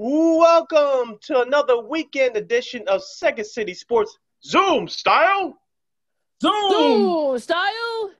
[0.00, 5.58] Welcome to another weekend edition of Second City Sports Zoom style.
[6.40, 8.12] Zoom, Zoom style.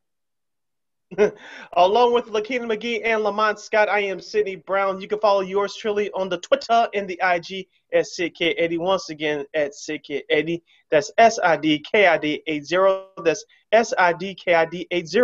[1.75, 5.01] Along with Lakina McGee and Lamont Scott, I am Sydney Brown.
[5.01, 8.79] You can follow yours truly on the Twitter and the IG at SidKid80.
[8.79, 10.61] Once again, at SidKid80.
[10.91, 12.77] That's S I D K I D 80.
[13.23, 15.17] That's S I D K I D 80.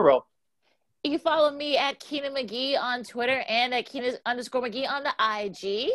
[1.03, 5.03] You can follow me at Keena McGee on Twitter and at Keena underscore McGee on
[5.03, 5.91] the IG.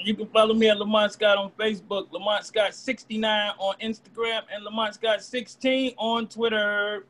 [0.00, 4.64] You can follow me at Lamont Scott on Facebook, Lamont Scott 69 on Instagram, and
[4.64, 7.04] Lamont Scott 16 on Twitter.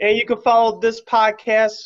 [0.00, 1.78] And you can follow this podcast,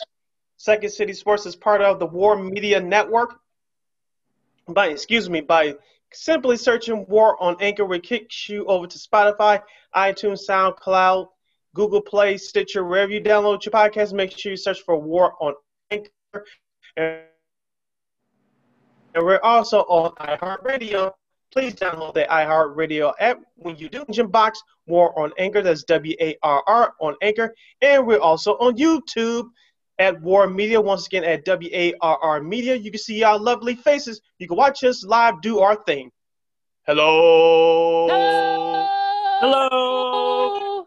[0.56, 3.38] Second City Sports, as part of the WARR Media Network.
[4.68, 5.76] By excuse me, by
[6.12, 9.62] simply searching WARR on Anchor, which kicks you over to Spotify,
[9.94, 11.28] iTunes, SoundCloud,
[11.74, 14.12] Google Play, Stitcher, wherever you download your podcast.
[14.12, 15.54] Make sure you search for WARR on
[15.90, 16.10] Anchor.
[16.96, 17.20] And
[19.14, 21.12] and we're also on iHeartRadio.
[21.52, 23.40] Please download the iHeartRadio app.
[23.56, 25.62] When you do, engine box WARR on Anchor.
[25.62, 27.54] That's W A R R on Anchor.
[27.82, 29.48] And we're also on YouTube
[29.98, 30.80] at WARR Media.
[30.80, 32.76] Once again, at W A R R Media.
[32.76, 34.20] You can see our lovely faces.
[34.38, 36.12] You can watch us live do our thing.
[36.86, 38.06] Hello.
[38.08, 38.86] Hello.
[39.40, 40.86] Hello.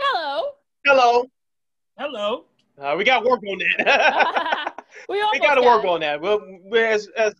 [0.00, 0.50] Hello.
[0.84, 1.24] Hello.
[1.96, 2.44] Hello.
[2.76, 4.56] Uh, we got work on that.
[5.08, 6.20] we we got to work on that.
[6.20, 7.34] We'll, we as, as,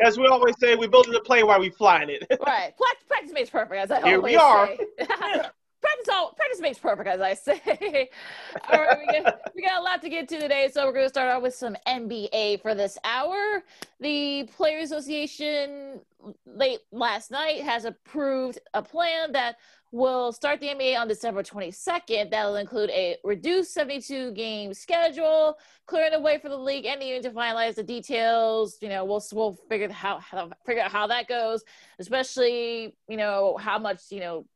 [0.00, 2.26] as we always say, we're building the plane while we're flying it.
[2.46, 2.76] Right.
[2.76, 4.66] Practice, practice makes perfect, as I Here always we are.
[4.66, 4.78] say.
[5.86, 8.10] practice all practice makes perfect, as I say.
[8.72, 11.04] all right, we got, we got a lot to get to today, so we're going
[11.04, 13.62] to start out with some NBA for this hour.
[14.00, 16.00] The Players Association
[16.46, 19.56] late last night has approved a plan that
[19.92, 22.30] will start the NBA on December 22nd.
[22.30, 25.56] That'll include a reduced 72 game schedule,
[25.86, 28.78] clearing the way for the league and even to finalize the details.
[28.80, 31.64] You know, we'll we'll figure how, how figure out how that goes,
[31.98, 34.46] especially you know how much you know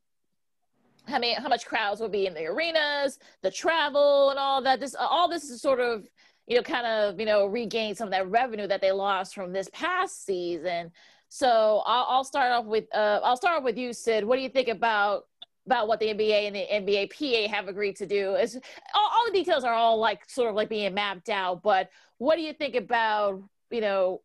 [1.06, 4.80] how many how much crowds will be in the arenas, the travel and all that.
[4.80, 6.08] This all this is sort of
[6.46, 9.52] you know kind of you know regain some of that revenue that they lost from
[9.52, 10.90] this past season.
[11.30, 14.24] So I'll, I'll start off with uh, I'll start off with you, Sid.
[14.24, 15.26] What do you think about
[15.64, 17.06] about what the NBA and the NBA
[17.48, 18.34] PA have agreed to do?
[18.34, 18.56] Is
[18.94, 22.34] all, all the details are all like sort of like being mapped out, but what
[22.36, 24.22] do you think about you know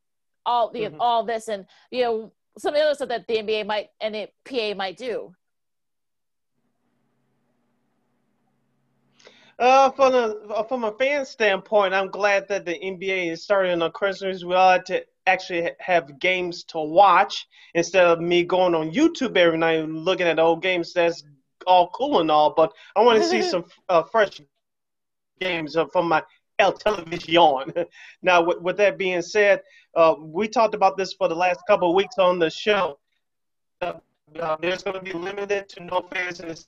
[0.48, 0.98] all the Mhm.
[1.00, 4.16] all this and you know some of the other stuff that the NBA might and
[4.16, 5.36] the PA might do?
[9.60, 13.92] Uh, from a from a fan standpoint, I'm glad that the NBA is starting on
[13.92, 14.42] Christmas.
[14.42, 20.06] To actually have games to watch instead of me going on YouTube every night and
[20.06, 20.94] looking at old games.
[20.94, 21.24] That's
[21.66, 24.42] all cool and all, but I want to see some uh, fresh
[25.40, 26.24] games uh, from my
[26.60, 27.74] El Television.
[28.22, 29.62] now, with, with that being said,
[29.96, 33.00] uh, we talked about this for the last couple of weeks on the show.
[33.82, 33.94] Uh,
[34.40, 36.66] uh, there's going to be limited to no fans in the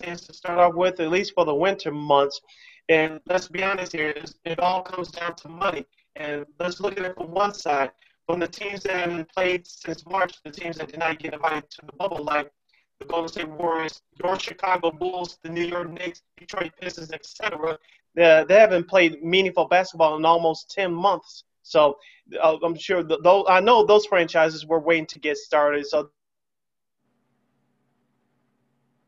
[0.00, 2.40] stands to start off with, at least for the winter months.
[2.88, 5.86] And let's be honest here, it all comes down to money.
[6.16, 7.90] And let's look at it from one side.
[8.26, 11.70] From the teams that have played since March, the teams that did not get invited
[11.70, 12.50] to the bubble, like
[13.00, 17.78] the Golden State Warriors, your Chicago Bulls, the New York Knicks, Detroit Pistons, etc.
[18.14, 21.44] They, haven't played meaningful basketball in almost 10 months.
[21.62, 21.98] So
[22.40, 25.86] uh, I'm sure th- those, I know those franchises were waiting to get started.
[25.86, 26.10] So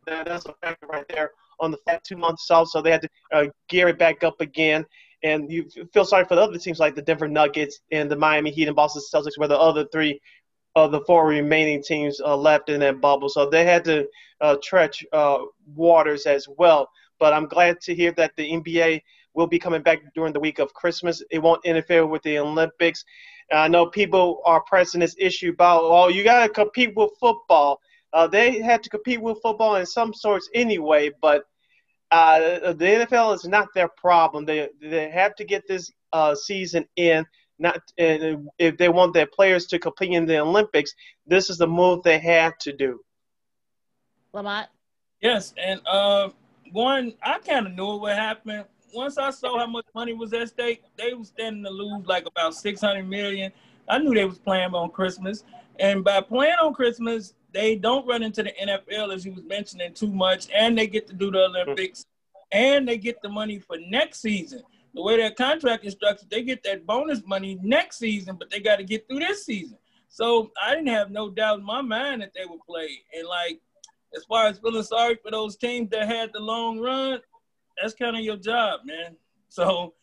[0.06, 1.30] that, that's a factor right there
[1.60, 2.68] on the fat two months off.
[2.68, 4.84] So they had to uh, gear it back up again.
[5.22, 8.50] And you feel sorry for the other teams like the Denver Nuggets and the Miami
[8.50, 10.20] Heat and Boston Celtics, where the other three
[10.74, 13.28] of the four remaining teams uh, left in that bubble.
[13.28, 14.06] So they had to
[14.40, 15.38] uh, treach uh,
[15.74, 16.88] waters as well.
[17.18, 19.00] But I'm glad to hear that the NBA
[19.34, 21.22] will be coming back during the week of Christmas.
[21.30, 23.04] It won't interfere with the Olympics.
[23.52, 27.80] I know people are pressing this issue about, oh, you got to compete with football.
[28.12, 31.44] Uh, they had to compete with football in some sorts anyway, but
[32.10, 34.44] uh, the NFL is not their problem.
[34.44, 37.24] They they have to get this uh, season in.
[37.58, 40.92] Not and if they want their players to compete in the Olympics,
[41.26, 43.00] this is the move they have to do.
[44.32, 44.68] Lamont.
[45.22, 46.28] Yes, and uh,
[46.72, 48.66] one, I kind of knew what happened.
[48.92, 52.26] Once I saw how much money was at stake, they was standing to lose like
[52.26, 53.50] about six hundred million.
[53.88, 55.44] I knew they was playing on Christmas,
[55.80, 59.94] and by playing on Christmas, they don't run into the NFL as you was mentioning
[59.94, 62.04] too much, and they get to do the Olympics,
[62.52, 64.62] and they get the money for next season.
[64.94, 68.60] The way their contract is structured, they get that bonus money next season, but they
[68.60, 69.78] got to get through this season.
[70.08, 72.90] So I didn't have no doubt in my mind that they would play.
[73.16, 73.58] And like,
[74.14, 77.20] as far as feeling sorry for those teams that had the long run,
[77.80, 79.16] that's kind of your job, man.
[79.48, 79.94] So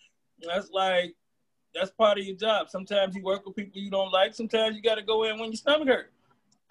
[0.41, 1.15] that's like
[1.75, 2.69] that's part of your job.
[2.69, 4.33] Sometimes you work with people you don't like.
[4.33, 6.11] Sometimes you got to go in when your stomach hurt.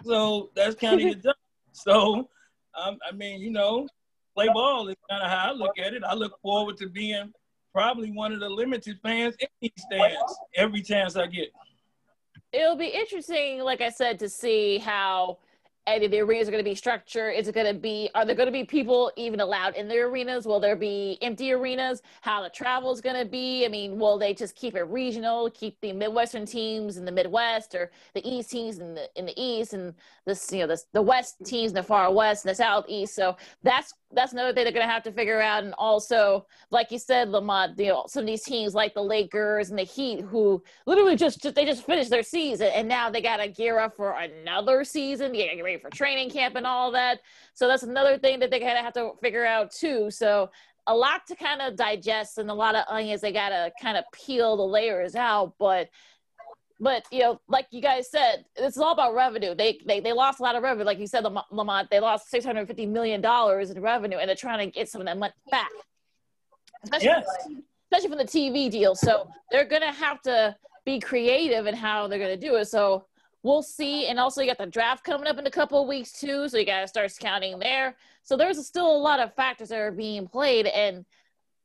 [0.05, 1.35] So that's kind of your job.
[1.73, 2.29] So,
[2.75, 3.89] um, I mean, you know,
[4.35, 6.03] play ball is kind of how I look at it.
[6.05, 7.33] I look forward to being
[7.73, 11.49] probably one of the limited fans in these stands every chance I get.
[12.53, 15.39] It'll be interesting, like I said, to see how
[15.87, 17.35] of the arenas are going to be structured?
[17.35, 19.99] Is it going to be, are there going to be people even allowed in the
[19.99, 20.47] arenas?
[20.47, 22.03] Will there be empty arenas?
[22.21, 23.65] How the travel is going to be?
[23.65, 27.75] I mean, will they just keep it regional, keep the Midwestern teams in the Midwest
[27.75, 29.95] or the East teams in the, in the East and
[30.25, 33.15] this, you know, this, the West teams in the far West and the Southeast?
[33.15, 35.65] So that's that's another thing they're going to have to figure out.
[35.65, 39.71] And also, like you said, Lamont, you know, some of these teams like the Lakers
[39.71, 43.21] and the Heat, who literally just, just they just finished their season and now they
[43.21, 45.35] got to gear up for another season.
[45.35, 47.21] You get ready for training camp and all that.
[47.55, 50.11] So that's another thing that they kind of have to figure out too.
[50.11, 50.51] So
[50.87, 53.97] a lot to kind of digest and a lot of onions they got to kind
[53.97, 55.55] of peel the layers out.
[55.59, 55.89] But
[56.83, 59.55] but you know, like you guys said, it's all about revenue.
[59.55, 61.89] They they, they lost a lot of revenue, like you said, Lamont.
[61.91, 65.01] They lost six hundred fifty million dollars in revenue, and they're trying to get some
[65.01, 65.71] of that money back,
[66.83, 67.25] especially, yes.
[67.87, 68.97] especially from the TV deal.
[68.97, 72.65] So they're gonna have to be creative in how they're gonna do it.
[72.65, 73.07] So
[73.45, 74.09] we'll see.
[74.09, 76.59] And also, you got the draft coming up in a couple of weeks too, so
[76.59, 77.95] you got to start scouting there.
[78.25, 81.05] So there's still a lot of factors that are being played, and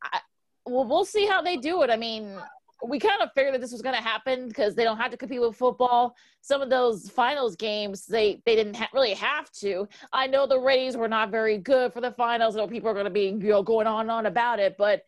[0.03, 0.19] I,
[0.67, 1.89] well, we'll see how they do it.
[1.89, 2.37] I mean,
[2.85, 5.17] we kind of figured that this was going to happen because they don't have to
[5.17, 6.15] compete with football.
[6.41, 9.87] Some of those finals games, they they didn't ha- really have to.
[10.13, 12.55] I know the Rays were not very good for the finals.
[12.55, 14.75] I know people are going to be you know going on and on about it,
[14.77, 15.03] but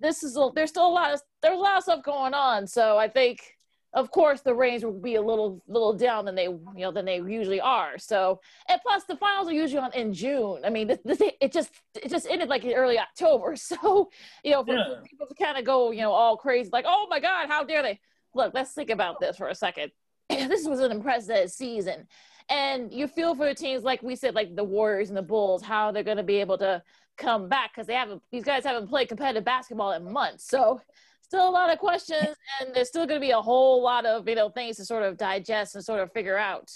[0.00, 2.66] this is a, there's still a lot of there's a lot of stuff going on.
[2.66, 3.57] So I think
[3.94, 7.04] of course the Rays will be a little little down than they you know than
[7.04, 7.98] they usually are.
[7.98, 10.60] So and plus the finals are usually on in June.
[10.64, 11.70] I mean this, this it just
[12.02, 13.56] it just ended like in early October.
[13.68, 14.10] So
[14.44, 14.84] you know for, yeah.
[14.84, 17.64] for people to kind of go you know all crazy like oh my God how
[17.64, 18.00] dare they
[18.34, 19.92] look let's think about this for a second.
[20.28, 22.06] this was an impressive season.
[22.50, 25.62] And you feel for the teams like we said, like the Warriors and the Bulls,
[25.62, 26.82] how they're going to be able to
[27.18, 28.22] come back because they haven't.
[28.30, 30.48] These guys haven't played competitive basketball in months.
[30.48, 30.80] So
[31.28, 34.26] still a lot of questions and there's still going to be a whole lot of
[34.26, 36.70] you know things to sort of digest and sort of figure out.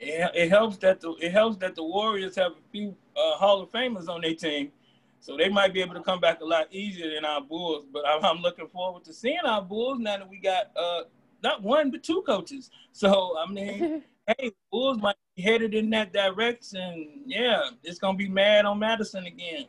[0.00, 3.60] Yeah it helps that the it helps that the warriors have a few uh, hall
[3.60, 4.72] of famers on their team
[5.20, 8.02] so they might be able to come back a lot easier than our bulls but
[8.08, 11.02] i'm, I'm looking forward to seeing our bulls now that we got uh
[11.42, 12.70] not one but two coaches.
[12.92, 14.02] So i mean
[14.38, 17.24] hey bulls might be headed in that direction.
[17.26, 19.66] Yeah it's gonna be mad on madison again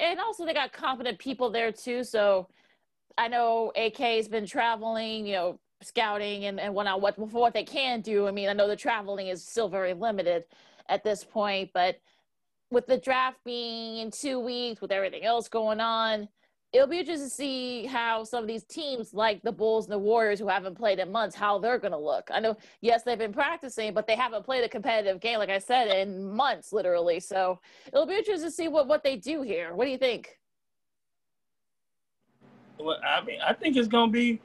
[0.00, 2.04] and also they got competent people there too.
[2.04, 2.48] So
[3.18, 7.54] I know AK has been traveling, you know, scouting and, and whatnot, what, for what
[7.54, 8.26] they can do.
[8.26, 10.44] I mean, I know the traveling is still very limited
[10.88, 11.96] at this point, but
[12.70, 16.28] with the draft being in two weeks, with everything else going on,
[16.72, 19.98] it'll be interesting to see how some of these teams like the Bulls and the
[19.98, 22.30] Warriors who haven't played in months, how they're going to look.
[22.32, 25.58] I know, yes, they've been practicing, but they haven't played a competitive game, like I
[25.58, 27.18] said, in months, literally.
[27.18, 27.58] So
[27.88, 29.74] it'll be interesting to see what, what they do here.
[29.74, 30.38] What do you think?
[32.78, 34.40] Well, I mean, I think it's going to be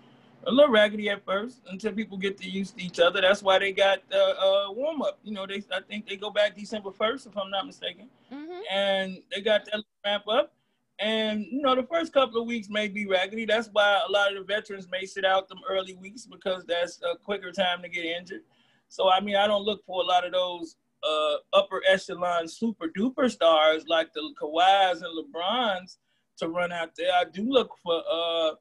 [0.48, 3.22] a little raggedy at first until people get to use each other.
[3.22, 5.20] That's why they got the uh, warm up.
[5.24, 8.62] You know, they I think they go back December first, if I'm not mistaken, mm-hmm.
[8.72, 10.54] and they got that ramp up.
[11.00, 13.46] And you know, the first couple of weeks may be raggedy.
[13.46, 17.02] That's why a lot of the veterans may sit out them early weeks because that's
[17.02, 18.44] a quicker time to get injured.
[18.88, 22.88] So I mean, I don't look for a lot of those uh, upper echelon super
[22.88, 25.98] duper stars like the Kawhis and LeBrons
[26.38, 27.12] to run out there.
[27.14, 28.52] I do look for uh,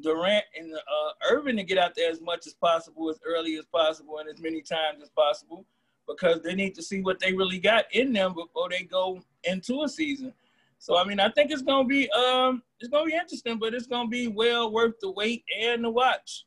[0.00, 3.66] Durant and uh, Irving to get out there as much as possible, as early as
[3.66, 5.64] possible, and as many times as possible,
[6.08, 9.82] because they need to see what they really got in them before they go into
[9.82, 10.32] a season.
[10.80, 13.86] So I mean, I think it's gonna be um, it's gonna be interesting, but it's
[13.86, 16.46] gonna be well worth the wait and the watch.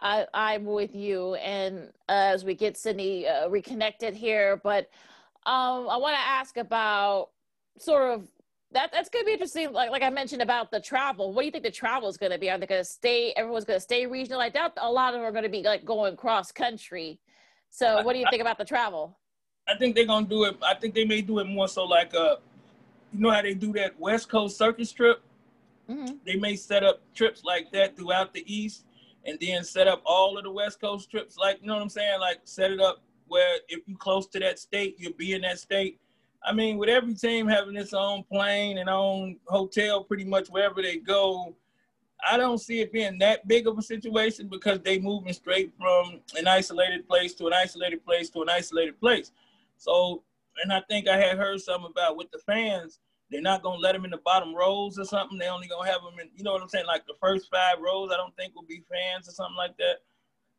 [0.00, 4.90] I, I'm with you, and uh, as we get Sydney uh, reconnected here, but
[5.44, 7.30] um, I want to ask about
[7.78, 8.28] sort of
[8.70, 8.92] that.
[8.92, 9.72] That's going to be interesting.
[9.72, 11.32] Like like I mentioned about the travel.
[11.32, 12.48] What do you think the travel is going to be?
[12.48, 13.32] Are they going to stay?
[13.36, 14.40] Everyone's going to stay regional.
[14.40, 17.18] I doubt a lot of them are going to be like going cross country.
[17.70, 19.18] So, what do you think about the travel?
[19.66, 20.56] I think they're going to do it.
[20.62, 22.38] I think they may do it more so like a
[23.12, 25.22] you know how they do that West Coast circus trip?
[25.90, 26.14] Mm-hmm.
[26.24, 28.84] They may set up trips like that throughout the East
[29.24, 31.88] and then set up all of the West Coast trips, like, you know what I'm
[31.88, 32.20] saying?
[32.20, 35.58] Like, set it up where if you're close to that state, you'll be in that
[35.58, 35.98] state.
[36.44, 40.82] I mean, with every team having its own plane and own hotel pretty much wherever
[40.82, 41.54] they go,
[42.28, 46.20] I don't see it being that big of a situation because they moving straight from
[46.36, 49.32] an isolated place to an isolated place to an isolated place.
[49.76, 50.22] So
[50.62, 53.92] and I think I had heard something about with the fans, they're not gonna let
[53.92, 55.38] them in the bottom rows or something.
[55.38, 57.76] They only gonna have them in, you know what I'm saying, like the first five
[57.80, 58.10] rows.
[58.12, 59.96] I don't think will be fans or something like that.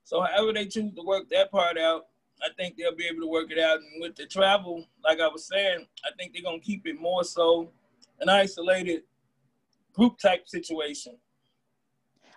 [0.04, 2.08] So however they choose to work that part out,
[2.42, 3.78] I think they'll be able to work it out.
[3.78, 7.24] And with the travel, like I was saying, I think they're gonna keep it more
[7.24, 7.72] so
[8.20, 9.04] an isolated
[9.94, 11.18] group type situation.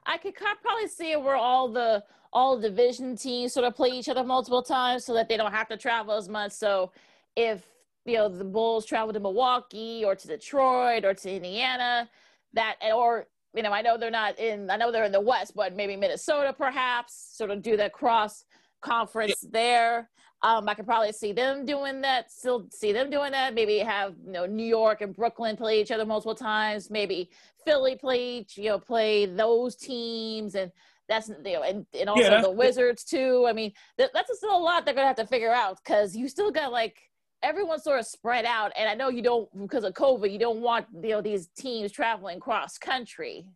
[0.04, 4.08] I could probably see it where all the all division teams sort of play each
[4.08, 6.52] other multiple times so that they don't have to travel as much.
[6.52, 6.92] So
[7.36, 7.66] if
[8.04, 12.08] you know the Bulls travel to Milwaukee or to Detroit or to Indiana,
[12.54, 15.52] that or you know I know they're not in I know they're in the West,
[15.54, 18.44] but maybe Minnesota perhaps sort of do that cross
[18.80, 19.50] conference yeah.
[19.52, 20.10] there.
[20.42, 22.30] Um, I could probably see them doing that.
[22.30, 23.54] Still see them doing that.
[23.54, 26.90] Maybe have you know New York and Brooklyn play each other multiple times.
[26.90, 27.30] Maybe
[27.64, 30.70] Philly play you know play those teams and
[31.08, 33.46] that's you know and, and also yeah, the Wizards too.
[33.48, 36.28] I mean th- that's still a lot they're gonna have to figure out because you
[36.28, 36.98] still got like
[37.42, 38.72] everyone's sort of spread out.
[38.76, 41.92] And I know you don't, because of COVID, you don't want you know these teams
[41.92, 43.46] traveling cross country.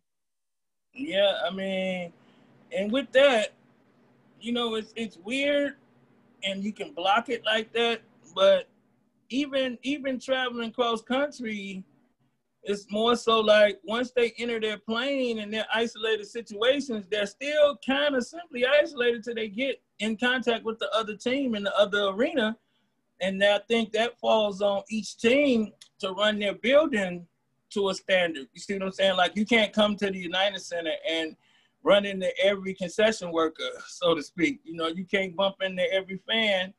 [0.93, 2.11] Yeah, I mean,
[2.75, 3.49] and with that,
[4.39, 5.75] you know, it's it's weird,
[6.43, 8.01] and you can block it like that.
[8.35, 8.67] But
[9.29, 11.83] even even traveling cross country,
[12.63, 17.77] it's more so like once they enter their plane and their isolated situations, they're still
[17.85, 21.75] kind of simply isolated till they get in contact with the other team in the
[21.77, 22.55] other arena
[23.21, 27.27] and I think that falls on each team to run their building
[27.69, 28.47] to a standard.
[28.53, 29.15] You see what I'm saying?
[29.15, 31.35] Like you can't come to the United Center and
[31.83, 34.59] run into every concession worker, so to speak.
[34.63, 36.73] You know, you can't bump into every fan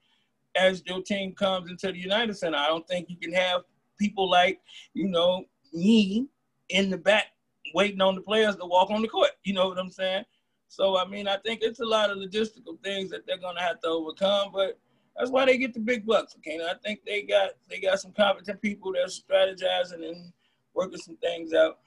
[0.56, 2.58] as your team comes into the United Center.
[2.58, 3.62] I don't think you can have
[3.98, 4.60] people like,
[4.94, 6.26] you know, me
[6.68, 7.26] in the back
[7.74, 9.30] waiting on the players to walk on the court.
[9.44, 10.24] You know what I'm saying?
[10.68, 13.80] So I mean, I think it's a lot of logistical things that they're gonna have
[13.80, 14.78] to overcome, but
[15.16, 16.34] that's why they get the big bucks.
[16.36, 20.32] Okay, and I think they got they got some competent people that's strategizing and
[20.74, 21.78] working some things out.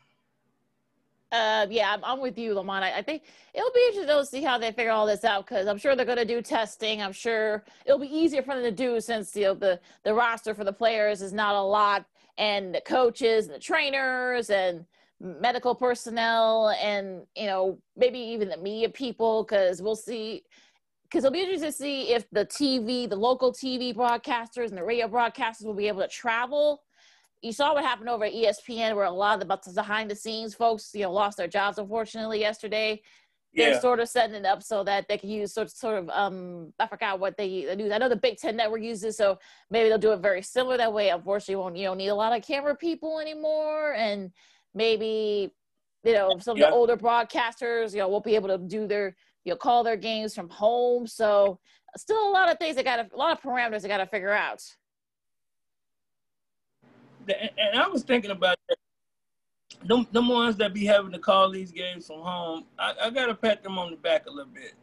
[1.31, 2.85] Uh, yeah, I'm, I'm with you, Lamont.
[2.85, 5.67] I, I, think it'll be interesting to see how they figure all this out because
[5.67, 7.01] I'm sure they're going to do testing.
[7.01, 10.53] I'm sure it'll be easier for them to do since you know the the roster
[10.53, 12.05] for the players is not a lot,
[12.37, 14.85] and the coaches and the trainers and
[15.19, 20.43] medical personnel and you know maybe even the media people because we'll see
[21.15, 24.83] because it'll be interesting to see if the TV, the local TV broadcasters and the
[24.83, 26.83] radio broadcasters will be able to travel.
[27.41, 30.55] You saw what happened over at ESPN, where a lot of the behind the scenes
[30.55, 33.01] folks, you know, lost their jobs unfortunately yesterday.
[33.53, 36.09] They're sort of setting it up so that they can use sort of, sort of
[36.09, 37.69] um I forgot what they use.
[37.71, 40.91] I know the Big Ten Network uses, so maybe they'll do it very similar that
[40.91, 41.11] way.
[41.11, 44.31] Unfortunately, won't you don't need a lot of camera people anymore, and
[44.73, 45.53] maybe
[46.03, 46.65] you know some yeah.
[46.65, 49.15] of the older broadcasters, you know, won't be able to do their
[49.45, 51.07] You'll call their games from home.
[51.07, 51.59] So
[51.95, 54.31] still a lot of things that got a lot of parameters they got to figure
[54.31, 54.61] out.
[57.27, 58.77] And I was thinking about that.
[59.83, 63.35] Them, them ones that be having to call these games from home, I, I gotta
[63.35, 64.73] pat them on the back a little bit,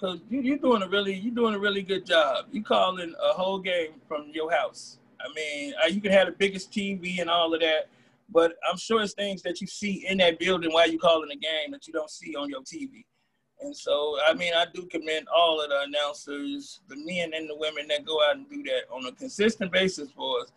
[0.00, 2.46] cause you, you're doing a really you're doing a really good job.
[2.52, 4.98] You calling a whole game from your house.
[5.20, 7.88] I mean, uh, you can have the biggest TV and all of that,
[8.28, 11.36] but I'm sure it's things that you see in that building while you calling a
[11.36, 13.04] game that you don't see on your TV.
[13.60, 17.56] And so, I mean, I do commend all of the announcers, the men and the
[17.56, 20.52] women that go out and do that on a consistent basis for us.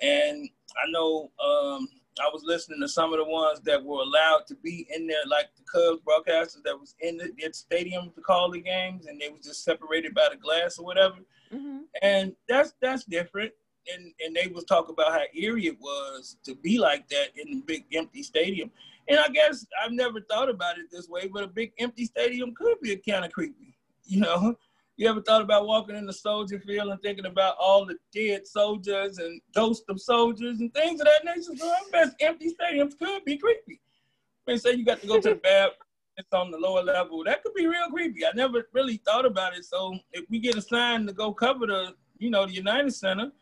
[0.00, 0.48] And
[0.82, 1.86] I know um,
[2.18, 5.24] I was listening to some of the ones that were allowed to be in there,
[5.26, 9.20] like the Cubs broadcasters that was in the, the stadium to call the games, and
[9.20, 11.16] they was just separated by the glass or whatever.
[11.52, 11.78] Mm-hmm.
[12.02, 13.52] And that's that's different.
[13.92, 17.50] And and they was talk about how eerie it was to be like that in
[17.50, 18.70] the big empty stadium.
[19.10, 22.54] And I guess I've never thought about it this way, but a big empty stadium
[22.54, 23.76] could be kind of creepy.
[24.04, 24.54] You know,
[24.96, 28.46] you ever thought about walking in the soldier field and thinking about all the dead
[28.46, 31.56] soldiers and ghosts of soldiers and things of that nature?
[31.56, 33.80] So I guess empty stadiums could be creepy.
[34.46, 35.74] I mean, say you got to go to the bathroom.
[36.16, 37.24] It's on the lower level.
[37.24, 38.24] That could be real creepy.
[38.24, 39.64] I never really thought about it.
[39.64, 43.32] So if we get a sign to go cover the, you know, the United Center,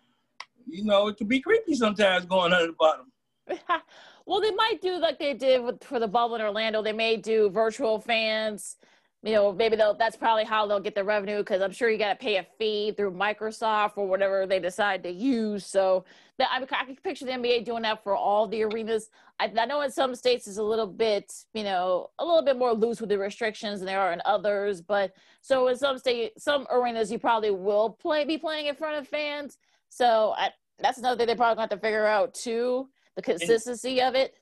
[0.67, 3.13] you know, it could be creepy sometimes going under the bottom.
[4.29, 6.83] Well, they might do like they did with, for the bubble in Orlando.
[6.83, 8.77] They may do virtual fans.
[9.23, 9.95] You know, maybe they'll.
[9.95, 12.47] That's probably how they'll get the revenue because I'm sure you got to pay a
[12.59, 15.65] fee through Microsoft or whatever they decide to use.
[15.65, 16.05] So
[16.37, 19.09] that I, I can picture the NBA doing that for all the arenas.
[19.41, 22.59] I, I know in some states it's a little bit, you know, a little bit
[22.59, 24.83] more loose with the restrictions than there are in others.
[24.83, 28.99] But so in some state, some arenas you probably will play be playing in front
[28.99, 29.57] of fans.
[29.89, 34.09] So I, that's another thing they probably have to figure out too the consistency and,
[34.09, 34.35] of it.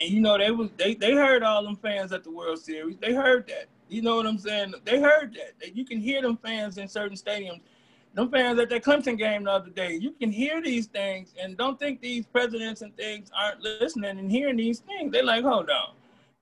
[0.00, 2.96] And you know, they was they they heard all them fans at the World Series.
[2.96, 3.66] They heard that.
[3.88, 4.72] You know what I'm saying?
[4.84, 5.60] They heard that.
[5.60, 7.60] That you can hear them fans in certain stadiums.
[8.14, 9.98] them fans at that Clemson game the other day.
[10.00, 14.30] You can hear these things and don't think these presidents and things aren't listening and
[14.30, 15.12] hearing these things.
[15.12, 15.94] They're like, hold on.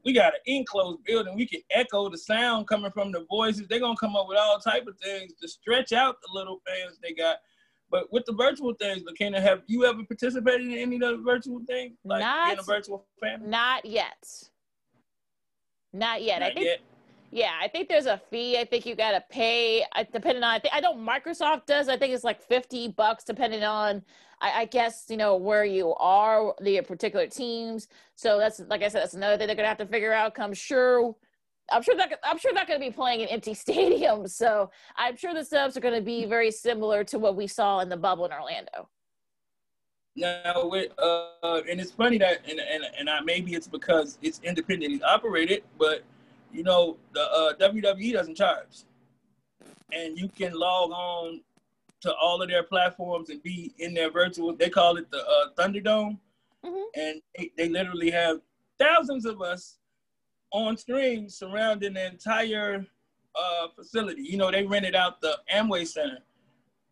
[0.04, 1.34] We got an enclosed building.
[1.34, 3.66] We can echo the sound coming from the voices.
[3.68, 6.98] They're gonna come up with all type of things to stretch out the little fans
[7.02, 7.38] they got.
[7.92, 11.60] But with the virtual things, Lakina, have you ever participated in any of the virtual
[11.66, 11.92] things?
[12.04, 13.48] Like not, being a virtual fan?
[13.48, 14.26] Not yet.
[15.92, 16.40] Not yet.
[16.40, 16.80] Not I think yet.
[17.30, 18.58] Yeah, I think there's a fee.
[18.58, 19.84] I think you got to pay.
[20.10, 21.90] Depending on, I think I know Microsoft does.
[21.90, 24.02] I think it's like fifty bucks, depending on,
[24.40, 27.88] I, I, guess you know where you are, the particular teams.
[28.16, 30.34] So that's like I said, that's another thing they're gonna have to figure out.
[30.34, 31.14] Come sure,
[31.72, 34.30] I'm sure that I'm sure not gonna be playing in empty stadiums.
[34.30, 37.88] So I'm sure the subs are gonna be very similar to what we saw in
[37.88, 38.88] the bubble in Orlando.
[40.14, 44.40] Now, with, uh, and it's funny that, and and and I, maybe it's because it's
[44.44, 46.02] independently operated, but
[46.52, 48.84] you know, the uh, WWE doesn't charge,
[49.90, 51.40] and you can log on
[52.02, 54.54] to all of their platforms and be in their virtual.
[54.54, 56.18] They call it the uh, Thunderdome,
[56.64, 57.00] mm-hmm.
[57.00, 58.40] and they, they literally have
[58.78, 59.78] thousands of us
[60.52, 62.86] on screen surrounding the entire
[63.34, 64.22] uh, facility.
[64.22, 66.18] You know, they rented out the Amway Center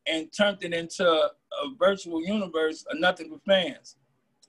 [0.07, 1.31] and turned it into a
[1.79, 3.97] virtual universe of nothing but fans.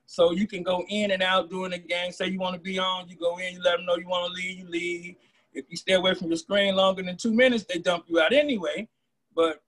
[0.06, 2.12] So you can go in and out during the game.
[2.12, 4.28] Say you want to be on, you go in, you let them know you want
[4.28, 5.16] to leave, you leave.
[5.54, 8.34] If you stay away from the screen longer than two minutes, they dump you out
[8.34, 8.88] anyway.
[9.36, 9.62] But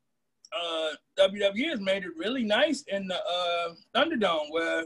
[0.53, 4.85] uh, WWE has made it really nice in the uh, Thunderdome where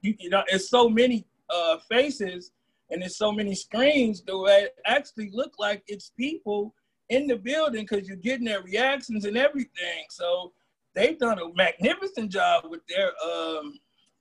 [0.00, 2.52] you, you know it's so many uh, faces
[2.94, 6.72] and there's so many screens that actually look like it's people
[7.08, 10.04] in the building because you're getting their reactions and everything.
[10.10, 10.52] So
[10.94, 13.80] they've done a magnificent job with their um,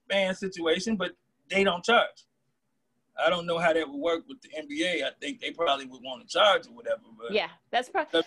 [0.10, 1.12] fan situation, but
[1.51, 2.25] they don't charge.
[3.24, 5.03] I don't know how that would work with the NBA.
[5.03, 7.01] I think they probably would want to charge or whatever.
[7.15, 8.24] But yeah, that's probably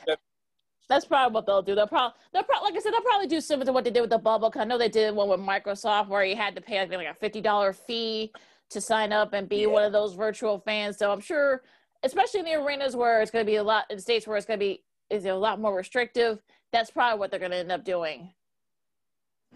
[0.89, 1.75] that's probably what they'll do.
[1.75, 4.03] They'll probably they'll probably like I said they'll probably do similar to what they did
[4.03, 4.49] with the bubble.
[4.49, 7.15] Cause I know they did one with Microsoft where you had to pay like a
[7.15, 8.31] fifty dollar fee
[8.71, 9.67] to sign up and be yeah.
[9.67, 10.99] one of those virtual fans.
[10.99, 11.63] So I'm sure,
[12.03, 14.47] especially in the arenas where it's going to be a lot in states where it's
[14.47, 16.41] going to be is a lot more restrictive.
[16.73, 18.33] That's probably what they're going to end up doing.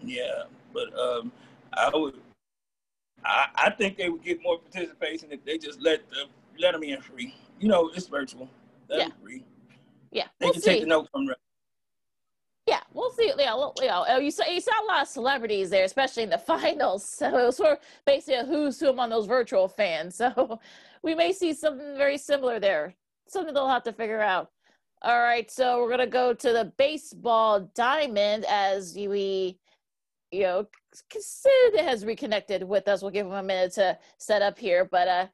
[0.03, 0.43] Yeah,
[0.73, 1.31] but um,
[1.73, 2.15] I would.
[3.23, 6.25] I, I think they would get more participation if they just let the
[6.59, 7.35] let them in free.
[7.59, 8.49] You know, it's virtual.
[8.89, 9.07] Let yeah.
[9.21, 9.43] free.
[10.11, 10.69] Yeah, they we'll can see.
[10.71, 11.25] take the note from.
[11.25, 11.35] The,
[12.71, 13.33] yeah, we'll see.
[13.37, 16.37] Yeah, you know, you saw you saw a lot of celebrities there, especially in the
[16.53, 17.03] finals.
[17.03, 20.21] So it was sort of basically a who's who among those virtual fans.
[20.31, 20.59] So
[21.03, 22.95] we may see something very similar there.
[23.27, 24.51] Something they'll have to figure out.
[25.01, 29.59] All right, so we're gonna go to the baseball diamond as we
[30.31, 33.01] you know, Sid has reconnected with us.
[33.01, 34.85] We'll give him a minute to set up here.
[34.85, 35.27] But uh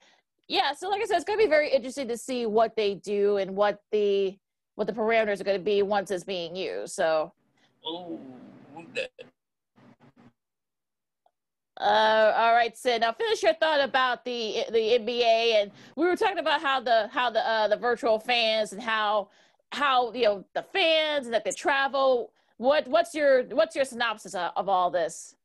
[0.48, 3.38] yeah, so like I said, it's gonna be very interesting to see what they do
[3.38, 4.40] and what the
[4.78, 6.94] what the parameters are gonna be once it's being used.
[6.94, 7.34] So
[7.84, 8.20] Oh
[11.80, 13.02] uh, all right, Sid.
[13.02, 17.10] Now finish your thought about the the NBA, and we were talking about how the
[17.12, 19.30] how the uh, the virtual fans and how
[19.72, 24.34] how you know the fans and that they travel what what's your what's your synopsis
[24.34, 25.36] of, of all this?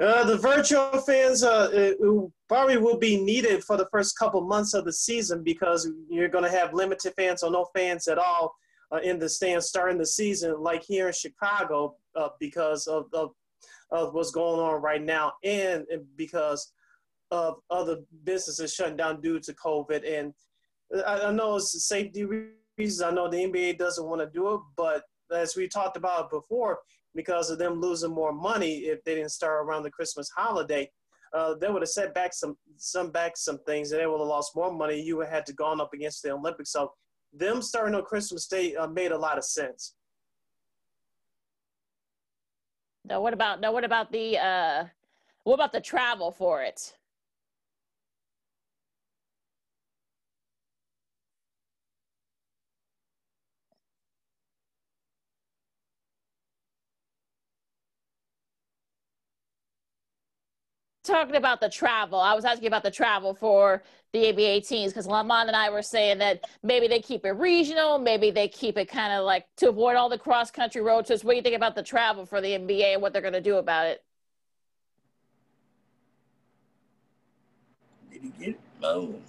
[0.00, 1.70] Uh, the virtual fans uh,
[2.50, 6.42] probably will be needed for the first couple months of the season because you're going
[6.42, 8.56] to have limited fans or no fans at all
[8.92, 13.30] uh, in the stands starting the season, like here in Chicago, uh, because of, of,
[13.92, 15.86] of what's going on right now, and,
[16.16, 16.72] because
[17.30, 20.02] of other businesses shutting down due to COVID.
[20.04, 20.34] And
[21.06, 22.24] I, I know it's safety
[22.76, 23.00] reasons.
[23.00, 26.80] I know the NBA doesn't want to do it, but as we talked about before,
[27.14, 30.90] because of them losing more money if they didn't start around the Christmas holiday,
[31.32, 34.26] uh, they would have set back some some back some things, and they would have
[34.26, 35.00] lost more money.
[35.00, 36.72] You would have had to gone up against the Olympics.
[36.72, 36.92] So
[37.32, 39.94] them starting on Christmas Day uh, made a lot of sense.
[43.04, 43.72] Now, what about now?
[43.72, 44.84] What about the uh,
[45.44, 46.94] what about the travel for it?
[61.10, 62.20] Talking about the travel.
[62.20, 65.82] I was asking about the travel for the NBA teams because Lamont and I were
[65.82, 69.70] saying that maybe they keep it regional, maybe they keep it kind of like to
[69.70, 71.24] avoid all the cross country road trips.
[71.24, 73.40] What do you think about the travel for the NBA and what they're going to
[73.40, 74.04] do about it?
[78.12, 78.60] Did he get it?
[78.80, 79.20] No.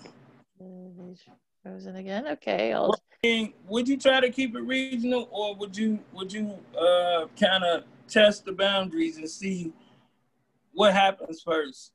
[1.64, 2.28] Frozen again.
[2.28, 2.74] Okay.
[2.74, 2.94] I'll...
[3.68, 7.86] Would you try to keep it regional, or would you would you uh, kind of
[8.08, 9.74] test the boundaries and see
[10.74, 11.92] what happens first.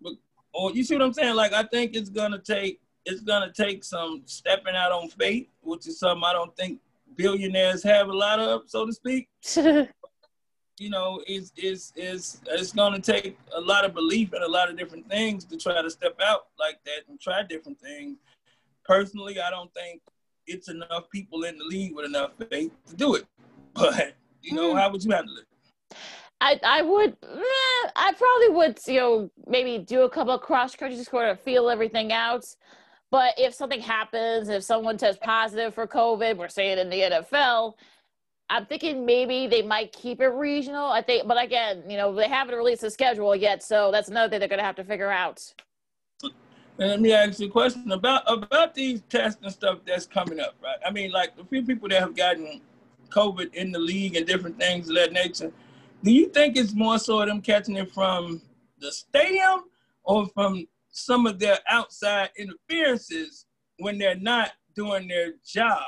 [0.00, 0.14] But,
[0.52, 1.34] or you see what I'm saying?
[1.34, 5.86] Like I think it's gonna take it's gonna take some stepping out on faith, which
[5.86, 6.80] is something I don't think
[7.16, 9.28] billionaires have a lot of, so to speak.
[9.56, 14.70] you know, it's it's it's it's gonna take a lot of belief and a lot
[14.70, 18.18] of different things to try to step out like that and try different things.
[18.84, 20.00] Personally, I don't think
[20.46, 23.26] it's enough people in the league with enough faith to do it.
[23.74, 24.80] But you know, mm.
[24.80, 25.96] how would you handle it?
[26.40, 30.74] I I would eh, I probably would you know maybe do a couple of cross
[30.74, 32.44] country score to feel everything out.
[33.10, 37.74] But if something happens, if someone tests positive for COVID, we're saying in the NFL,
[38.50, 40.86] I'm thinking maybe they might keep it regional.
[40.86, 44.30] I think, but again, you know, they haven't released the schedule yet, so that's another
[44.30, 45.42] thing they're going to have to figure out.
[46.80, 50.38] And let me ask you a question about about these tests and stuff that's coming
[50.38, 50.78] up, right?
[50.86, 52.60] I mean, like a few people that have gotten
[53.10, 55.50] COVID in the league and different things of that nature.
[56.04, 58.40] Do you think it's more so them catching it from
[58.78, 59.64] the stadium
[60.04, 63.46] or from some of their outside interferences
[63.78, 65.82] when they're not doing their job?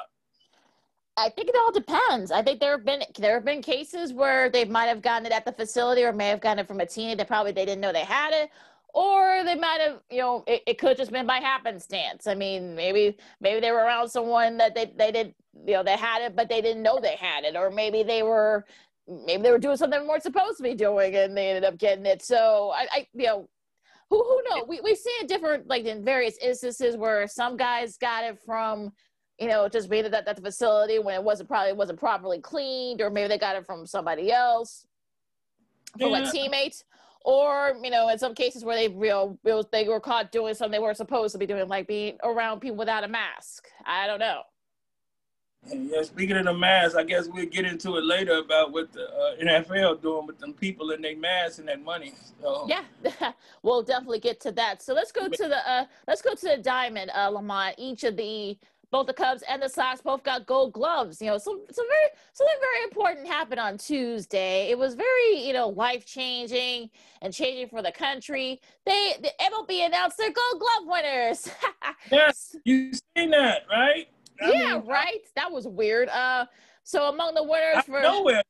[1.17, 2.31] I think it all depends.
[2.31, 5.33] I think there have been there have been cases where they might have gotten it
[5.33, 7.81] at the facility or may have gotten it from a team that probably they didn't
[7.81, 8.51] know they had it,
[8.95, 12.27] or they might have you know it, it could just been by happenstance.
[12.27, 15.35] I mean, maybe maybe they were around someone that they they did
[15.67, 18.23] you know they had it but they didn't know they had it, or maybe they
[18.23, 18.65] were
[19.09, 21.79] maybe they were doing something they weren't supposed to be doing and they ended up
[21.79, 22.23] getting it.
[22.23, 23.49] So I, I you know
[24.09, 24.65] who who knows?
[24.69, 28.93] We we've seen different like in various instances where some guys got it from
[29.41, 33.01] you know, just being at, that the facility when it wasn't probably wasn't properly cleaned,
[33.01, 34.87] or maybe they got it from somebody else,
[35.99, 36.29] from yeah.
[36.29, 36.85] a teammate,
[37.25, 40.73] or you know, in some cases where they you know they were caught doing something
[40.73, 43.67] they weren't supposed to be doing, like being around people without a mask.
[43.87, 44.43] I don't know.
[45.67, 49.05] Yeah, speaking of the mask, I guess we'll get into it later about what the
[49.05, 52.15] uh, NFL doing with them people and their masks and that money.
[52.41, 52.67] So.
[52.69, 54.83] Yeah, we'll definitely get to that.
[54.83, 57.75] So let's go to the uh, let's go to the diamond, uh, Lamont.
[57.79, 58.59] Each of the
[58.91, 61.21] both the Cubs and the Sox both got gold gloves.
[61.21, 64.71] You know, some some very something very important happened on Tuesday.
[64.71, 66.91] It was very you know life changing
[67.23, 68.61] and changing for the country.
[68.87, 71.51] They the MLB announced their Gold Glove winners.
[72.11, 74.09] yes, you seen that, right?
[74.41, 75.21] I yeah, mean, right.
[75.37, 76.09] That was weird.
[76.09, 76.47] Uh,
[76.85, 78.43] so among the winners out for nowhere,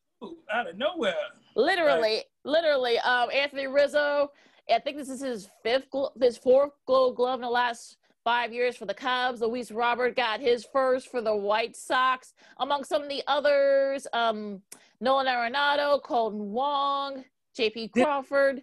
[0.52, 1.14] out of nowhere,
[1.56, 2.24] literally, right.
[2.44, 4.30] literally, um, Anthony Rizzo.
[4.72, 5.88] I think this is his fifth,
[6.20, 9.40] his fourth Gold Glove in the last five years for the Cubs.
[9.40, 12.34] Luis Robert got his first for the White Sox.
[12.58, 14.62] Among some of the others, um,
[15.00, 17.24] Nolan Arenado, Kolten Wong,
[17.56, 17.88] J.P.
[17.88, 18.62] Crawford.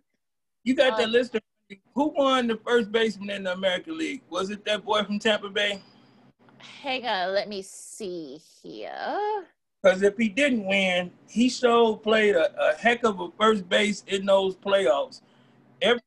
[0.64, 1.42] You got uh, that list of
[1.96, 4.22] who won the first baseman in the American League?
[4.30, 5.82] Was it that boy from Tampa Bay?
[6.60, 9.46] Hang on, let me see here.
[9.82, 14.04] Because if he didn't win, he so played a, a heck of a first base
[14.08, 15.22] in those playoffs.
[15.82, 16.02] Every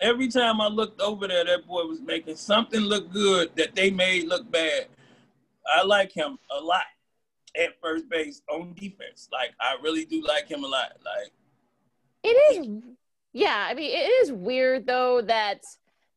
[0.00, 3.90] every time I looked over there, that boy was making something look good that they
[3.90, 4.86] made look bad.
[5.66, 6.82] I like him a lot
[7.56, 9.28] at first base on defense.
[9.32, 10.96] Like I really do like him a lot.
[11.04, 11.32] Like
[12.22, 12.66] it is
[13.32, 15.64] yeah, I mean it is weird though that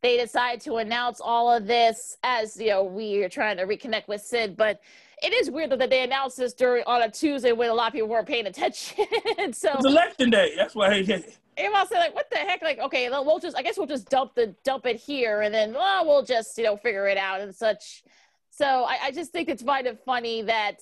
[0.05, 4.07] they decide to announce all of this as you know we are trying to reconnect
[4.07, 4.79] with Sid, but
[5.23, 7.93] it is weird that they announced this during on a Tuesday when a lot of
[7.93, 8.97] people weren't paying attention.
[9.51, 10.53] so it's election day.
[10.55, 11.37] That's why it.
[11.57, 12.61] Amos said, like, what the heck?
[12.61, 15.73] Like, okay, we'll just, I guess we'll just dump the dump it here, and then
[15.73, 18.03] well, we'll just, you know, figure it out and such.
[18.51, 20.81] So I, I just think it's kind of funny that,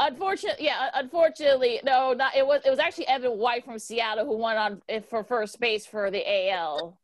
[0.00, 4.36] unfortunately, yeah, unfortunately, no, not it was it was actually Evan White from Seattle who
[4.36, 6.98] won on eh, for first base for the AL.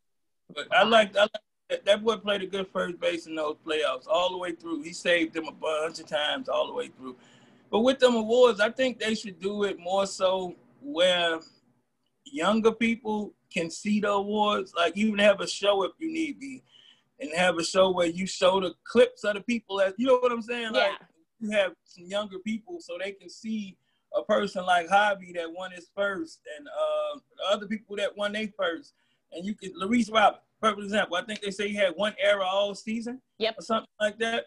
[0.53, 4.07] But I like, I like that boy played a good first base in those playoffs
[4.07, 4.83] all the way through.
[4.83, 7.15] He saved them a bunch of times all the way through.
[7.69, 11.39] But with them awards, I think they should do it more so where
[12.25, 14.73] younger people can see the awards.
[14.75, 16.61] Like even have a show if you need be,
[17.19, 20.17] and have a show where you show the clips of the people as you know
[20.17, 20.71] what I'm saying.
[20.73, 20.81] Yeah.
[20.81, 20.99] Like
[21.39, 23.77] you have some younger people so they can see
[24.13, 28.49] a person like Javy that won his first, and uh, other people that won their
[28.57, 28.93] first,
[29.31, 31.17] and you can Luis Robert, perfect example.
[31.17, 34.45] I think they say he had one error all season, yep, or something like that.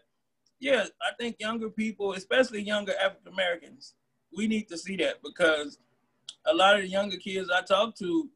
[0.61, 3.95] Yeah, I think younger people, especially younger African Americans,
[4.37, 5.79] we need to see that because
[6.47, 8.29] a lot of the younger kids I talk to,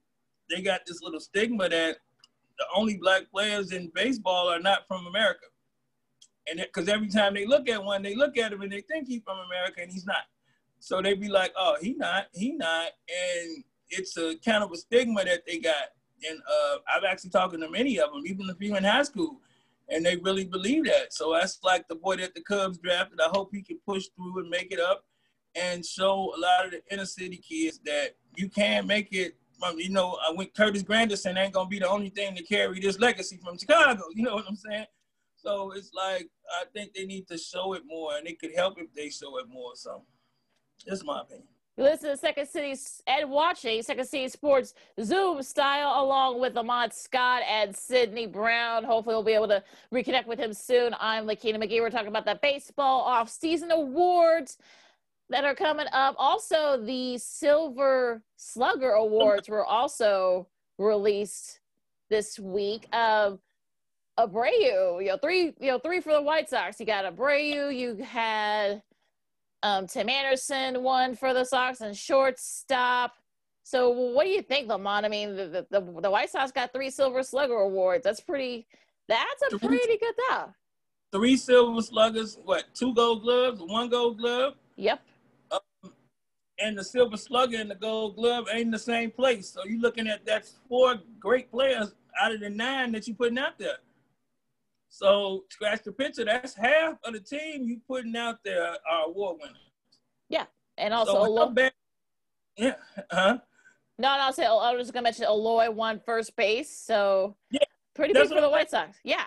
[0.50, 1.98] they got this little stigma that
[2.58, 5.46] the only black players in baseball are not from America.
[6.50, 9.06] And because every time they look at one, they look at him and they think
[9.06, 10.24] he's from America and he's not.
[10.80, 12.90] So they be like, oh, he not, he not.
[13.08, 15.74] And it's a kind of a stigma that they got.
[16.28, 19.40] And uh, I've actually talked to many of them, even if you in high school,
[19.88, 21.12] and they really believe that.
[21.12, 23.20] So that's like the boy that the Cubs drafted.
[23.20, 25.04] I hope he can push through and make it up
[25.54, 29.78] and show a lot of the inner city kids that you can make it from,
[29.78, 32.98] you know, I went Curtis Granderson ain't gonna be the only thing to carry this
[32.98, 34.02] legacy from Chicago.
[34.14, 34.86] You know what I'm saying?
[35.36, 36.28] So it's like
[36.60, 39.38] I think they need to show it more, and it could help if they show
[39.38, 39.72] it more.
[39.74, 40.02] So,
[40.86, 41.48] that's my opinion.
[41.84, 42.74] Listen to Second City
[43.06, 48.84] and watching Second City Sports Zoom style along with Lamont Scott and Sydney Brown.
[48.84, 49.62] Hopefully, we'll be able to
[49.92, 50.94] reconnect with him soon.
[51.00, 51.80] I'm Lakina McGee.
[51.80, 54.58] We're talking about the baseball off-season awards
[55.30, 56.16] that are coming up.
[56.18, 61.60] Also, the Silver Slugger Awards were also released
[62.10, 62.86] this week.
[62.94, 63.38] Um,
[64.18, 66.80] Abreu, you know, three, you know, three for the White Sox.
[66.80, 68.82] You got Abreu, you had
[69.62, 73.12] um, Tim Anderson, won for the Sox, and shortstop.
[73.64, 75.04] So, what do you think, Lamont?
[75.04, 78.04] I mean, the, the, the White Sox got three Silver Slugger awards.
[78.04, 78.66] That's pretty.
[79.08, 80.52] That's a pretty good job.
[81.12, 82.38] Three Silver Sluggers.
[82.44, 82.64] What?
[82.74, 83.60] Two Gold Gloves.
[83.62, 84.54] One Gold Glove.
[84.76, 85.00] Yep.
[85.50, 85.92] Um,
[86.58, 89.48] and the Silver Slugger and the Gold Glove ain't in the same place.
[89.48, 93.38] So you're looking at that's four great players out of the nine that you're putting
[93.38, 93.78] out there.
[94.88, 96.24] So scratch the picture.
[96.24, 99.56] That's half of the team you putting out there are award winners.
[100.28, 100.46] Yeah,
[100.76, 101.72] and also So Alo- bad-
[102.56, 102.74] yeah,
[103.10, 103.38] huh?
[103.98, 107.36] no, no, I'll say oh, I was just gonna mention Eloy won first base, so
[107.50, 107.60] Yeah,
[107.94, 108.98] pretty big for the White Sox.
[109.04, 109.26] Yeah,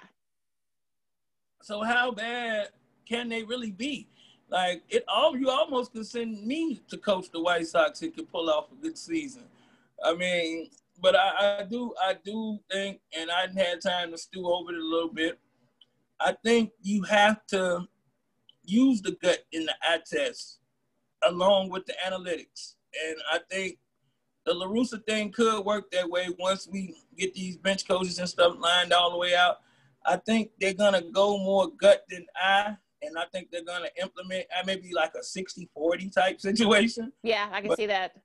[1.62, 2.70] So how bad
[3.08, 4.08] can they really be?
[4.50, 8.30] Like it all you almost could send me to coach the White Sox if could
[8.30, 9.44] pull off a good season.
[10.04, 10.70] I mean,
[11.02, 14.78] but I, I do I do think and I had time to stew over it
[14.78, 15.40] a little bit.
[16.24, 17.88] I think you have to
[18.64, 20.60] use the gut in the eye test
[21.28, 22.76] along with the analytics.
[23.08, 23.78] And I think
[24.46, 28.56] the LaRussa thing could work that way once we get these bench coaches and stuff
[28.60, 29.58] lined all the way out.
[30.06, 34.46] I think they're gonna go more gut than eye, and I think they're gonna implement
[34.58, 37.12] uh, maybe like a 60-40 type situation.
[37.24, 38.16] yeah, I can But- see that.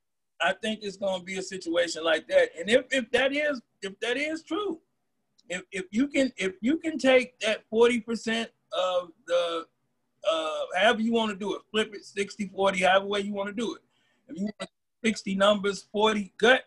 [0.43, 2.51] I think it's gonna be a situation like that.
[2.59, 4.81] And if, if that is if that is true,
[5.49, 9.67] if if you can if you can take that 40% of the
[10.29, 13.49] uh however you want to do it, flip it 60, 40, however way you want
[13.49, 13.83] to do it.
[14.29, 14.71] If you want
[15.05, 16.65] 60 numbers, 40 gut,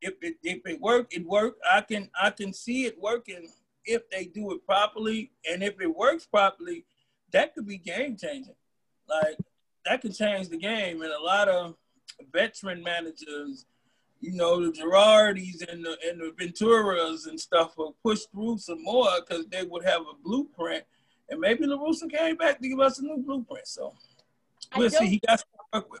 [0.00, 1.56] if it if it work, it work.
[1.70, 3.48] I can I can see it working
[3.84, 5.32] if they do it properly.
[5.50, 6.84] And if it works properly,
[7.32, 8.54] that could be game changing.
[9.08, 9.36] Like
[9.84, 11.02] that could change the game.
[11.02, 11.74] And a lot of
[12.32, 13.66] veteran managers,
[14.20, 18.82] you know, the Girardis and the and the Venturas and stuff will push through some
[18.82, 20.84] more because they would have a blueprint.
[21.30, 23.66] And maybe LaRussa came back to give us a new blueprint.
[23.66, 23.94] So
[24.76, 25.06] we'll see.
[25.06, 26.00] He got to work with.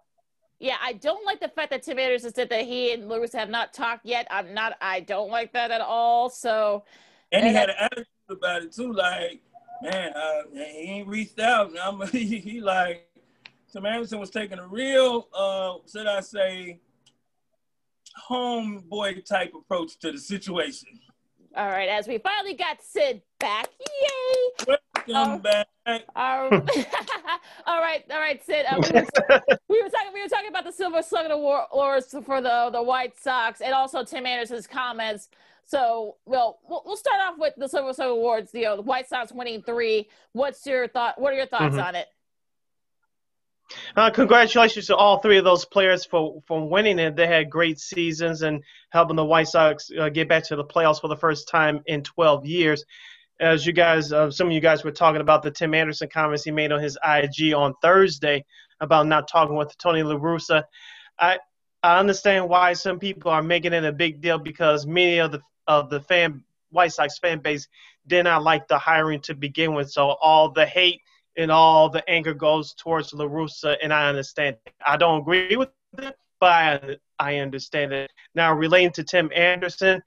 [0.58, 3.48] Yeah, I don't like the fact that Tim Anderson said that he and Lewis have
[3.48, 4.26] not talked yet.
[4.30, 4.76] I'm not.
[4.82, 6.28] I don't like that at all.
[6.28, 6.84] So
[7.32, 9.40] And he And had an attitude about it too, like,
[9.82, 11.72] man, uh, he ain't reached out.
[11.82, 13.08] I'm, he, he like,
[13.72, 16.80] Tim Anderson was taking a real, uh, should I say,
[18.28, 20.88] homeboy type approach to the situation.
[21.56, 24.66] all right, as we finally got Sid back, yay!
[24.66, 24.76] Welcome
[25.12, 25.38] Oh.
[25.38, 25.66] back.
[25.86, 26.02] Um,
[27.66, 28.66] all right, all right, Sid.
[28.68, 29.06] Uh, we, were,
[29.68, 30.12] we were talking.
[30.14, 33.72] We were talking about the Silver Slugger Award- Awards for the the White Sox, and
[33.74, 35.28] also Tim Anderson's comments.
[35.64, 38.50] So, well, we'll, we'll start off with the Silver Slugger Awards.
[38.52, 40.08] You know, the White Sox winning three.
[40.32, 41.20] What's your thought?
[41.20, 41.84] What are your thoughts Mhm.
[41.84, 42.08] on it?
[43.96, 47.16] Uh, congratulations to all three of those players for, for winning it.
[47.16, 51.00] They had great seasons and helping the White Sox uh, get back to the playoffs
[51.00, 52.84] for the first time in 12 years.
[53.40, 56.44] As you guys, uh, some of you guys were talking about the Tim Anderson comments
[56.44, 58.44] he made on his IG on Thursday
[58.80, 60.64] about not talking with Tony La Russa.
[61.18, 61.38] I
[61.82, 65.40] I understand why some people are making it a big deal because many of the
[65.66, 67.68] of the fan White Sox fan base
[68.06, 69.90] did not like the hiring to begin with.
[69.90, 71.00] So all the hate
[71.36, 74.56] and all the anger goes towards La Russa, and I understand.
[74.66, 74.74] it.
[74.86, 78.10] I don't agree with it, but I, I understand it.
[78.34, 80.02] Now, relating to Tim Anderson,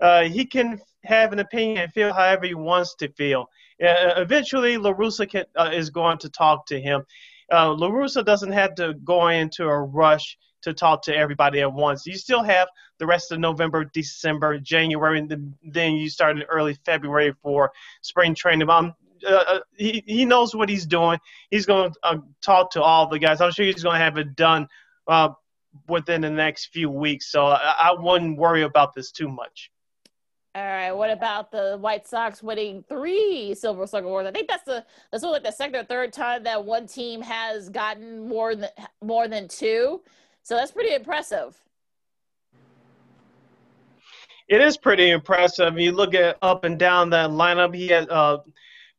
[0.00, 3.48] uh, he can have an opinion and feel however he wants to feel.
[3.82, 7.04] Uh, eventually, La Russa can, uh, is going to talk to him.
[7.50, 12.06] Uh, LaRussa doesn't have to go into a rush to talk to everybody at once.
[12.06, 16.74] You still have the rest of November, December, January, and then- you start in early
[16.84, 18.68] February for spring training.
[18.68, 18.94] Um,
[19.26, 21.18] uh, uh, he, he knows what he's doing.
[21.50, 23.40] He's going to uh, talk to all the guys.
[23.40, 24.68] I'm sure he's going to have it done
[25.06, 25.30] uh,
[25.88, 27.30] within the next few weeks.
[27.30, 29.70] So I, I wouldn't worry about this too much.
[30.54, 30.92] All right.
[30.92, 34.28] What about the White Sox winning three Silver Slugger awards?
[34.28, 36.86] I think that's the that's sort of like the second or third time that one
[36.86, 40.00] team has gotten more than more than two.
[40.42, 41.56] So that's pretty impressive.
[44.48, 45.78] It is pretty impressive.
[45.78, 47.74] You look at up and down that lineup.
[47.74, 48.38] He had uh,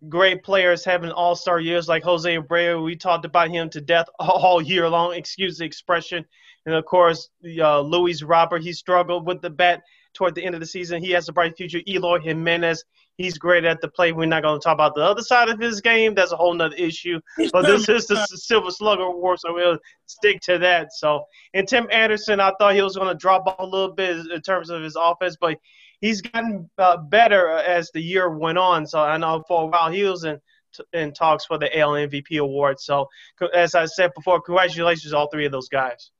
[0.07, 2.83] great players having all star years like Jose Abreu.
[2.83, 6.25] We talked about him to death all year long, excuse the expression.
[6.65, 9.81] And of course, uh, Luis Robert, he struggled with the bat
[10.13, 11.03] toward the end of the season.
[11.03, 11.79] He has a bright future.
[11.87, 12.83] Eloy Jimenez,
[13.17, 14.15] he's great at the plate.
[14.15, 16.15] We're not going to talk about the other side of his game.
[16.15, 17.19] That's a whole nother issue.
[17.51, 20.93] But this is the Silver Slugger Award, so we'll stick to that.
[20.93, 24.17] So, and Tim Anderson, I thought he was going to drop off a little bit
[24.31, 25.57] in terms of his offense, but
[26.01, 28.85] he's gotten uh, better as the year went on.
[28.85, 30.39] So I know for a while he was in
[30.93, 32.79] in talks for the AL MVP award.
[32.79, 33.07] So
[33.53, 36.11] as I said before, congratulations all three of those guys.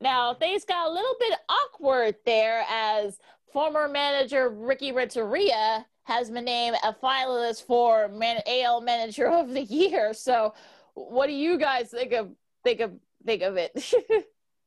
[0.00, 3.18] Now things got a little bit awkward there as
[3.52, 9.62] former manager Ricky Renteria has been named a finalist for Man- AL Manager of the
[9.62, 10.12] Year.
[10.14, 10.54] So
[10.94, 12.30] what do you guys think of
[12.64, 12.92] think of
[13.24, 13.72] think of it?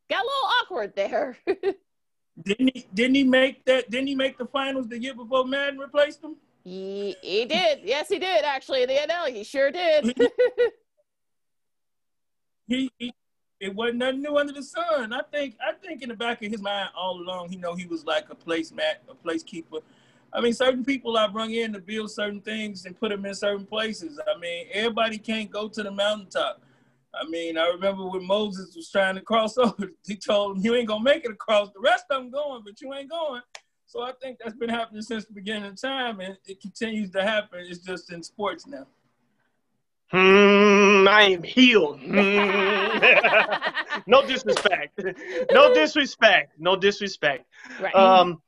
[0.10, 1.38] got a little awkward there.
[2.44, 2.88] Didn't he?
[2.94, 3.90] Didn't he make that?
[3.90, 6.36] Didn't he make the finals the year before Maddon replaced him?
[6.64, 7.80] He, he did.
[7.84, 8.46] Yes, he did.
[8.46, 10.16] Actually, the NL, he sure did.
[12.68, 13.14] he, he,
[13.60, 15.12] it wasn't nothing new under the sun.
[15.12, 15.56] I think.
[15.66, 18.30] I think in the back of his mind all along, he know he was like
[18.30, 19.82] a placemat, a placekeeper.
[20.32, 23.34] I mean, certain people I bring in to build certain things and put them in
[23.34, 24.20] certain places.
[24.34, 26.62] I mean, everybody can't go to the mountaintop.
[27.14, 30.76] I mean, I remember when Moses was trying to cross over, he told him, You
[30.76, 31.70] ain't gonna make it across.
[31.72, 33.42] The rest of them going, but you ain't going.
[33.86, 37.24] So I think that's been happening since the beginning of time, and it continues to
[37.24, 37.66] happen.
[37.68, 38.86] It's just in sports now.
[40.12, 42.00] Hmm, I am healed.
[42.00, 42.14] Hmm.
[44.08, 45.00] no disrespect.
[45.52, 46.54] No disrespect.
[46.60, 47.46] No disrespect.
[47.80, 47.96] Right.
[47.96, 48.42] Um,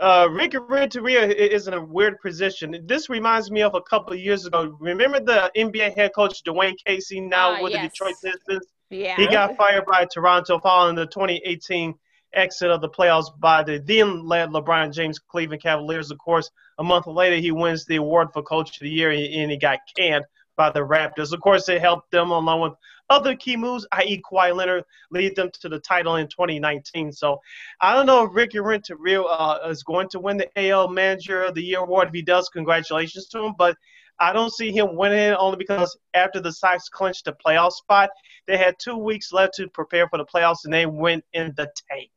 [0.00, 2.82] uh, Ricky Renteria is in a weird position.
[2.86, 4.76] This reminds me of a couple of years ago.
[4.80, 7.82] Remember the NBA head coach Dwane Casey now uh, with yes.
[7.82, 8.66] the Detroit Pistons?
[8.90, 9.16] Yeah.
[9.16, 11.94] He got fired by Toronto following the 2018
[12.34, 16.10] exit of the playoffs by the then led LeBron James Cleveland Cavaliers.
[16.10, 19.50] Of course, a month later, he wins the award for Coach of the Year, and
[19.50, 20.24] he got canned
[20.56, 21.32] by the Raptors.
[21.32, 22.72] Of course, it helped them along with
[23.08, 27.12] other key moves, i.e., Kawhi Leonard, lead them to the title in 2019.
[27.12, 27.40] So
[27.80, 31.54] I don't know if Ricky Renteria uh, is going to win the AL Manager of
[31.54, 32.08] the Year award.
[32.08, 33.54] If he does, congratulations to him.
[33.56, 33.76] But
[34.18, 38.10] I don't see him winning it only because after the Sox clinched the playoff spot,
[38.46, 41.70] they had two weeks left to prepare for the playoffs, and they went in the
[41.90, 42.10] tank.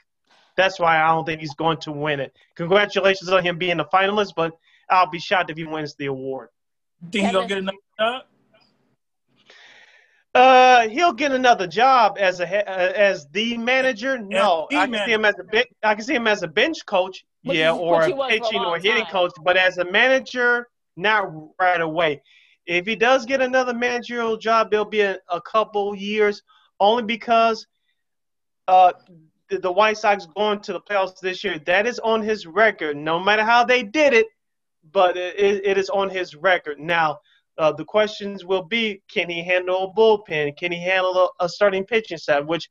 [0.56, 2.36] That's why I don't think he's going to win it.
[2.56, 4.54] Congratulations on him being a finalist, but
[4.89, 6.49] I'll be shocked if he wins the award.
[7.12, 8.23] Think he's gonna get another job?
[10.35, 14.19] Uh, he'll get another job as a uh, as the manager.
[14.19, 15.67] No, the I can see him as a bench.
[15.83, 17.25] I can see him as a bench coach.
[17.43, 19.11] Which yeah, is, or pitching or hitting time.
[19.11, 19.31] coach.
[19.43, 22.21] But as a manager, not right away.
[22.67, 26.43] If he does get another managerial job, there'll be a, a couple years,
[26.79, 27.65] only because
[28.67, 28.93] uh,
[29.49, 31.57] the, the White Sox going to the playoffs this year.
[31.65, 32.97] That is on his record.
[32.97, 34.27] No matter how they did it,
[34.91, 37.19] but it, it is on his record now
[37.60, 40.58] uh, the questions will be: Can he handle a bullpen?
[40.58, 42.45] Can he handle a, a starting pitching staff?
[42.45, 42.69] Which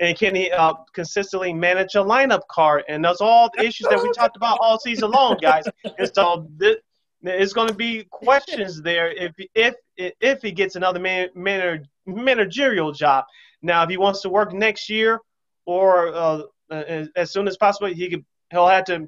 [0.00, 2.84] and can he uh, consistently manage a lineup card?
[2.88, 5.64] And those all the issues that we talked about all season long, guys.
[5.98, 6.76] And so this,
[7.22, 12.92] it's going to be questions there if if if he gets another man, man, managerial
[12.92, 13.26] job.
[13.60, 15.20] Now, if he wants to work next year
[15.66, 19.06] or uh, as, as, soon as possible, he could he'll have to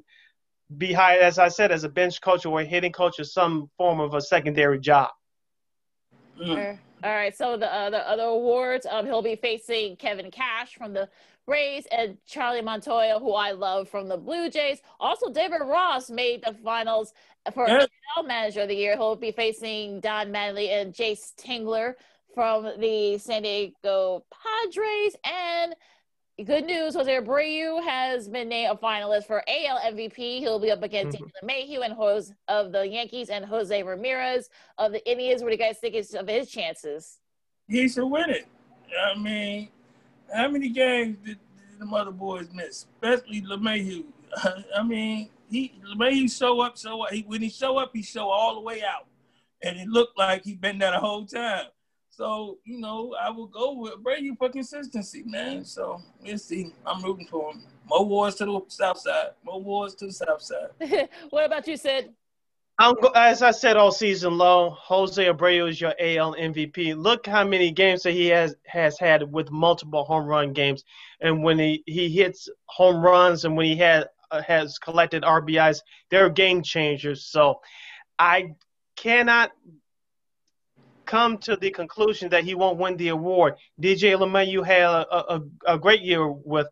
[0.77, 3.69] be hired, as I said, as a bench coach or a hitting coach or some
[3.77, 5.09] form of a secondary job.
[6.39, 6.77] Mm.
[7.03, 7.35] All right.
[7.35, 11.09] So the uh, the other awards, um, he'll be facing Kevin Cash from the
[11.45, 14.79] Rays and Charlie Montoya, who I love from the Blue Jays.
[14.99, 17.13] Also, David Ross made the finals
[17.53, 17.85] for yeah.
[18.17, 18.95] NL Manager of the Year.
[18.95, 21.95] He'll be facing Don Mattingly and Jayce Tingler
[22.33, 25.15] from the San Diego Padres.
[25.25, 25.75] And
[26.41, 30.39] good news, Jose Abreu has been named a finalist for AL MVP.
[30.39, 31.45] He'll be up against mm-hmm.
[31.45, 35.43] Mayhew and Jose of the Yankees and Jose Ramirez of the Indians.
[35.43, 37.19] What do you guys think of his chances?
[37.67, 38.47] He should win it.
[38.99, 39.69] I mean,
[40.33, 41.37] how many games did,
[41.69, 42.87] did the mother boys miss?
[42.95, 44.03] Especially LeMahieu.
[44.75, 47.11] I mean, he LeMahieu show up, so up.
[47.11, 49.05] He, when he show up, he show all the way out,
[49.61, 51.65] and it looked like he been there the whole time.
[52.15, 55.65] So, you know, I will go with Brady for consistency, man.
[55.65, 56.71] So we'll see.
[56.85, 57.63] I'm rooting for him.
[57.89, 59.31] More wars to the south side.
[59.43, 61.09] More wars to the south side.
[61.31, 62.11] what about you, Sid?
[62.77, 66.95] I'm, as I said all season long, Jose Abreu is your AL MVP.
[66.95, 70.83] Look how many games that he has has had with multiple home run games,
[71.21, 75.81] and when he, he hits home runs and when he had uh, has collected RBIs,
[76.09, 77.25] they're game changers.
[77.25, 77.61] So
[78.17, 78.55] I
[78.95, 79.51] cannot
[81.13, 83.53] come to the conclusion that he won't win the award.
[83.79, 86.67] DJ LeMahieu had a, a, a great year with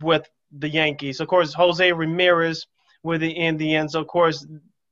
[0.00, 1.18] with the Yankees.
[1.18, 2.68] Of course, Jose Ramirez
[3.02, 3.96] with the Indians.
[3.96, 4.46] Of course,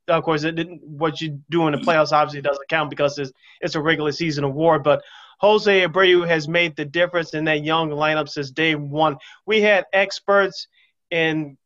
[0.08, 3.30] of course, it didn't, what you do in the playoffs obviously doesn't count because it's
[3.60, 4.82] it's a regular season award.
[4.82, 5.04] But
[5.38, 9.18] Jose Abreu has made the difference in that young lineup since day one.
[9.46, 10.66] We had experts
[11.12, 11.56] and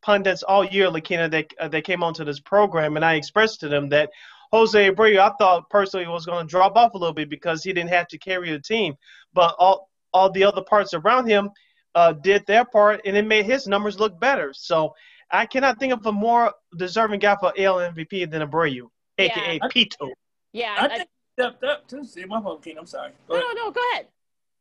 [0.00, 3.68] pundits all year, Lakina, that uh, they came onto this program, and I expressed to
[3.68, 4.08] them that
[4.52, 7.72] Jose Abreu, I thought personally was going to drop off a little bit because he
[7.72, 8.94] didn't have to carry the team,
[9.34, 11.50] but all all the other parts around him
[11.94, 14.52] uh, did their part, and it made his numbers look better.
[14.54, 14.94] So
[15.30, 18.88] I cannot think of a more deserving guy for AL MVP than Abreu,
[19.18, 19.68] aka Yeah.
[19.68, 20.10] Pito.
[20.52, 22.04] Yeah, I I- think he stepped up too.
[22.04, 22.78] See, my phone, King.
[22.78, 23.12] I'm sorry.
[23.28, 23.56] Go no, ahead.
[23.56, 24.06] no, no, go ahead.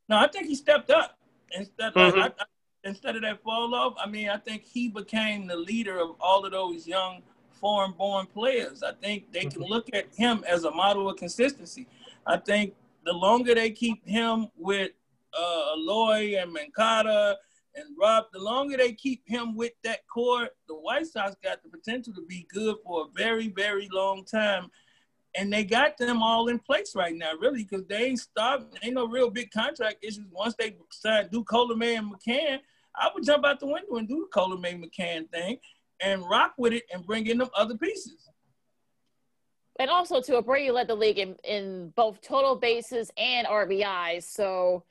[0.09, 1.17] No, I think he stepped up
[1.51, 1.95] instead.
[1.95, 2.21] Like, Mhm.
[2.21, 2.45] I, I,
[2.83, 6.45] instead of that fall off, I mean, I think he became the leader of all
[6.45, 7.21] of those young
[7.59, 8.83] foreign-born players.
[8.83, 11.87] I think they can look at him as a model of consistency.
[12.25, 12.73] I think
[13.05, 14.91] the longer they keep him with
[15.37, 17.37] uh, Eloy and Moncada
[17.75, 21.69] and Rob, the longer they keep him with that core, the White Sox got the
[21.69, 24.69] potential to be good for a very, very long time.
[25.37, 28.77] And they got them all in place right now, really, because they ain't stopped.
[28.81, 30.25] Ain't no real big contract issues.
[30.31, 32.59] Once they sign do Colomé and McCann,
[32.95, 35.57] I would jump out the window and do the Colomé McCann thing
[36.01, 38.29] and rock with it and bring in them other pieces.
[39.77, 44.23] And also, to Abreu led the league in, in both total bases and RBIs.
[44.23, 44.83] So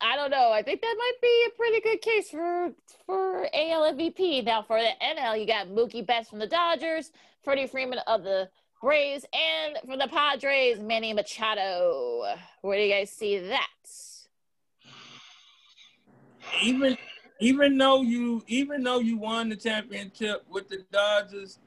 [0.00, 0.52] I don't know.
[0.52, 2.72] I think that might be a pretty good case for
[3.06, 4.44] for AL MVP.
[4.44, 7.10] Now for the NL, you got Mookie Betts from the Dodgers,
[7.42, 8.48] Freddie Freeman of the
[8.80, 12.24] Braves, and from the Padres, Manny Machado.
[12.62, 13.66] Where do you guys see that?
[16.62, 16.96] even
[17.40, 21.58] even though you even though you won the championship with the Dodgers,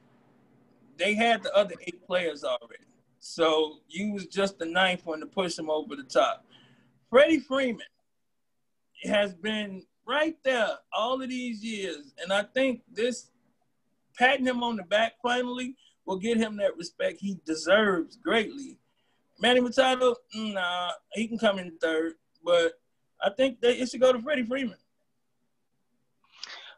[0.97, 2.85] they had the other eight players already.
[3.19, 6.45] So you was just the ninth one to push them over the top.
[7.09, 7.85] Freddie Freeman
[9.03, 13.31] has been right there all of these years, and I think this
[14.17, 18.77] patting him on the back finally will get him that respect he deserves greatly.
[19.39, 22.13] Manny Machado, nah, he can come in third,
[22.43, 22.73] but
[23.21, 24.77] I think that it should go to Freddie Freeman.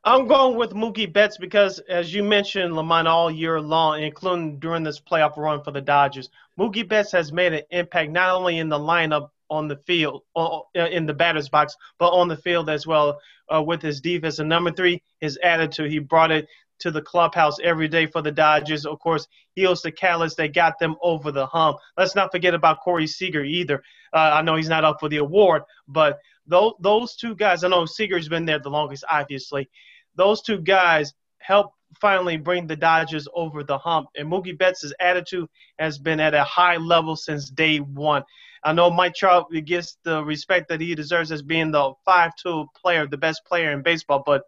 [0.08, 4.84] I'm going with Mookie Betts because, as you mentioned, Lamont, all year long, including during
[4.84, 6.30] this playoff run for the Dodgers,
[6.60, 10.60] Mookie Betts has made an impact not only in the lineup on the field, uh,
[10.76, 13.20] in the batter's box, but on the field as well
[13.52, 14.38] uh, with his defense.
[14.38, 15.90] And number three, his attitude.
[15.90, 16.48] He brought it
[16.82, 18.86] to the clubhouse every day for the Dodgers.
[18.86, 21.78] Of course, he was the catalyst that got them over the hump.
[21.98, 23.82] Let's not forget about Corey Seager either.
[24.14, 27.70] Uh, I know he's not up for the award, but those, those two guys, I
[27.70, 29.68] know Seager's been there the longest, obviously
[30.16, 34.08] those two guys help finally bring the Dodgers over the hump.
[34.18, 35.48] And Mookie Betts' attitude
[35.80, 38.24] has been at a high level since day one.
[38.64, 43.06] I know Mike Trout gets the respect that he deserves as being the five-tool player,
[43.08, 44.42] the best player in baseball, but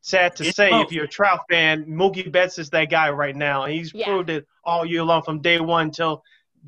[0.00, 0.86] sad to It's say, both.
[0.86, 3.64] if you're a Trout fan, Mookie Betts is that guy right now.
[3.64, 4.06] And he's Yeah.
[4.06, 6.22] proved it all year long from day one until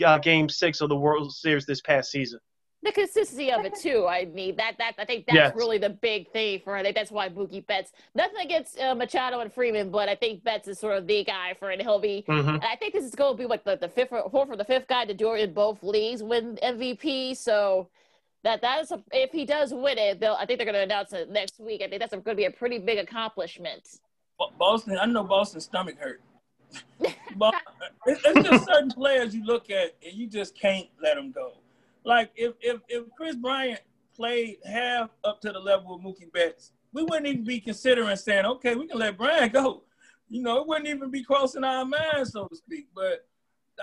[0.04, 2.40] uh, Game Six of the World Series this past season.
[2.82, 4.06] The consistency of it too.
[4.06, 5.52] I mean that that I think that's Yes.
[5.56, 6.76] really the big thing for.
[6.76, 7.92] I think that's why Mookie Betts.
[8.14, 11.54] Nothing against uh, Machado and Freeman, but I think Betts is sort of the guy
[11.58, 11.82] for it.
[11.82, 12.24] He'll be.
[12.26, 14.50] hmm And I think this is going to be like the, the fifth or fourth
[14.50, 17.36] or the fifth guy to do it in both leagues win MVP.
[17.36, 17.88] So
[18.44, 20.82] that that is a, if he does win it, they'll I think they're going to
[20.82, 21.82] announce it next week.
[21.82, 23.88] I think that's going to be a pretty big accomplishment.
[24.38, 26.20] Bo- Boston, I know Boston's stomach hurt.
[27.36, 27.54] but
[28.06, 31.54] it's, it's just certain players you look at and you just can't let them go.
[32.04, 33.80] Like if if if Kris Bryant
[34.14, 38.46] played half up to the level of Mookie Betts, we wouldn't even be considering saying,
[38.46, 39.82] okay, we can let Bryant go.
[40.28, 42.88] You know, it wouldn't even be crossing our minds, so to speak.
[42.94, 43.26] But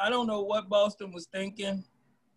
[0.01, 1.83] I don't know what Boston was thinking.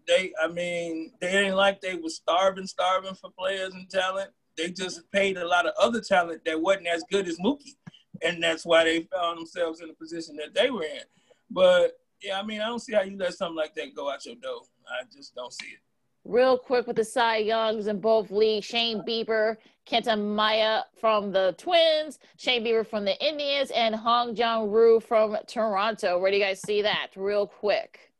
[0.06, 4.30] They, I mean, they ain't like they was starving, starving for players and talent.
[4.56, 7.76] They just paid a lot of other talent that wasn't as good as Mookie
[8.22, 11.02] and that's why they found themselves in the position that they were in.
[11.50, 14.24] But yeah, I mean, I don't see how you let something like that go out
[14.26, 14.62] your door.
[14.88, 15.80] I just don't see it.
[16.24, 19.56] Real quick with the Cy Youngs in both leagues, Shane Bieber,
[19.88, 25.36] Kenta Maeda from the Twins, Shane Bieber from the Indians, and Hong Jong Roo from
[25.46, 26.18] Toronto.
[26.18, 27.08] Where do you guys see that?
[27.16, 28.12] Real quick.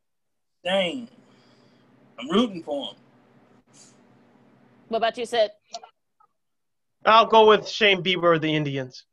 [0.64, 1.08] Dang,
[2.18, 2.96] I'm rooting for him.
[4.88, 5.50] What about you, Sid?
[7.04, 9.04] I'll go with Shane Bieber of the Indians.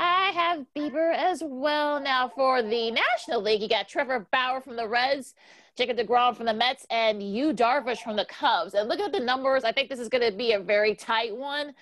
[0.00, 2.00] I have Bieber as well.
[2.00, 5.34] Now for the National League, you got Trevor Bauer from the Reds,
[5.78, 8.74] Jacob DeGrom from the Mets, and Yu Darvish from the Cubs.
[8.74, 11.34] And look at the numbers, I think this is going to be a very tight
[11.36, 11.72] one.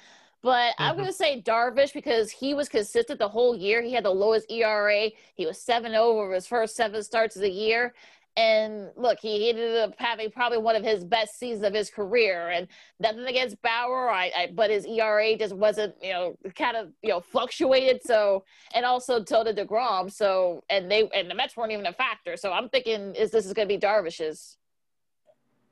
[0.42, 0.98] But I'm Mhm.
[0.98, 3.80] going to say Darvish because he was consistent the whole year.
[3.80, 5.10] He had the lowest ERA.
[5.34, 7.94] He was 7 over his first seven starts of the year.
[8.36, 12.50] And look, he ended up having probably one of his best seasons of his career.
[12.50, 12.68] And
[13.00, 17.08] nothing against Bauer, I, I but his ERA just wasn't, you know, kind of, you
[17.08, 18.02] know, fluctuated.
[18.04, 20.12] So, and also so did Degrom.
[20.12, 22.36] So, and they and the Mets weren't even a factor.
[22.36, 24.58] So I'm thinking, is this is going to be Darvish's?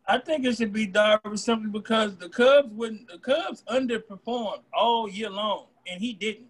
[0.07, 3.09] I think it should be Darvish simply because the Cubs wouldn't.
[3.09, 6.49] The Cubs underperformed all year long, and he didn't.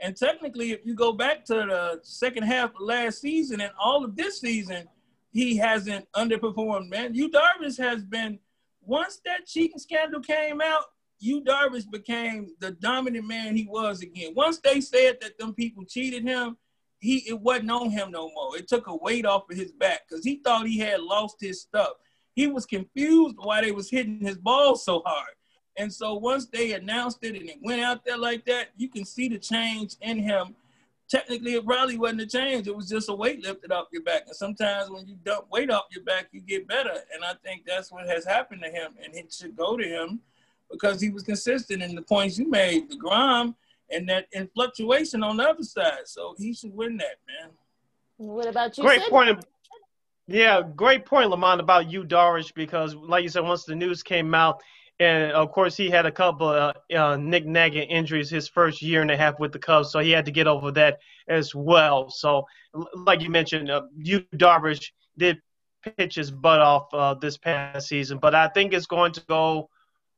[0.00, 4.04] And technically, if you go back to the second half of last season and all
[4.04, 4.88] of this season,
[5.34, 7.12] he hasn't underperformed, man.
[7.12, 8.38] Yu Darvish has been,
[8.80, 10.84] once that cheating scandal came out,
[11.18, 14.32] Yu Darvish became the dominant man he was again.
[14.36, 16.56] Once they said that them people cheated him,
[17.00, 18.56] he it wasn't on him no more.
[18.56, 21.60] It took a weight off of his back because he thought he had lost his
[21.60, 21.94] stuff.
[22.34, 25.34] He was confused why they was hitting his ball so hard.
[25.76, 29.04] And so once they announced it and it went out there like that, you can
[29.04, 30.54] see the change in him.
[31.08, 32.66] Technically, it probably wasn't a change.
[32.66, 34.22] It was just a weight lifted off your back.
[34.26, 36.94] And sometimes when you dump weight off your back, you get better.
[37.12, 38.94] And I think that's what has happened to him.
[39.04, 40.20] And it should go to him
[40.70, 43.54] because he was consistent in the points you made, the Grom,
[43.90, 46.06] and that in fluctuation on the other side.
[46.06, 47.50] So he should win that, man.
[48.16, 48.84] What about you?
[48.84, 49.10] Great Sid?
[49.10, 49.44] point.
[50.26, 54.34] Yeah, great point, Lamont, about you, Darvish because, like you said, once the news came
[54.34, 54.62] out,
[55.00, 59.02] and of course he had a couple of uh, Nick nagging injuries his first year
[59.02, 62.10] and a half with the Cubs, so he had to get over that as well.
[62.10, 62.44] So,
[62.94, 65.38] like you mentioned, uh, Yu Darvish did
[65.96, 69.68] pitch his butt off uh, this past season, but I think it's going to go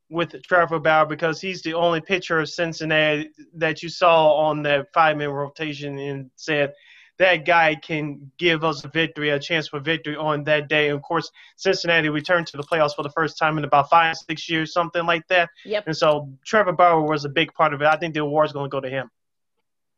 [0.08, 4.92] with Trevor Bauer because he's the only pitcher of Cincinnati that you saw on that
[4.92, 6.72] five-man rotation and said
[7.18, 10.88] that guy can give us a victory, a chance for victory on that day.
[10.88, 14.16] And of course, Cincinnati returned to the playoffs for the first time in about five,
[14.16, 15.48] six years, something like that.
[15.64, 15.84] Yep.
[15.86, 17.86] And so Trevor Bauer was a big part of it.
[17.86, 19.10] I think the award's going to go to him.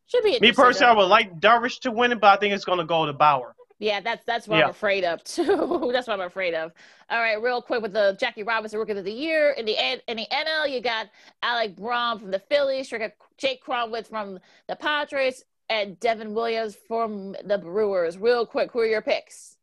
[0.07, 2.65] Should be Me personally, I would like Darvish to win it, but I think it's
[2.65, 3.55] going to go to Bauer.
[3.81, 4.65] Yeah, that's that's what Yeah.
[4.65, 5.91] I'm afraid of too.
[5.93, 6.73] that's what I'm afraid of.
[7.11, 9.77] All right, real quick with the Jackie Robinson Rookie of the Year in the
[10.09, 11.09] in the NL, you got
[11.43, 12.93] Alec Bohm from the Phillies,
[13.37, 18.19] Jake Cronenworth from the Padres, and Devin Williams from the Brewers.
[18.19, 19.57] Real quick, who are your picks?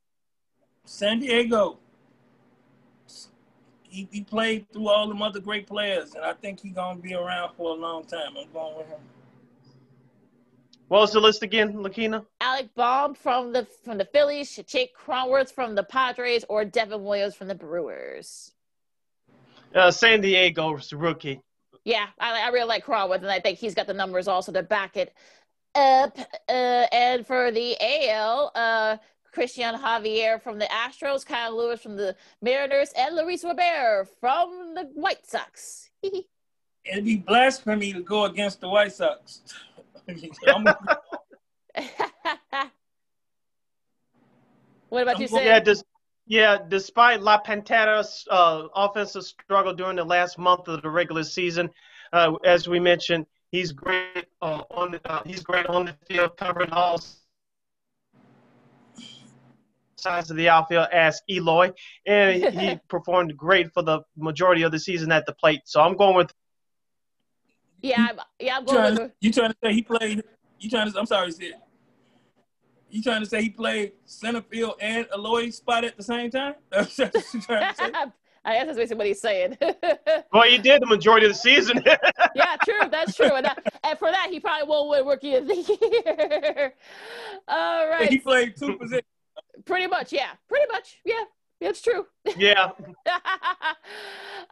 [0.86, 1.80] San Diego.
[3.84, 7.14] He, he played through all them other great players, and I think he's gonna be
[7.14, 8.36] around for a long time.
[8.38, 9.00] I'm going with him.
[10.88, 12.26] What was the list again, Lakina?
[12.42, 17.36] Alec Bohm from the from the Phillies, Jake Cronenworth from the Padres, or Devin Williams
[17.36, 18.52] from the Brewers.
[19.74, 21.42] Uh, San Diego's rookie.
[21.86, 24.62] Yeah, I, I really like Cronenworth, and I think he's got the numbers also to
[24.62, 25.14] back it
[25.76, 26.18] up.
[26.50, 26.52] Uh,
[26.92, 28.98] and for the AL, uh,
[29.36, 34.84] Cristian Javier from the Astros, Kyle Lewis from the Mariners, and Luis Robert from the
[34.94, 35.90] White Sox.
[36.04, 39.42] It'd be blasphemy to go against the White Sox.
[40.48, 40.78] I'm a-
[44.90, 45.46] what about I'm you, going- Sid?
[45.46, 45.84] Yeah, dis-
[46.28, 46.58] yeah.
[46.68, 51.70] Despite La Pantera's uh, offensive struggle during the last month of the regular season,
[52.14, 53.26] uh, as we mentioned,
[53.56, 57.02] he's great uh, on the, uh, he's great on the field, covering all
[59.96, 60.88] sides of the outfield.
[60.92, 61.72] as Eloy,
[62.06, 65.62] and he performed great for the majority of the season at the plate.
[65.66, 66.32] So I'm going with
[67.82, 70.24] Yeah, I'm, yeah, I'm you, going trying, you trying to say he played?
[70.60, 71.00] You trying to?
[71.00, 71.54] I'm sorry, Sid.
[72.90, 76.56] You trying to say he played center field and Eloy spot at the same time?
[76.72, 77.92] That's what you trying to say?
[78.46, 79.58] I guess that's basically what he's saying.
[80.32, 81.84] well, he did the majority of the season.
[82.36, 82.88] yeah, true.
[82.90, 83.34] That's true.
[83.34, 86.74] And, that, and for that, he probably won't win Rookie of the Year.
[87.48, 88.08] All right.
[88.08, 89.02] He played two positions.
[89.66, 90.32] Pretty much, yeah.
[90.48, 91.24] Pretty much, yeah.
[91.62, 92.06] It's true.
[92.38, 92.72] yeah.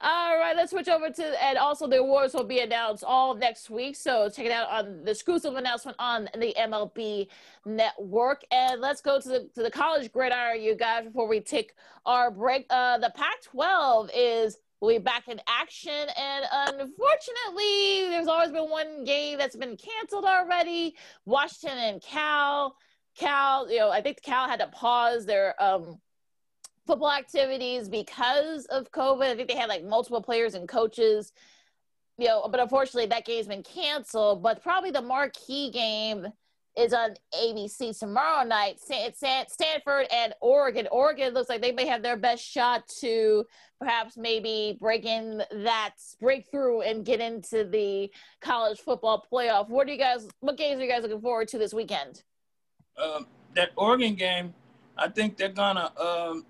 [0.01, 3.69] all right, let's switch over to, and also the awards will be announced all next
[3.69, 3.95] week.
[3.95, 7.27] So check it out on the exclusive announcement on the MLB
[7.65, 8.43] Network.
[8.51, 11.73] And let's go to the to the college gridiron, you guys, before we take
[12.05, 12.65] our break.
[12.69, 19.03] Uh, the Pac-12 is will be back in action, and unfortunately, there's always been one
[19.05, 20.95] game that's been canceled already.
[21.25, 22.75] Washington and Cal.
[23.17, 25.99] Cal, you know, I think Cal had to pause their um
[26.85, 29.23] football activities because of COVID.
[29.23, 31.31] I think they had like multiple players and coaches,
[32.17, 34.43] you know, but unfortunately that game's been canceled.
[34.43, 36.27] But probably the marquee game
[36.77, 38.79] is on ABC tomorrow night.
[38.79, 40.87] Stanford and Oregon.
[40.91, 43.45] Oregon looks like they may have their best shot to
[43.79, 48.11] perhaps maybe break in that breakthrough and get into the
[48.41, 49.69] college football playoff.
[49.69, 50.27] What do you guys?
[50.39, 52.23] What games are you guys looking forward to this weekend?
[53.01, 54.53] Um, that Oregon game,
[54.97, 56.45] I think they're gonna um,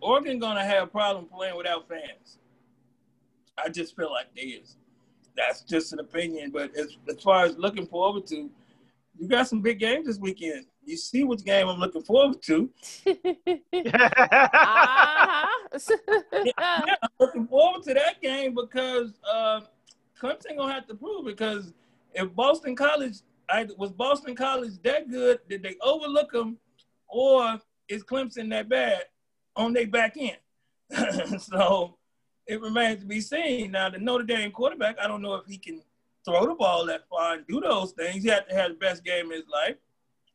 [0.00, 2.38] Oregon gonna have a problem playing without fans.
[3.62, 4.76] I just feel like they is.
[5.36, 8.50] That's just an opinion, but as, as far as looking forward to,
[9.18, 10.66] you got some big games this weekend.
[10.84, 12.70] You see which game I'm looking forward to.
[13.06, 13.46] uh-huh.
[16.44, 19.60] Yeah, I'm looking forward to that game because uh,
[20.20, 21.26] Clemson gonna have to prove.
[21.26, 21.72] Because
[22.14, 23.16] if Boston College,
[23.50, 25.40] I, was Boston College that good?
[25.48, 26.58] Did they overlook them,
[27.08, 29.02] or is Clemson that bad
[29.58, 30.38] on their back end?
[31.42, 31.98] so
[32.46, 33.72] it remains to be seen.
[33.72, 35.82] Now the Notre Dame quarterback, I don't know if he can
[36.24, 38.22] throw the ball that far and do those things.
[38.22, 39.76] He had to have the best game of his life.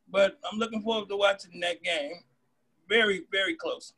[0.08, 2.12] But I'm looking forward to watching that game.
[2.88, 3.92] Very, very close.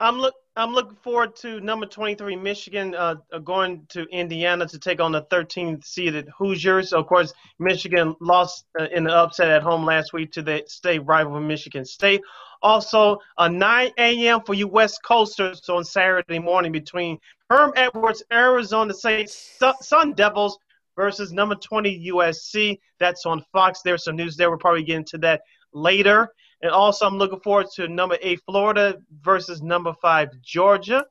[0.00, 5.00] I'm look I'm looking forward to number 23 Michigan uh, going to Indiana to take
[5.00, 6.92] on the 13th seeded Hoosiers.
[6.92, 11.04] Of course, Michigan lost uh, in the upset at home last week to the state
[11.06, 12.20] rival Michigan State.
[12.64, 14.40] Also, a 9 a.m.
[14.40, 17.18] for you West Coasters on Saturday morning between
[17.50, 20.58] Herm Edwards, Arizona State Sun Devils
[20.96, 22.78] versus number 20 USC.
[22.98, 23.82] That's on Fox.
[23.82, 24.48] There's some news there.
[24.48, 25.42] We'll probably get into that
[25.74, 26.30] later.
[26.62, 31.04] And also, I'm looking forward to number eight Florida versus number five Georgia.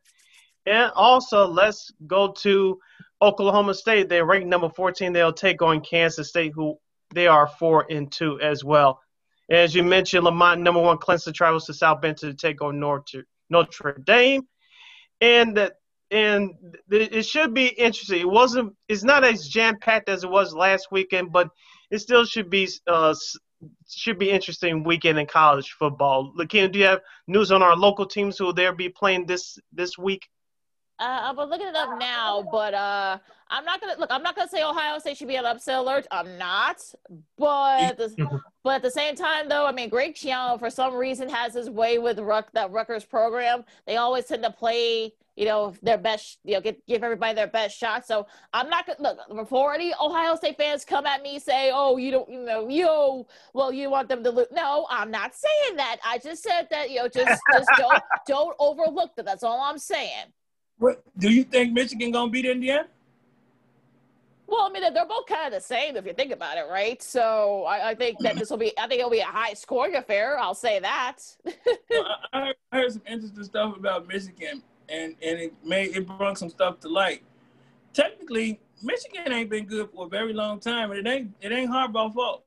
[0.65, 2.79] And also, let's go to
[3.21, 4.09] Oklahoma State.
[4.09, 5.13] They're ranked number 14.
[5.13, 6.79] They'll take on Kansas State, who
[7.13, 9.02] they are four and two as well.
[9.49, 13.25] As you mentioned, Lamont, number one, Clemson travels to South Bend to take on Notre,
[13.49, 14.47] Notre Dame.
[15.21, 15.73] And that
[16.13, 16.51] and
[16.91, 18.21] it should be interesting.
[18.21, 18.75] It wasn't.
[18.87, 21.49] It's not as jam packed as it was last weekend, but
[21.89, 23.15] it still should be uh,
[23.89, 26.31] should be interesting weekend in college football.
[26.37, 29.57] Lakeem, do you have news on our local teams who will there be playing this
[29.71, 30.29] this week?
[30.99, 33.17] Uh, I'm looking it up now, but uh,
[33.53, 34.09] I'm not gonna look.
[34.11, 36.07] I'm not gonna say Ohio State should be an upset alert.
[36.09, 36.81] I'm not,
[37.37, 41.29] but the, but at the same time, though, I mean, Greg Schiano for some reason
[41.29, 43.63] has his way with Ruck, that Rutgers program.
[43.85, 47.47] They always tend to play you know, their best, you know, get, give everybody their
[47.47, 48.05] best shot.
[48.05, 51.97] So I'm not gonna look before any Ohio State fans come at me say, "Oh,
[51.97, 55.77] you don't, you know, you, well, you want them to lose." No, I'm not saying
[55.77, 55.97] that.
[56.05, 59.25] I just said that, you know, just just don't don't overlook that.
[59.25, 60.27] That's all I'm saying.
[60.77, 62.87] What do you think Michigan gonna beat Indiana?
[64.45, 67.01] Well, I mean, they're both kind of the same if you think about it, right?
[67.01, 69.95] So I, I think that this will be, I think it'll be a high scoring
[69.95, 70.37] affair.
[70.37, 71.19] I'll say that.
[72.33, 76.49] I, I heard some interesting stuff about Michigan and and it made it brought some
[76.49, 77.23] stuff to light.
[77.93, 81.71] Technically, Michigan ain't been good for a very long time, and it ain't it ain't
[81.71, 82.43] Harbaugh's fault.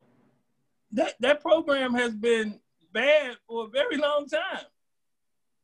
[0.93, 2.61] That that program has been
[2.93, 4.65] bad for a very long time.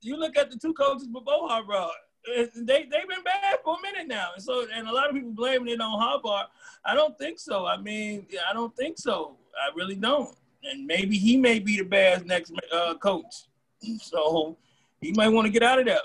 [0.01, 1.91] You look at the two coaches before Harbaugh;
[2.27, 4.31] they they've been bad for a minute now.
[4.35, 6.47] And so, and a lot of people blaming it on Harbaugh.
[6.85, 7.67] I don't think so.
[7.67, 9.37] I mean, I don't think so.
[9.57, 10.35] I really don't.
[10.65, 13.49] And maybe he may be the bad next uh, coach.
[14.01, 14.57] So
[15.01, 15.99] he might want to get out of there.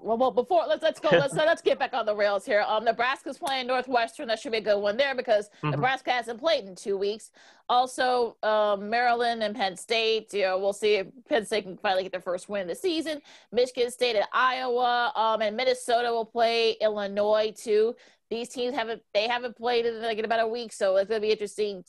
[0.00, 1.08] Well, well, before let's let's go.
[1.12, 2.64] Let's let's get back on the rails here.
[2.66, 4.28] Um, Nebraska's playing Northwestern.
[4.28, 5.70] That should be a good one there because mm-hmm.
[5.70, 7.30] Nebraska hasn't played in two weeks.
[7.68, 10.32] Also, um, Maryland and Penn State.
[10.32, 12.74] You know, we'll see if Penn State can finally get their first win of the
[12.74, 13.20] season.
[13.52, 15.12] Michigan State at Iowa.
[15.16, 17.94] Um, and Minnesota will play Illinois too.
[18.30, 21.20] These teams haven't they haven't played in like in about a week, so it's gonna
[21.20, 21.84] be interesting.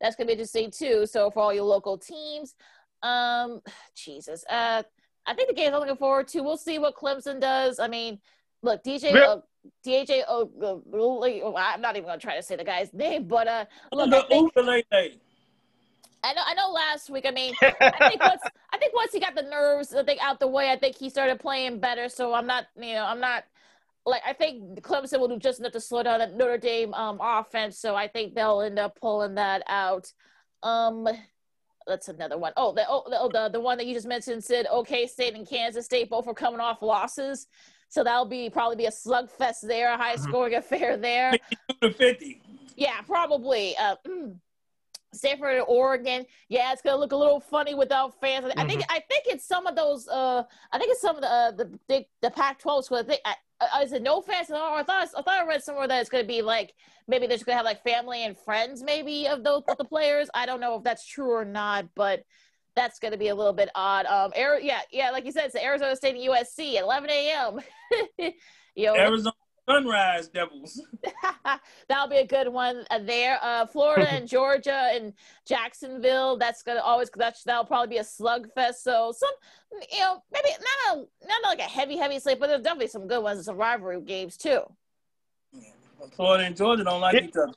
[0.00, 1.06] That's gonna be interesting too.
[1.06, 2.54] So for all your local teams,
[3.02, 3.60] um,
[3.94, 4.82] Jesus, uh
[5.26, 6.40] I think the games I'm looking forward to.
[6.42, 7.78] We'll see what Clemson does.
[7.78, 8.18] I mean,
[8.62, 9.38] look, DJ, uh,
[9.84, 13.64] DJ, oh, uh, I'm not even gonna try to say the guy's name, but uh,
[13.92, 14.52] look, I think,
[16.22, 16.70] I know, I know.
[16.70, 20.02] Last week, I mean, I think once, I think once he got the nerves, I
[20.02, 22.08] think out the way, I think he started playing better.
[22.08, 23.44] So I'm not, you know, I'm not
[24.06, 27.18] like I think Clemson will do just enough to slow down that Notre Dame um,
[27.20, 27.78] offense.
[27.78, 30.12] So I think they'll end up pulling that out.
[30.62, 31.08] Um,
[31.86, 32.52] that's another one.
[32.56, 35.34] Oh, the oh the, oh, the the one that you just mentioned said OK State
[35.34, 37.46] and Kansas State both are coming off losses,
[37.88, 40.24] so that'll be probably be a slugfest there, a high mm-hmm.
[40.24, 41.32] scoring affair there.
[41.82, 42.40] to fifty.
[42.76, 43.76] Yeah, probably.
[43.76, 44.36] Uh, mm.
[45.16, 46.24] Stanford, Oregon.
[46.48, 48.46] Yeah, it's gonna look a little funny without fans.
[48.46, 48.60] Mm-hmm.
[48.60, 48.92] I think mm-hmm.
[48.92, 50.08] I think it's some of those.
[50.08, 50.42] Uh,
[50.72, 53.00] I think it's some of the uh, the the, the Pac-12 schools.
[53.00, 54.76] I think I, uh, is it no fans at all?
[54.76, 56.74] I thought I thought I read somewhere that it's going to be like
[57.08, 59.84] maybe they're just going to have like family and friends maybe of those of the
[59.84, 60.28] players.
[60.34, 62.24] I don't know if that's true or not, but
[62.74, 64.06] that's going to be a little bit odd.
[64.06, 67.60] Um, Air, yeah, yeah, like you said, it's Arizona State and USC at 11 a.m.
[68.74, 69.34] you know, Arizona
[69.68, 70.80] Sunrise Devils.
[71.88, 73.38] That'll be a good one uh, there.
[73.42, 75.12] Uh, Florida and Georgia and
[75.46, 76.36] Jacksonville.
[76.36, 78.76] That's gonna always that's that'll probably be a slugfest.
[78.82, 79.30] So some,
[79.92, 83.06] you know, maybe not a not like a heavy heavy slate, but there's definitely some
[83.06, 84.60] good ones and some rivalry games too.
[86.14, 87.52] Florida and Georgia don't like each other.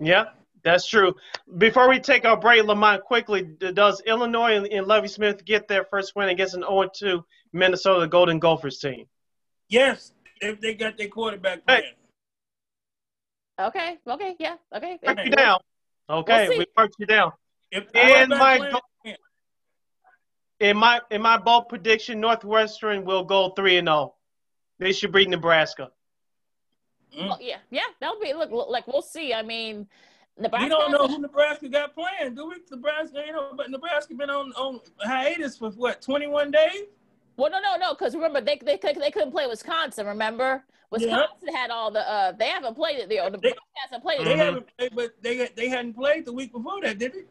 [0.00, 0.26] Yeah,
[0.62, 1.14] that's true.
[1.58, 6.14] Before we take our break, Lamont, quickly, does Illinois and Lovie Smith get their first
[6.14, 9.06] win against an 0-2 Minnesota Golden Gophers team?
[9.68, 10.12] Yes,
[10.44, 11.82] if they got their quarterback playing.
[13.58, 13.64] Hey.
[13.66, 13.98] Okay.
[14.06, 14.36] Okay.
[14.38, 14.56] Yeah.
[14.74, 14.98] Okay.
[15.04, 15.58] Mark you down.
[16.08, 17.32] Okay, we'll we marked you down.
[17.70, 19.16] If in my playing,
[20.60, 23.96] in my in my bold prediction, Northwestern will go three and zero.
[23.96, 24.14] Oh.
[24.78, 25.90] They should beat Nebraska.
[27.16, 27.28] Mm.
[27.28, 29.32] Well, yeah, yeah, that'll be look like we'll see.
[29.32, 29.86] I mean,
[30.38, 30.64] Nebraska.
[30.64, 32.56] We don't know who Nebraska got playing, do we?
[32.70, 36.82] Nebraska, you know, but Nebraska been on on hiatus for what twenty one days.
[37.36, 40.06] Well, no, no, no, because remember they, they they couldn't play Wisconsin.
[40.06, 41.56] Remember, Wisconsin yeah.
[41.56, 42.08] had all the.
[42.08, 43.08] uh They haven't played it.
[43.08, 44.24] The, the they, hasn't played it.
[44.24, 47.22] They haven't played, but they they hadn't played the week before that, did they?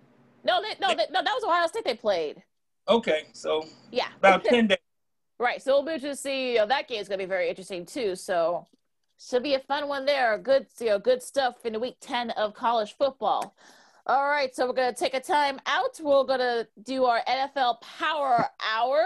[0.44, 1.24] No, they, no, they, no.
[1.24, 1.86] That was Ohio State.
[1.86, 2.44] They played.
[2.90, 4.78] Okay, so yeah, about ten days.
[5.40, 6.56] Right, so we'll be interested to see.
[6.56, 8.16] Know, that game is going to be very interesting too.
[8.16, 8.68] So
[9.20, 10.38] should be a fun one there.
[10.38, 13.56] Good, you know, good stuff in the week ten of college football.
[14.06, 15.98] All right, so we're gonna take a time out.
[16.02, 19.06] We're gonna do our NFL Power Hour.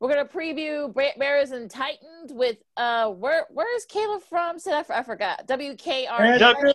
[0.00, 4.58] We're gonna preview Bears and Titans with uh, where where is Caleb from?
[4.58, 5.46] Said I, I forgot.
[5.46, 6.72] WKRN.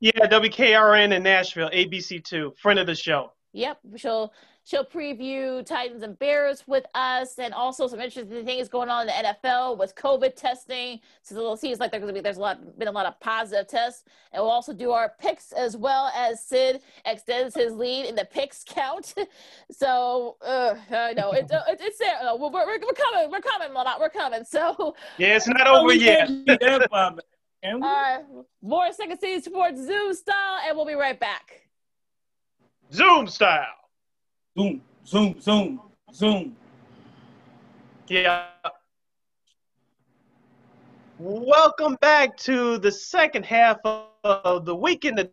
[0.00, 3.32] yeah, WKRN in Nashville, ABC two, friend of the show.
[3.54, 4.30] Yep, she'll
[4.68, 9.06] She'll preview Titans and Bears with us, and also some interesting things going on in
[9.06, 11.00] the NFL with COVID testing.
[11.22, 14.04] So it seems like there's be there's a lot been a lot of positive tests,
[14.30, 18.26] and we'll also do our picks as well as Sid extends his lead in the
[18.26, 19.14] picks count.
[19.70, 22.18] so uh, I know it, uh, it, it's there.
[22.20, 23.30] Uh, we're, we're, we're coming.
[23.30, 23.98] We're coming, Lamont.
[23.98, 24.44] We're coming.
[24.44, 26.28] So yeah, it's not over yet.
[27.64, 28.22] All right,
[28.60, 31.70] more second season sports Zoom style, and we'll be right back.
[32.92, 33.64] Zoom style
[34.58, 35.80] zoom, zoom, zoom,
[36.12, 36.56] zoom.
[38.08, 38.46] Yeah.
[41.18, 45.30] Welcome back to the second half of the weekend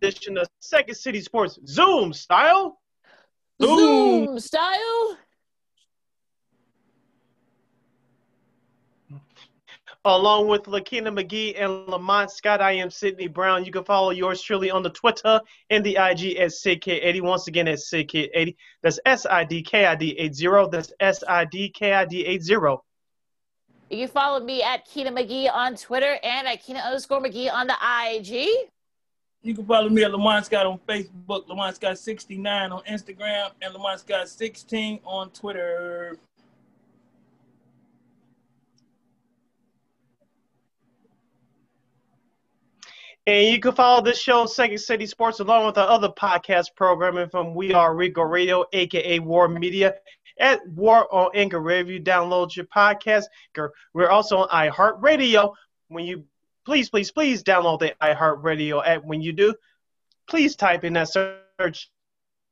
[0.00, 2.80] edition of Second City Sports Zoom style.
[3.60, 5.18] Zoom, Zoom style.
[10.04, 12.60] Along with Lakina McGee and Lamont Scott.
[12.60, 13.64] I am Sydney Brown.
[13.64, 15.40] You can follow yours truly on the Twitter
[15.70, 17.22] and the IG at SidKid80.
[17.22, 18.56] Once again, at SidKid80.
[18.82, 20.68] That's S I D K I D 80.
[20.70, 22.78] That's S I D K I D 80.
[23.90, 27.66] You can follow me at Keena McGee on Twitter and at Keena underscore McGee on
[27.66, 28.70] the IG.
[29.42, 33.74] You can follow me at Lamont Scott on Facebook, Lamont Scott 69 on Instagram, and
[33.74, 36.16] Lamont Scott 16 on Twitter.
[43.26, 47.28] And you can follow this show, Second City Sports, along with our other podcast programming
[47.28, 49.94] from We Are Rico Radio, aka WARR Media,
[50.40, 51.62] at WARR on Anchor.
[51.62, 53.24] Wherever you download your podcast,
[53.94, 55.54] we're also on iHeartRadio.
[55.86, 56.24] When you
[56.64, 59.04] please, please, please download the iHeartRadio app.
[59.04, 59.54] When you do,
[60.28, 61.90] please type in that search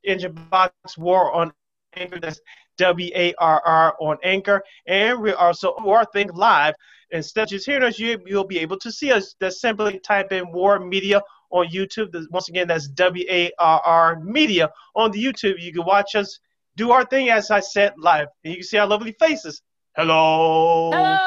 [0.05, 1.51] engine box WARR on
[1.97, 2.21] Anchor.
[2.21, 2.39] That's
[2.77, 4.61] W A R R on Anchor.
[4.87, 6.75] And we're also oh, War Think Live
[7.11, 9.35] Instead of just hearing us, you, you'll be able to see us.
[9.41, 12.15] Just simply type in WARR Media on YouTube.
[12.31, 15.59] Once again, that's W A R R Media on the YouTube.
[15.59, 16.39] You can watch us
[16.77, 18.27] do our thing, as I said, live.
[18.43, 19.61] And you can see our lovely faces.
[19.97, 20.91] Hello.
[20.93, 21.17] Hello.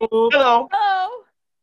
[0.00, 0.28] Hello.
[0.30, 0.68] Hello.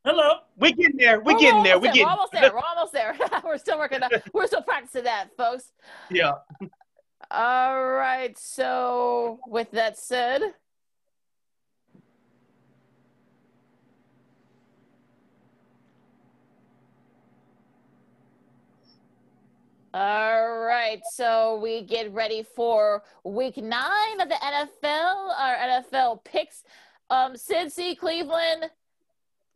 [0.04, 0.34] Hello.
[0.58, 1.20] We're getting there.
[1.20, 1.80] We're, we're getting there.
[1.80, 2.04] We're getting.
[2.04, 2.52] We're almost there.
[2.52, 3.16] We're almost there.
[3.46, 4.04] we're still working.
[4.04, 5.72] On, we're still practicing that, folks.
[6.10, 6.34] Yeah.
[7.32, 8.38] All right.
[8.38, 10.42] So, with that said,
[19.94, 26.64] All right, so we get ready for week nine of the NFL, our NFL picks.
[27.10, 28.70] Um, Cincy, Cleveland,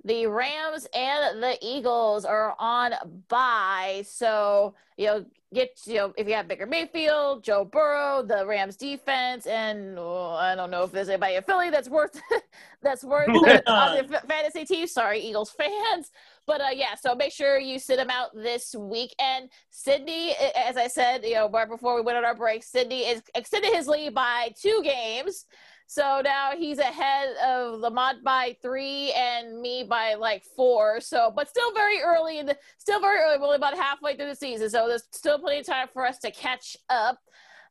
[0.03, 2.93] the Rams, and the Eagles are on
[3.29, 4.03] bye.
[4.05, 8.75] So, you know, get, you know, if you have Baker Mayfield, Joe Burrow, the Rams
[8.75, 12.19] defense, and well, I don't know if there's anybody in Philly that's worth,
[12.81, 14.87] that's worth the fantasy team.
[14.87, 16.11] Sorry, Eagles fans.
[16.47, 19.15] But uh, yeah, so make sure you sit him out this week.
[19.19, 23.01] And Sydney, as I said, you know, right before we went on our break, Sydney
[23.01, 25.45] is extended his lead by two games.
[25.87, 30.99] So now he's ahead of Lamont by three and me by like four.
[30.99, 33.37] So, but still very early in the, still very early.
[33.37, 36.17] We're only about halfway through the season, so there's still plenty of time for us
[36.19, 37.19] to catch up.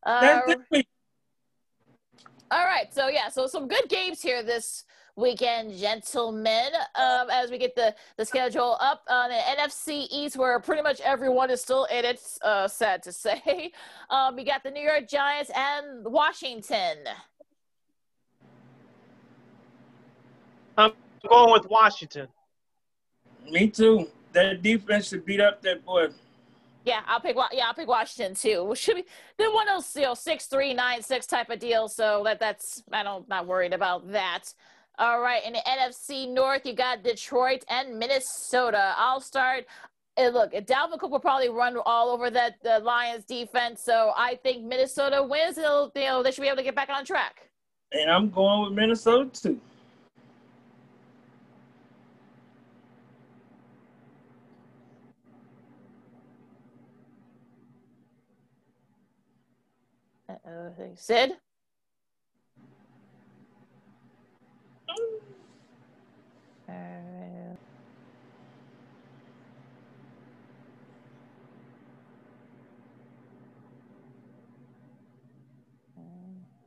[0.04, 0.40] Uh,
[2.50, 4.84] all right, so yeah, so some good games here this
[5.16, 6.70] weekend, gentlemen.
[6.94, 11.00] Um, as we get the, the schedule up on the NFC East, where pretty much
[11.00, 13.72] everyone is still in it, uh, sad to say.
[14.10, 16.98] Um, we got the New York Giants and Washington.
[20.76, 20.92] I'm
[21.28, 22.28] going with Washington.
[23.50, 24.08] Me too.
[24.32, 26.08] That defense should beat up that boy.
[26.84, 27.36] Yeah, I'll pick.
[27.52, 28.74] Yeah, I'll pick Washington too.
[28.76, 29.04] Should be
[29.38, 31.88] then one of those you know six three nine six type of deal.
[31.88, 34.44] So that that's I don't not worried about that.
[34.98, 38.94] All right, in the NFC North, you got Detroit and Minnesota.
[38.96, 39.66] I'll start.
[40.16, 44.36] And look, Dalvin Cook will probably run all over that the Lions defense, so I
[44.36, 45.56] think Minnesota wins.
[45.56, 47.50] They'll, you know, they should be able to get back on track.
[47.90, 49.60] And I'm going with Minnesota too.
[60.46, 60.92] Uh-oh.
[60.96, 61.32] Sid?
[66.68, 66.72] Uh,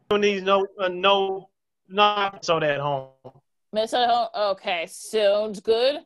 [0.09, 1.49] Don't no uh, no
[1.89, 3.09] not so at home.
[3.73, 4.51] Minnesota home.
[4.51, 5.99] Okay, sounds good.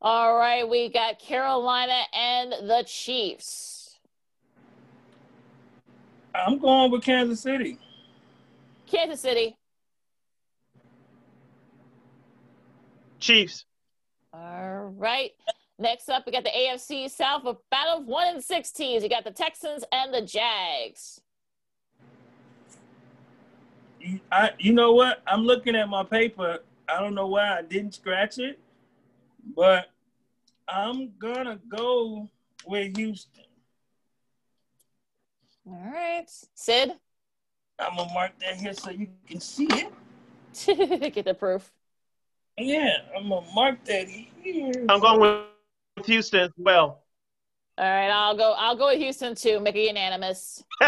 [0.00, 3.71] All right, we got Carolina and the Chiefs.
[6.34, 7.78] I'm going with Kansas City.
[8.86, 9.56] Kansas City.
[13.18, 13.64] Chiefs.
[14.32, 15.30] All right.
[15.78, 19.02] Next up, we got the AFC South, a battle of one and six teams.
[19.02, 21.20] You got the Texans and the Jags.
[24.30, 25.22] I, you know what?
[25.26, 26.58] I'm looking at my paper.
[26.88, 28.58] I don't know why I didn't scratch it,
[29.56, 29.90] but
[30.68, 32.28] I'm gonna go
[32.66, 33.44] with Houston.
[35.66, 36.26] All right.
[36.54, 36.92] Sid?
[37.78, 41.14] I'm gonna mark that here so you can see it.
[41.14, 41.72] Get the proof.
[42.58, 44.72] Yeah, I'm gonna mark that here.
[44.88, 45.46] I'm going with,
[45.96, 47.02] with Houston as well.
[47.78, 48.54] All right, I'll go.
[48.56, 49.58] I'll go with Houston too.
[49.60, 50.62] Make it unanimous.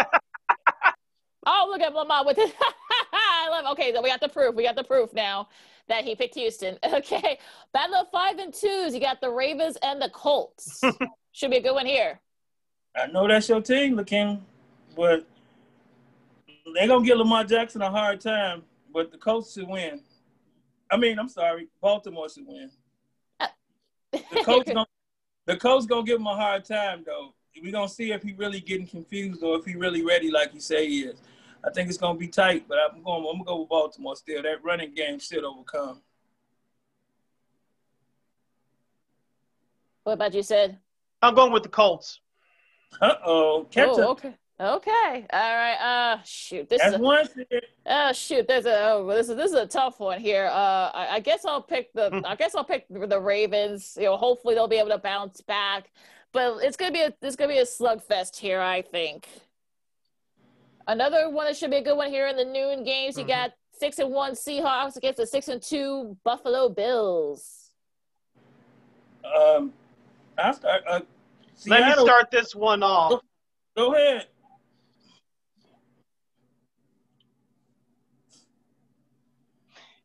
[1.45, 2.53] oh, look at Lamont with it.
[3.13, 3.71] I love.
[3.73, 4.55] Okay, so we got the proof.
[4.55, 5.49] We got the proof now
[5.87, 6.77] that he picked Houston.
[6.85, 7.39] Okay,
[7.73, 8.93] battle of five and twos.
[8.93, 10.81] You got the Ravens and the Colts.
[11.31, 12.21] Should be a good one here.
[12.95, 14.41] I know that's your team, Lakin,
[14.95, 15.25] but
[16.73, 18.63] they're gonna give Lamar Jackson a hard time.
[18.93, 20.01] But the Colts should win.
[20.89, 22.71] I mean, I'm sorry, Baltimore should win.
[24.11, 24.87] The Colts gonna,
[25.45, 27.33] the coach gonna give him a hard time though.
[27.61, 30.59] We're gonna see if he really getting confused or if he really ready like he
[30.59, 31.21] say he is.
[31.63, 33.25] I think it's gonna be tight, but I'm going.
[33.25, 34.43] I'm gonna go with Baltimore still.
[34.43, 36.01] That running game should overcome.
[40.03, 40.77] what about you, Sid?
[41.21, 42.19] I'm going with the Colts.
[43.01, 44.35] Uh oh, catch Oh, okay.
[44.59, 45.25] Okay.
[45.33, 45.75] All right.
[45.75, 46.69] Uh, shoot.
[46.69, 47.27] This is That's a, one.
[47.87, 50.45] Oh shoot, there's a oh, this is this is a tough one here.
[50.45, 52.21] Uh, I, I guess I'll pick the Hmm.
[52.25, 53.97] I guess I'll pick the Ravens.
[53.99, 55.91] You know, hopefully they'll be able to bounce back,
[56.31, 58.61] but it's gonna be a it's gonna be a slugfest here.
[58.61, 59.27] I think.
[60.87, 63.17] Another one that should be a good one here in the noon games.
[63.17, 63.29] You Mhm.
[63.29, 67.71] got six and one Seahawks against the six and two Buffalo Bills.
[69.35, 69.73] Um,
[70.37, 70.83] I start.
[70.87, 71.01] Uh,
[71.67, 73.21] Let me start this one off.
[73.75, 74.27] Go ahead.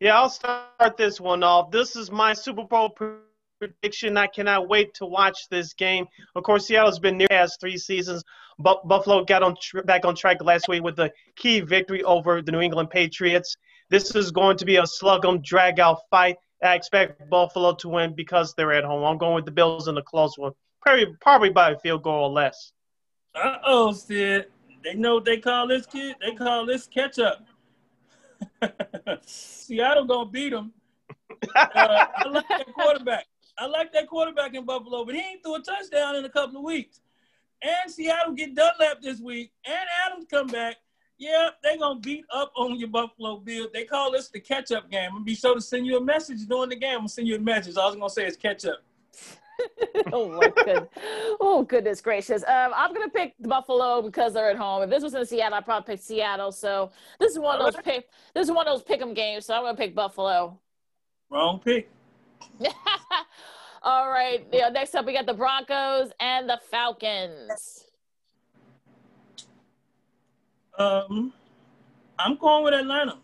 [0.01, 1.70] Yeah, I'll start this one off.
[1.70, 2.96] This is my Super Bowl
[3.59, 4.16] prediction.
[4.16, 6.07] I cannot wait to watch this game.
[6.34, 8.24] Of course, Seattle's been near past three seasons.
[8.59, 12.40] But Buffalo got on tr- back on track last week with a key victory over
[12.40, 13.59] the New England Patriots.
[13.90, 16.36] This is going to be a slug-em, drag-out fight.
[16.62, 19.05] I expect Buffalo to win because they're at home.
[19.05, 22.24] I'm going with the Bills in a close one, probably probably by a field goal
[22.24, 22.72] or less.
[23.34, 24.46] Uh oh, Sid.
[24.82, 26.16] They know what they call this kid.
[26.20, 27.44] They call this catch up.
[29.26, 30.72] Seattle gonna beat them.
[31.55, 33.26] Uh, I like that quarterback.
[33.59, 36.59] I like that quarterback in Buffalo, but he ain't threw a touchdown in a couple
[36.59, 37.01] of weeks.
[37.62, 40.76] And Seattle get Dunlap this week, and Adams come back.
[41.18, 43.68] Yeah, they gonna beat up on your Buffalo Bills.
[43.74, 45.09] They call this the catch up game.
[45.09, 46.93] I'm gonna be sure to send you a message during the game.
[46.93, 47.76] I'm gonna send you a message.
[47.76, 48.82] All I was gonna say is catch up.
[50.12, 50.88] oh my good.
[51.40, 52.42] Oh goodness gracious.
[52.44, 54.82] Um, I'm gonna pick Buffalo because they're at home.
[54.82, 56.52] If this was in Seattle, I'd probably pick Seattle.
[56.52, 58.08] So this is one of those pick.
[58.34, 59.46] This is one of those pick 'em games.
[59.46, 60.58] So I'm gonna pick Buffalo.
[61.30, 61.88] Wrong pick.
[63.82, 64.46] All right.
[64.52, 67.86] Yeah, next up we got the Broncos and the Falcons.
[70.78, 71.32] Um,
[72.18, 73.18] I'm going with Atlanta.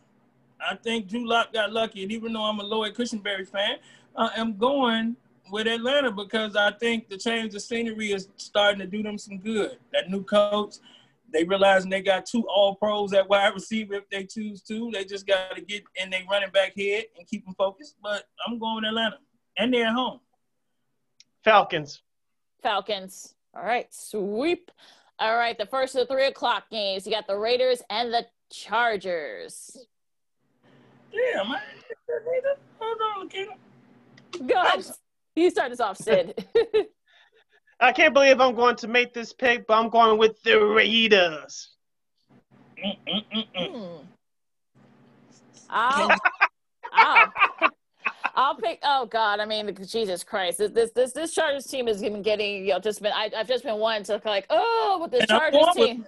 [0.61, 3.77] I think Drew Lock got lucky, and even though I'm a Lloyd Cushenberry fan,
[4.17, 5.17] I am going
[5.51, 9.39] with Atlanta because I think the change of scenery is starting to do them some
[9.39, 9.79] good.
[9.93, 10.77] That new coach,
[11.33, 14.91] they realizing they got two All Pros at wide receiver if they choose to.
[14.93, 17.97] They just got to get in their running back head and keep them focused.
[18.03, 19.19] But I'm going with Atlanta,
[19.59, 20.21] and they're at home.
[21.45, 22.03] Falcons.
[22.63, 23.35] Falcons.
[23.55, 23.93] All right.
[23.93, 24.71] Sweep.
[25.19, 25.57] All right.
[25.57, 27.07] The first of the three o'clock games.
[27.07, 29.77] You got the Raiders and the Chargers.
[31.13, 32.59] Damn, I didn't get that neither.
[32.79, 33.57] Hold on, Lakina.
[34.47, 34.85] Go ahead.
[35.37, 36.47] You start us off, Sid.
[37.81, 41.75] I can't believe I'm going to make this pick, but I'm going with the Raiders.
[42.83, 43.97] Hmm.
[45.69, 46.11] I'll,
[46.93, 47.33] I'll,
[48.35, 48.79] I'll pick.
[48.83, 52.65] Oh God, I mean, Jesus Christ, this this this, this Chargers team has been getting,
[52.65, 53.13] you know, just been.
[53.13, 56.07] I, I've just been wanting to like, oh, with this Chargers going with- team.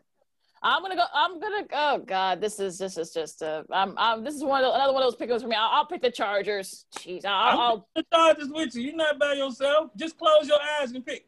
[0.62, 1.04] I'm gonna go.
[1.14, 1.64] I'm gonna.
[1.72, 3.42] Oh God, this is this is just.
[3.42, 3.94] Uh, I'm.
[3.96, 4.24] I'm.
[4.24, 5.56] This is one of the, another one of those pickups for me.
[5.56, 6.86] I'll, I'll pick the Chargers.
[6.96, 7.58] Jeez, I'll.
[7.60, 8.82] I'll the Chargers with you.
[8.82, 9.90] You're not by yourself.
[9.96, 11.26] Just close your eyes and pick.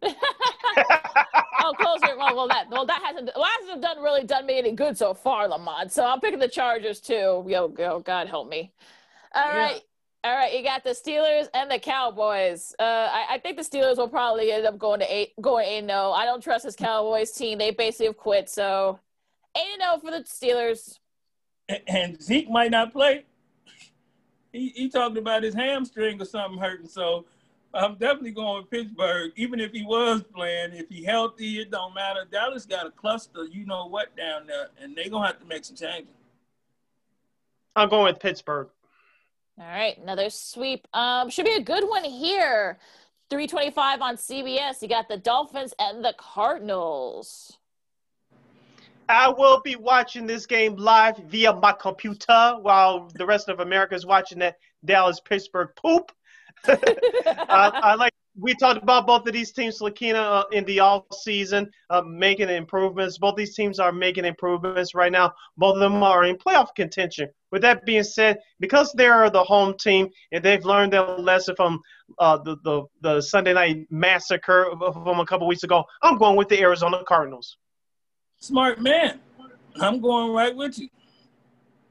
[0.02, 2.16] oh, closer.
[2.16, 4.96] Well, well, that well that hasn't well, that hasn't done really done me any good
[4.96, 5.90] so far, Lamont.
[5.92, 7.44] So I'm picking the Chargers too.
[7.46, 8.72] Yo, yo, God help me.
[9.34, 9.58] All Yeah.
[9.58, 9.80] right.
[10.24, 12.74] All right, you got the Steelers and the Cowboys.
[12.78, 15.84] Uh, I, I think the Steelers will probably end up going to eight, going eight.
[15.84, 17.58] No, I don't trust this Cowboys team.
[17.58, 18.48] They basically have quit.
[18.48, 18.98] So
[19.56, 20.98] eight zero for the Steelers.
[21.86, 23.26] and Zeke might not play.
[24.52, 27.26] He he talked about his hamstring or something hurting, so
[27.72, 29.30] I'm definitely going with Pittsburgh.
[29.36, 32.26] Even if he was playing, if he healthy, it don't matter.
[32.30, 35.64] Dallas got a cluster, you know what, down there, and they gonna have to make
[35.64, 36.12] some changes.
[37.76, 38.68] I'm going with Pittsburgh.
[39.60, 40.86] All right, another sweep.
[40.94, 42.78] Um, should be a good one here.
[43.28, 44.80] 325 on CBS.
[44.80, 47.58] You got the Dolphins and the Cardinals.
[49.08, 53.96] I will be watching this game live via my computer while the rest of America
[53.96, 56.12] is watching that Dallas Pittsburgh poop.
[56.66, 61.68] I like we talked about both of these teams, Lakina, uh, in the all season,
[61.90, 63.18] uh, making improvements.
[63.18, 65.32] Both these teams are making improvements right now.
[65.56, 67.28] Both of them are in playoff contention.
[67.50, 71.56] With that being said, because they are the home team and they've learned their lesson
[71.56, 71.80] from
[72.18, 76.48] uh, the, the the Sunday night massacre from a couple weeks ago, I'm going with
[76.48, 77.56] the Arizona Cardinals.
[78.38, 79.20] Smart man.
[79.80, 80.88] I'm going right with you.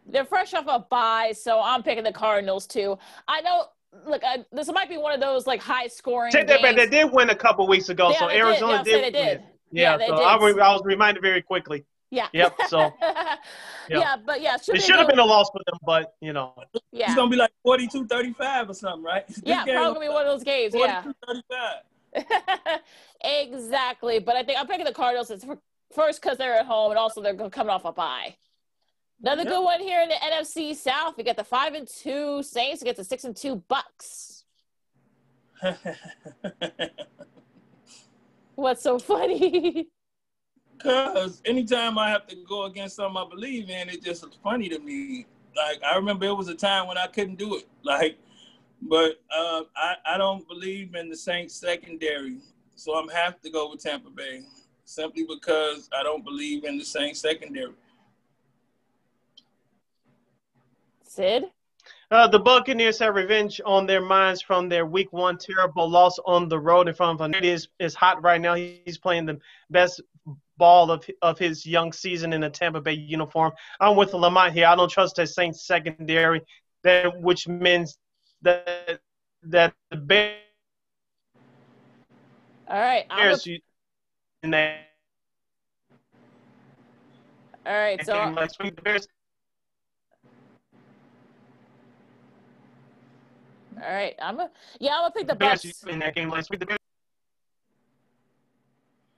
[0.10, 2.98] They're fresh off a bye, so I'm picking the Cardinals too.
[3.28, 3.66] I know.
[4.06, 6.32] Look, I, this might be one of those like high scoring.
[6.32, 6.76] Take that back.
[6.76, 8.42] They did win a couple weeks ago, Yeah, so they did.
[8.46, 9.04] Arizona Yeah, did.
[9.04, 9.38] they did.
[9.40, 9.48] win.
[9.72, 10.24] Yeah, Yeah, they so did.
[10.26, 11.86] I, re- I was reminded very quickly.
[12.10, 12.28] Yeah.
[12.32, 12.94] Yep, so-
[13.90, 14.16] yeah.
[14.26, 16.54] but yeah, should It should have been a loss for them, but you know,
[16.92, 17.08] Yeah.
[17.08, 19.28] It's gonna be like 42-35 or something, right?
[19.28, 20.74] This Yeah, game probably gonna be one of those games.
[20.76, 21.04] Yeah.
[22.16, 22.80] 42-35.
[23.24, 24.20] exactly.
[24.20, 25.32] But I think I'm picking the Cardinals
[25.94, 28.36] first because they're at home and also they're coming off a bye.
[29.22, 29.52] Another Yep.
[29.52, 31.18] good one here in the NFC South.
[31.18, 34.44] We got the five and two Saints against the six and two Bucks.
[38.56, 39.88] What's so funny?
[40.80, 44.70] Cause anytime I have to go against something I believe in, it just is funny
[44.70, 45.26] to me.
[45.56, 47.68] Like I remember it was a time when I couldn't do it.
[47.84, 48.18] Like,
[48.82, 52.38] but uh, I I don't believe in the Saints secondary,
[52.76, 54.42] so I'm have to go with Tampa Bay
[54.84, 57.74] simply because I don't believe in the Saints secondary.
[61.18, 61.46] Sid?
[62.12, 66.48] uh, the Buccaneers have revenge on their minds from their Week One terrible loss on
[66.48, 68.54] the road in front of a is is hot right now.
[68.54, 69.40] He's playing the
[69.72, 70.02] best
[70.58, 73.52] ball of of his young season in a Tampa Bay uniform.
[73.80, 74.68] I'm with Lamont here.
[74.68, 76.42] I don't trust that Saints secondary,
[76.84, 77.98] that which means
[78.44, 79.00] that
[79.42, 80.36] that the Bears
[82.68, 83.06] All right.
[83.10, 83.60] I'm a- you-
[84.44, 84.84] in that
[87.66, 88.06] all right.
[88.06, 89.08] So game last week, the Bears
[93.84, 94.16] all right.
[94.22, 94.50] I'm a
[94.80, 94.96] yeah.
[94.96, 95.84] I'm gonna pick the Bears Bucks.
[95.84, 96.60] in that game last week.
[96.60, 96.80] The Bears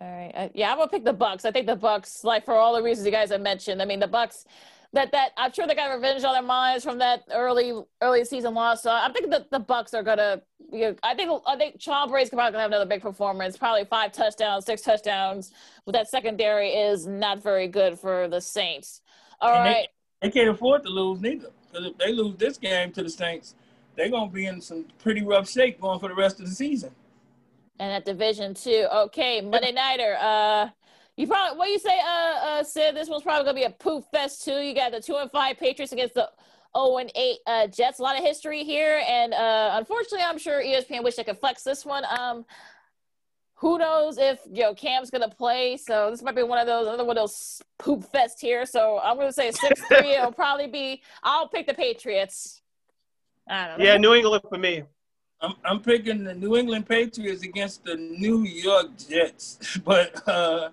[0.02, 0.32] All right.
[0.34, 1.46] Uh, yeah, I'm gonna pick the Bucks.
[1.46, 3.82] I think the Bucks, like for all the reasons you guys have mentioned.
[3.82, 4.46] I mean, the Bucks.
[4.92, 8.56] That that I'm sure they got revenge on their minds from that early early season
[8.56, 8.82] loss.
[8.82, 10.42] So I'm thinking that the Bucks are gonna.
[10.72, 13.56] You know, I think I think Sean Brady's probably gonna have another big performance.
[13.56, 15.52] Probably five touchdowns, six touchdowns.
[15.86, 19.02] But that secondary is not very good for the Saints.
[19.42, 19.88] All And they-
[20.22, 21.50] They can't afford to lose neither.
[21.72, 23.54] Because if they lose this game to the Saints,
[24.00, 26.92] they're gonna be in some pretty rough shape going for the rest of the season.
[27.80, 30.16] And at Division Two, okay, Monday Nighter.
[30.20, 30.70] Uh,
[31.18, 32.96] you probably what you say, uh, uh, Sid?
[32.96, 34.60] This one's probably gonna be a poof fest too.
[34.60, 36.30] You got the two and five Patriots against the
[36.78, 38.00] zero and eight uh, Jets.
[38.00, 41.64] A lot of history here, and uh, unfortunately, I'm sure ESPN wish they could flex
[41.64, 42.06] this one.
[42.18, 42.46] Um,
[43.56, 45.76] who knows if you know Cam's gonna play?
[45.76, 48.66] So this might be one of those another one of those poop fest here.
[48.66, 50.12] So I'm gonna say six three.
[50.12, 51.02] It'll probably be.
[51.22, 52.62] I'll pick the Patriots.
[53.50, 53.86] I don't know.
[53.86, 54.84] Yeah, New England for me.
[55.42, 60.70] I'm, I'm picking the New England Patriots against the New York Jets, but uh,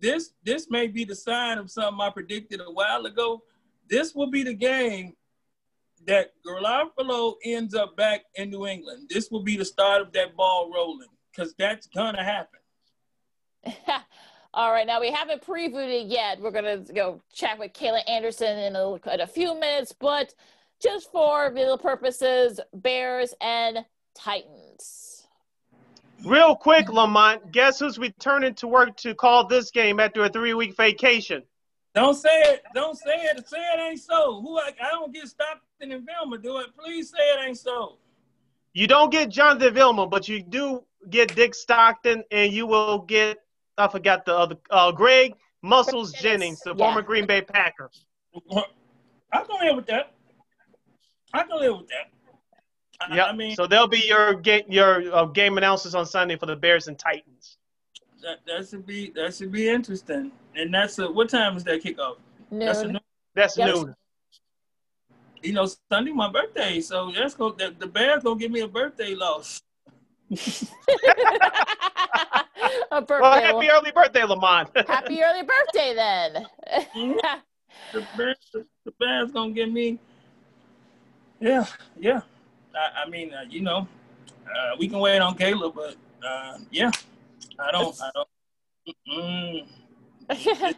[0.00, 3.42] this this may be the sign of something I predicted a while ago.
[3.88, 5.14] This will be the game
[6.06, 9.08] that Garoppolo ends up back in New England.
[9.08, 12.60] This will be the start of that ball rolling because that's gonna happen.
[14.54, 16.40] All right, now we haven't previewed it yet.
[16.40, 20.34] We're gonna go chat with Kayla Anderson in a, in a few minutes, but
[20.82, 25.26] just for video purposes, Bears and Titans.
[26.24, 30.54] Real quick, Lamont, guess who's returning to work to call this game after a three
[30.54, 31.42] week vacation?
[31.94, 32.62] Don't say it.
[32.74, 33.48] Don't say it.
[33.48, 34.40] Say it ain't so.
[34.40, 36.68] Who I, I don't get Stockton and Vilma do it.
[36.76, 37.98] Please say it ain't so.
[38.72, 43.38] You don't get Jonathan Vilma, but you do get Dick Stockton, and you will get
[43.76, 46.22] I forgot the other uh, Greg Muscles Jennings.
[46.22, 46.86] Jennings, the Yeah.
[46.86, 47.90] former Green Bay Packer.
[49.32, 50.12] I can live with that.
[51.32, 52.10] I can live with that.
[53.10, 53.24] Yeah.
[53.24, 56.56] I mean, so they'll be your game your uh, game announcers on Sunday for the
[56.56, 57.58] Bears and Titans.
[58.22, 60.30] That that should be that should be interesting.
[60.54, 62.16] And that's a, what time is that kickoff?
[62.50, 62.66] Noon.
[62.66, 63.00] That's, noon.
[63.34, 63.74] that's yes.
[63.74, 63.96] noon.
[65.42, 67.50] You know, Sunday my birthday, so that's go.
[67.50, 69.60] The, the Bears gonna give me a birthday loss.
[70.30, 70.36] a
[73.02, 73.20] birthday.
[73.20, 74.70] Well, happy early birthday, Lamont.
[74.88, 76.46] happy early birthday, then.
[77.92, 79.98] the Bears, the Bears gonna give me.
[81.42, 81.66] Yeah,
[81.98, 82.20] yeah.
[82.72, 83.88] I, I mean, uh, you know,
[84.46, 86.92] uh, we can wait on Caleb, but uh, yeah,
[87.58, 88.00] I don't.
[88.00, 88.28] I don't.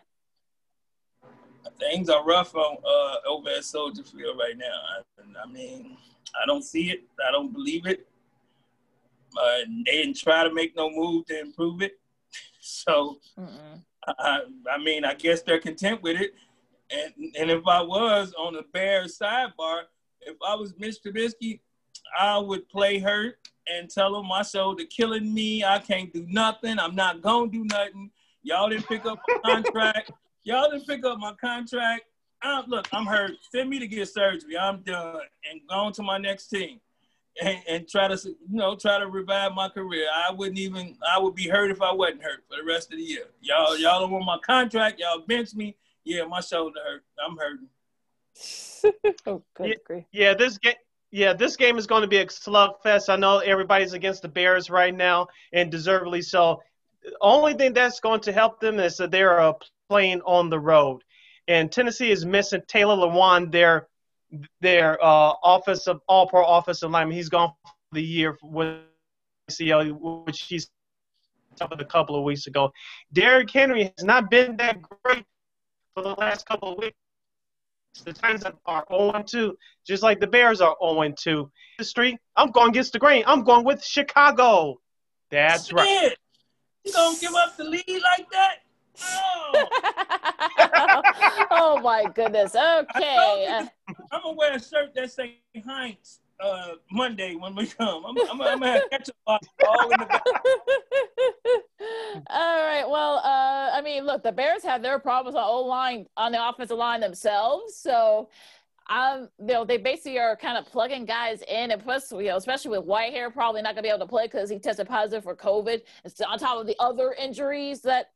[1.79, 4.65] things are rough on uh, over at Soldier Field right now.
[4.65, 5.03] I,
[5.43, 5.99] I, mean,
[6.43, 7.03] I don't see it.
[7.29, 8.07] I don't believe it.
[9.39, 11.99] Uh, they didn't try to make no move to improve it.
[12.67, 13.19] So,
[14.09, 14.41] I,
[14.73, 16.33] I mean, I guess they're content with it.
[16.91, 19.83] And and if I was on the Bears sidebar,
[20.27, 21.61] if I was Mitch Trubisky,
[22.19, 25.65] I would play hurt and tell him my shoulder killing me.
[25.65, 26.79] I can't do nothing.
[26.79, 28.11] I'm not gonna do nothing.
[28.43, 30.11] Y'all didn't pick up my contract.
[30.45, 32.03] Y'all didn't pick up my contract.
[32.43, 33.33] I'm, look, I'm hurt.
[33.51, 34.59] Send me to get surgery.
[34.59, 35.21] I'm done
[35.51, 36.81] and going to my next team.
[37.43, 40.07] And, and, try to you know try to revive my career.
[40.15, 42.99] I wouldn't even I would be hurt if I wasn't hurt for the rest of
[42.99, 43.25] the year.
[43.41, 45.01] Y'all y'all don't want my contract.
[45.01, 45.75] Y'all bench me.
[46.05, 47.03] Yeah, my shoulder hurt.
[47.27, 47.69] I'm hurting.
[49.27, 50.75] oh, good yeah, yeah, this game.
[51.11, 53.09] Yeah, this game is going to be a slugfest.
[53.09, 56.61] I know everybody's against the Bears right now, and deservedly so.
[57.05, 59.55] The only thing that's going to help them is that they're
[59.89, 61.03] playing on the road.
[61.47, 63.89] And Tennessee is missing Taylor Lewan, their
[64.61, 67.15] their uh, offensive all pro offensive lineman.
[67.15, 68.79] He's gone for the year with
[69.49, 69.85] CL,
[70.25, 70.69] which he's
[71.61, 72.73] a couple of weeks ago.
[73.13, 75.25] Derrick Henry has not been that great
[75.95, 76.97] for the last couple of weeks.
[78.05, 79.53] The Titans are 0-2,
[79.87, 81.49] just like the Bears are 0-2.
[81.79, 83.23] The street, I'm going against the grain.
[83.27, 84.81] I'm going with Chicago.
[85.31, 85.77] That's Shit.
[85.77, 86.17] right.
[86.85, 88.57] You don't give up the lead like that?
[91.51, 92.55] oh my goodness.
[92.55, 93.67] Okay.
[94.13, 98.05] I'm gonna wear a shirt that say Heinz uh, Monday when we come.
[98.05, 99.39] I'm, I'm, I'm gonna have ketchup all
[99.91, 100.23] in the back.
[102.31, 102.85] All right.
[102.89, 106.49] Well, uh, I mean, look, the Bears have their problems on O line on the
[106.49, 107.77] offensive line themselves.
[107.77, 108.29] So
[108.89, 112.37] um, you know, they basically are kind of plugging guys in, and plus, you know,
[112.37, 115.35] especially with Whitehair probably not gonna be able to play because he tested positive for
[115.35, 115.83] COVID.
[116.05, 118.11] It's on top of the other injuries that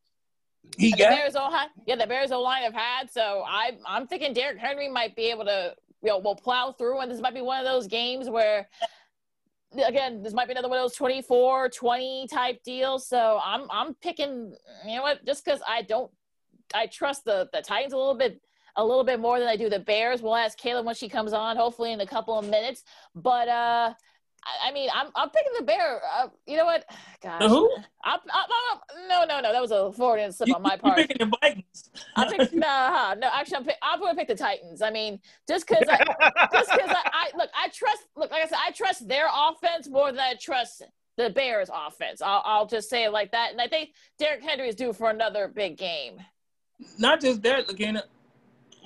[0.76, 3.10] he the got Bears O line, yeah, the Bears O line have had.
[3.10, 7.00] So I, I'm thinking Derrick Henry might be able to, you know, will plow through,
[7.00, 8.68] and this might be one of those games where,
[9.84, 13.08] again, this might be another one of those 24, 20 type deals.
[13.08, 14.54] So I'm, I'm picking,
[14.86, 16.10] you know what, just because I don't,
[16.74, 18.40] I trust the the Titans a little bit
[18.76, 20.22] a little bit more than I do the Bears.
[20.22, 22.84] We'll ask Kayla when she comes on, hopefully in a couple of minutes.
[23.14, 23.94] But uh,
[24.64, 26.00] I mean, I'm I'm picking the bear.
[26.16, 26.84] Uh, you know what?
[27.22, 27.40] Gosh.
[27.40, 27.70] The who?
[28.04, 29.52] I'm, I'm, I'm, no, no, no.
[29.52, 30.98] That was a Floridian slip you, on my part.
[30.98, 31.90] You're picking the Vikings.
[32.16, 33.28] I picked no, huh, no.
[33.32, 34.80] Actually, I'm, pick, I'm going to pick the Titans.
[34.80, 35.98] I mean, just because I,
[36.52, 38.04] just because I, I, look, I trust.
[38.16, 40.84] Look, like I said, I trust their offense more than I trust
[41.16, 42.22] the Bears' offense.
[42.22, 43.50] I'll, I'll just say it like that.
[43.50, 46.20] And I think Derrick Henry is due for another big game.
[46.98, 48.04] Not just that, Lakina.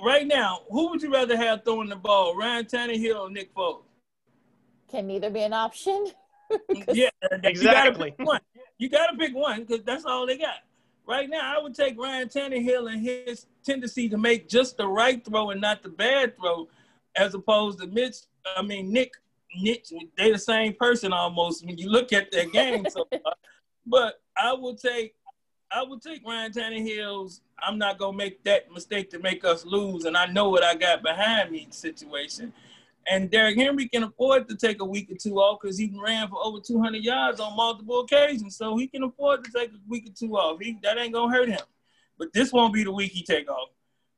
[0.02, 3.82] Right now, who would you rather have throwing the ball, Ryan Tannehill or Nick Foles?
[4.92, 6.06] Can neither be an option.
[6.92, 7.08] yeah,
[7.42, 8.14] exactly.
[8.78, 10.58] You got to pick one because that's all they got.
[11.06, 15.24] Right now, I would take Ryan Tannehill and his tendency to make just the right
[15.24, 16.68] throw and not the bad throw,
[17.16, 18.16] as opposed to Mitch.
[18.56, 19.12] I mean, Nick.
[19.54, 19.84] Nick,
[20.16, 22.86] they the same person almost when you look at their game.
[22.88, 23.06] So,
[23.86, 25.14] but I would take,
[25.70, 27.42] I would take Ryan Tannehill's.
[27.62, 30.74] I'm not gonna make that mistake to make us lose, and I know what I
[30.74, 32.52] got behind me situation.
[33.08, 36.28] And Derrick Henry can afford to take a week or two off because he ran
[36.28, 38.56] for over 200 yards on multiple occasions.
[38.56, 40.60] So he can afford to take a week or two off.
[40.60, 41.60] He, that ain't going to hurt him.
[42.18, 43.70] But this won't be the week he take off.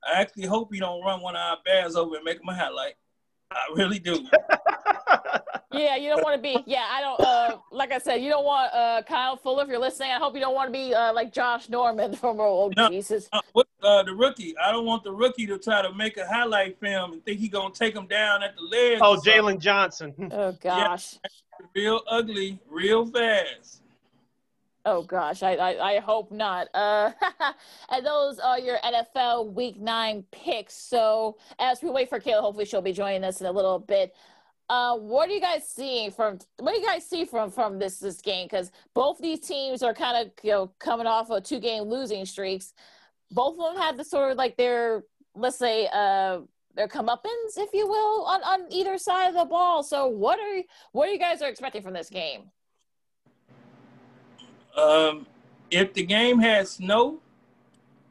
[0.06, 2.54] I actually hope he don't run one of our bears over and make him a
[2.54, 2.94] highlight.
[3.54, 4.26] I really do.
[5.72, 6.62] yeah, you don't want to be.
[6.66, 7.20] Yeah, I don't.
[7.20, 9.62] Uh, like I said, you don't want uh, Kyle Fuller.
[9.64, 12.40] If you're listening, I hope you don't want to be uh, like Josh Norman from
[12.40, 13.28] Oh no, Jesus.
[13.32, 14.54] Uh, what, uh, the rookie.
[14.58, 17.48] I don't want the rookie to try to make a highlight film and think he
[17.48, 18.98] gonna take him down at the leg.
[19.00, 20.14] Oh, Jaylon Johnson.
[20.32, 21.18] Oh gosh.
[21.22, 23.83] Yeah, real ugly, real fast.
[24.86, 26.68] Oh gosh, I, I, I hope not.
[26.74, 27.10] Uh,
[27.90, 30.74] and those are your NFL Week Nine picks.
[30.74, 34.14] So as we wait for Kayla, hopefully she'll be joining us in a little bit.
[34.68, 36.38] Uh, what are you guys seeing from?
[36.58, 38.46] What do you guys see from from this this game?
[38.46, 42.26] Because both these teams are kind of you know coming off of two game losing
[42.26, 42.74] streaks.
[43.30, 45.04] Both of them had the sort of like their
[45.34, 46.40] let's say uh
[46.74, 49.82] their comeuppance, if you will, on, on either side of the ball.
[49.82, 50.62] So what are
[50.92, 52.50] what are you guys are expecting from this game?
[54.76, 55.26] Um,
[55.70, 57.20] if the game had snow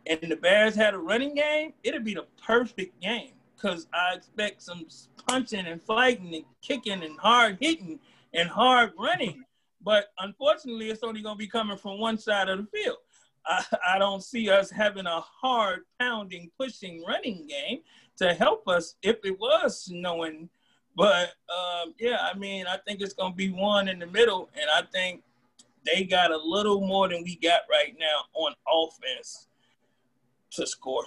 [0.06, 4.62] and the Bears had a running game, it'd be the perfect game because I expect
[4.62, 4.86] some
[5.28, 8.00] punching and fighting and kicking and hard hitting
[8.34, 9.44] and hard running.
[9.82, 12.98] But unfortunately, it's only going to be coming from one side of the field.
[13.46, 13.64] I,
[13.96, 17.80] I don't see us having a hard pounding, pushing running game
[18.18, 20.50] to help us if it was snowing.
[20.96, 24.50] But um, yeah, I mean, I think it's going to be one in the middle,
[24.54, 25.24] and I think
[25.86, 29.48] they got a little more than we got right now on offense
[30.52, 31.06] to score.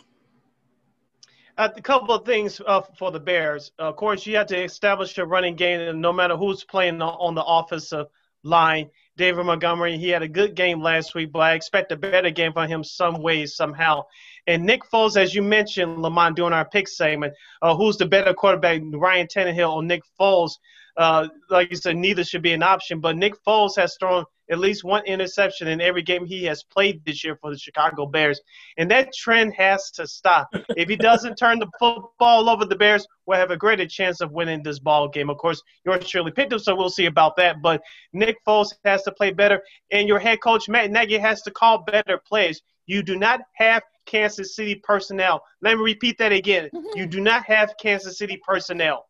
[1.58, 3.72] Uh, a couple of things uh, for the Bears.
[3.78, 7.34] Of course, you have to establish a running game, and no matter who's playing on
[7.34, 8.06] the offensive
[8.46, 8.90] line.
[9.16, 12.52] David Montgomery, he had a good game last week, but I expect a better game
[12.52, 14.04] from him some ways, somehow.
[14.46, 17.32] And Nick Foles, as you mentioned, Lamont, during our pick segment,
[17.62, 20.52] uh, who's the better quarterback, Ryan Tannehill or Nick Foles?
[20.96, 23.00] Uh, like you said, neither should be an option.
[23.00, 27.04] But Nick Foles has thrown at least one interception in every game he has played
[27.04, 28.40] this year for the Chicago Bears.
[28.78, 30.48] And that trend has to stop.
[30.70, 34.32] if he doesn't turn the football over, the Bears will have a greater chance of
[34.32, 35.30] winning this ball game.
[35.30, 37.56] Of course, yours surely picked him, so we'll see about that.
[37.62, 37.82] But
[38.12, 41.82] Nick Foles has to play better, and your head coach, Matt Nagy, has to call
[41.82, 42.62] better plays.
[42.86, 45.42] You do not have Kansas City personnel.
[45.60, 46.70] Let me repeat that again.
[46.94, 49.06] You do not have Kansas City personnel.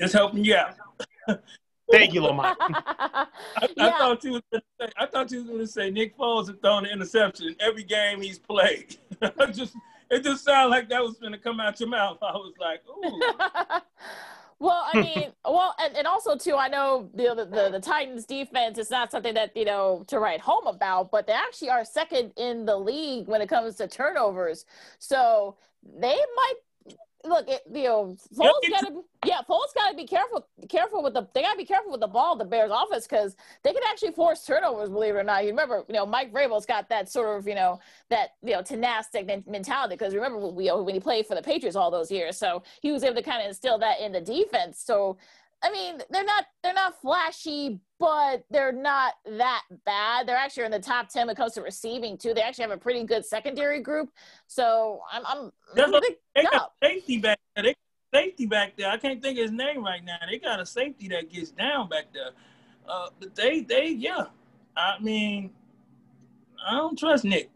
[0.00, 0.76] Just helping you out.
[1.92, 2.56] Thank you, Lamont.
[2.60, 3.26] I,
[3.76, 3.86] yeah.
[3.86, 6.46] I, thought you was gonna say, I thought you was going to say Nick Foles
[6.46, 8.96] has thrown an interception in every game he's played.
[9.52, 9.74] just
[10.10, 12.18] it just sounded like that was going to come out your mouth.
[12.22, 13.80] I was like, ooh.
[14.58, 18.78] well, I mean, well, and, and also too, I know the, the the Titans defense
[18.78, 22.32] is not something that you know to write home about, but they actually are second
[22.36, 24.64] in the league when it comes to turnovers.
[24.98, 26.54] So they might
[27.24, 31.42] look, it, you know, Foles gotta, yeah, Foles gotta be careful, careful with the, they
[31.42, 34.88] gotta be careful with the ball, the Bears' offense, because they can actually force turnovers.
[34.88, 37.54] Believe it or not, you remember, you know, Mike Vrabel's got that sort of, you
[37.54, 39.94] know, that you know, tenacity mentality.
[39.94, 43.04] Because remember, we, when he played for the Patriots all those years, so he was
[43.04, 44.82] able to kind of instill that in the defense.
[44.84, 45.16] So
[45.62, 50.26] I mean, they're not they're not flashy, but they're not that bad.
[50.26, 52.32] They're actually in the top ten when it comes to receiving too.
[52.32, 54.10] They actually have a pretty good secondary group.
[54.46, 55.84] So I'm I'm they,
[56.34, 57.64] they got safety back there.
[57.64, 57.74] They
[58.12, 58.90] safety back there.
[58.90, 60.16] I can't think of his name right now.
[60.30, 62.30] They got a safety that gets down back there.
[62.88, 64.26] Uh, but they they yeah.
[64.76, 65.50] I mean,
[66.66, 67.50] I don't trust Nick,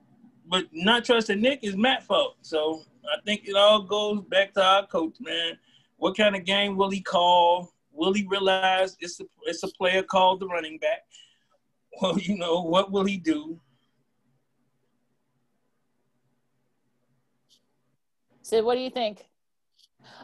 [0.47, 2.37] but not trusting Nick is Matt fault.
[2.43, 5.59] So I think it all goes back to our coach, man.
[5.97, 7.73] What kind of game will he call?
[7.95, 11.05] Will he realize it's a, it's a player called the running back?
[12.03, 13.61] Well, you know, what will he do?
[18.43, 19.27] Sid, what do you think?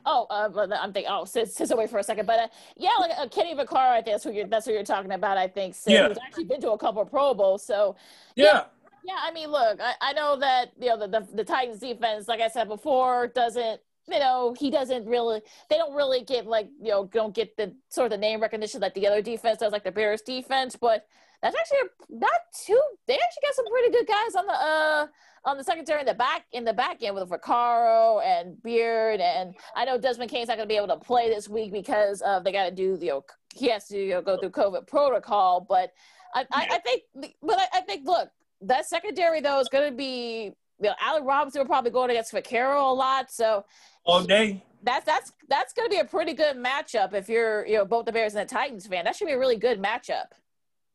[0.05, 1.11] Oh, uh, I'm thinking.
[1.11, 2.27] Oh, sit, sit away for a second.
[2.27, 4.47] But uh, yeah, like uh, Kenny Vaccaro, I think that's who you're.
[4.47, 5.39] That's who you're talking about.
[5.39, 5.75] I think.
[5.75, 6.09] Sid, yeah.
[6.09, 7.65] Who's actually been to a couple of Pro Bowls.
[7.65, 7.97] So
[8.37, 8.45] yeah.
[8.45, 8.63] yeah.
[9.05, 12.29] yeah I mean, look, I, I know that you know the, the the Titans defense,
[12.29, 16.69] like I said before, doesn't you know, he doesn't really, they don't really get like,
[16.81, 19.73] you know, don't get the sort of the name recognition that the other defense does,
[19.73, 20.77] like the Bears defense.
[20.77, 21.07] But
[21.43, 21.79] that's actually
[22.11, 22.31] not
[22.67, 25.07] too, they actually got some pretty good guys on the, uh,
[25.45, 29.21] on the secondary in the back, in the back end with Vaccaro and Byard.
[29.21, 32.21] And I know Desmond King's not going to be able to play this week because
[32.23, 33.25] of, they got to do, you know,
[33.55, 35.65] he has to you know, go through COVID protocol.
[35.67, 35.93] But
[36.35, 37.03] I, I, I think,
[37.43, 38.29] but I, I think, look,
[38.63, 42.33] that secondary though is going to be you know, Allen Robinson will probably go against
[42.33, 43.31] Vaccaro a lot.
[43.31, 43.65] So
[44.05, 44.63] all day.
[44.83, 48.07] That's that's that's going to be a pretty good matchup if you're you know both
[48.07, 49.05] the Bears and the Titans fan.
[49.05, 50.27] That should be a really good matchup.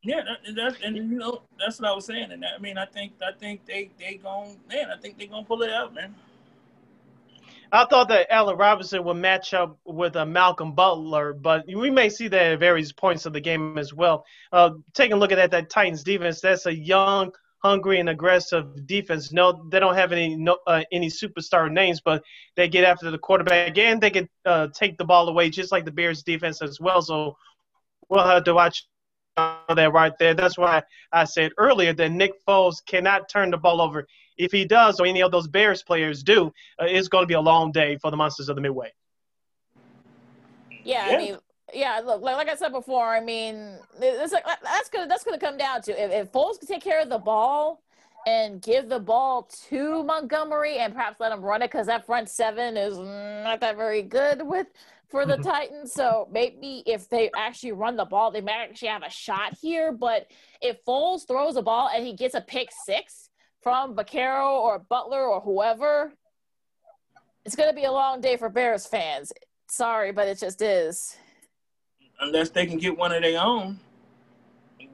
[0.02, 2.32] Yeah, that, that's and you know that's what I was saying.
[2.32, 5.46] And I mean, I think I think they they going man, I think they gonna
[5.46, 6.14] pull it out, man.
[7.72, 12.08] I thought that Allen Robinson would match up with uh, Malcolm Butler, but we may
[12.08, 14.24] see that at various points of the game as well.
[14.52, 18.86] Uh, taking a look at that, that Titans defense, that's a young, hungry and aggressive
[18.86, 19.32] defense.
[19.32, 22.22] No, they don't have any no, uh, any superstar names, but
[22.54, 25.84] they get after the quarterback and they can uh, take the ball away just like
[25.84, 27.02] the Bears defense as well.
[27.02, 27.36] So
[28.08, 28.86] we'll have to watch
[29.36, 30.34] that right there.
[30.34, 34.06] That's why I said earlier that Nick Foles cannot turn the ball over.
[34.38, 37.34] If he does, or any of those Bears players do, uh, it's going to be
[37.34, 38.92] a long day for the Monsters of the Midway.
[40.84, 41.14] Yeah, yeah.
[41.14, 41.38] I mean,
[41.74, 45.38] yeah, look, like, like I said before, I mean, it's like that's gonna that's gonna
[45.38, 47.82] come down to if, if Foles can take care of the ball
[48.26, 52.28] and give the ball to Montgomery and perhaps let him run it because that front
[52.28, 54.68] seven is not that very good with
[55.08, 55.36] for the.
[55.44, 55.92] Titans.
[55.92, 59.92] So maybe if they actually run the ball, they might actually have a shot here.
[59.92, 60.28] But
[60.60, 63.30] if Foles throws a ball and he gets a pick six
[63.62, 66.12] from Vaccaro or Butler or whoever,
[67.44, 69.32] It's going to be a long day for Bears fans.
[69.68, 71.16] Sorry, but it just is.
[72.20, 73.78] Unless they can get one of their own,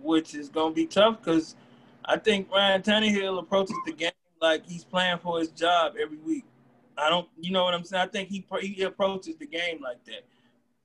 [0.02, 1.54] which is going to be tough because
[2.04, 6.44] I think Ryan Tannehill approaches the game like he's playing for his job every week.
[6.98, 8.02] I don't, you know what I'm saying?
[8.02, 10.24] I think he he approaches the game like that,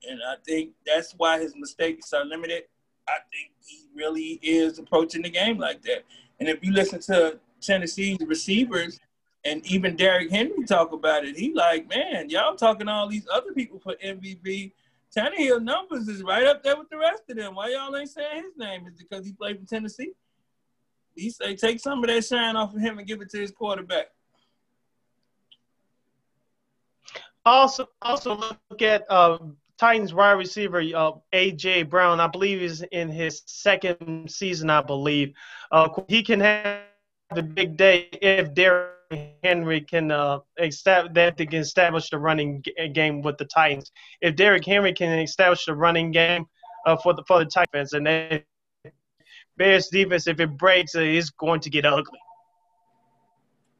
[0.08, 2.64] and I think that's why his mistakes are limited.
[3.08, 6.04] I think he really is approaching the game like that.
[6.40, 9.00] And if you listen to Tennessee's receivers
[9.44, 13.52] and even Derrick Henry talk about it, he like, man, y'all talking all these other
[13.52, 14.72] people for MVP.
[15.16, 17.54] Tannehill numbers is right up there with the rest of them.
[17.54, 18.86] Why y'all ain't saying his name?
[18.86, 20.12] Is because he played for Tennessee?
[21.14, 23.50] He say take some of that shine off of him and give it to his
[23.50, 24.06] quarterback.
[27.44, 29.38] Also, also look at uh,
[29.78, 32.20] Titans wide receiver uh, AJ Brown.
[32.20, 34.68] I believe he's in his second season.
[34.68, 35.32] I believe
[35.72, 36.82] uh, he can have
[37.30, 38.97] a big day if Derrick
[39.42, 42.62] Henry can uh, establish that they can establish the running
[42.92, 43.90] game with the Titans.
[44.20, 46.44] If Derrick Henry can establish the running game
[46.86, 48.42] uh, for the for the Titans, and then
[49.56, 52.18] Bears defense, if it breaks, uh, it's going to get ugly.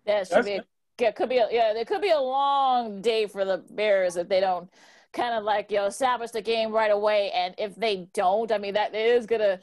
[0.07, 0.61] Yeah, it should be.
[0.99, 1.39] Yeah, could be.
[1.39, 4.71] A, yeah, it could be a long day for the Bears if they don't
[5.13, 7.31] kind of like you know establish the game right away.
[7.33, 9.61] And if they don't, I mean that is gonna.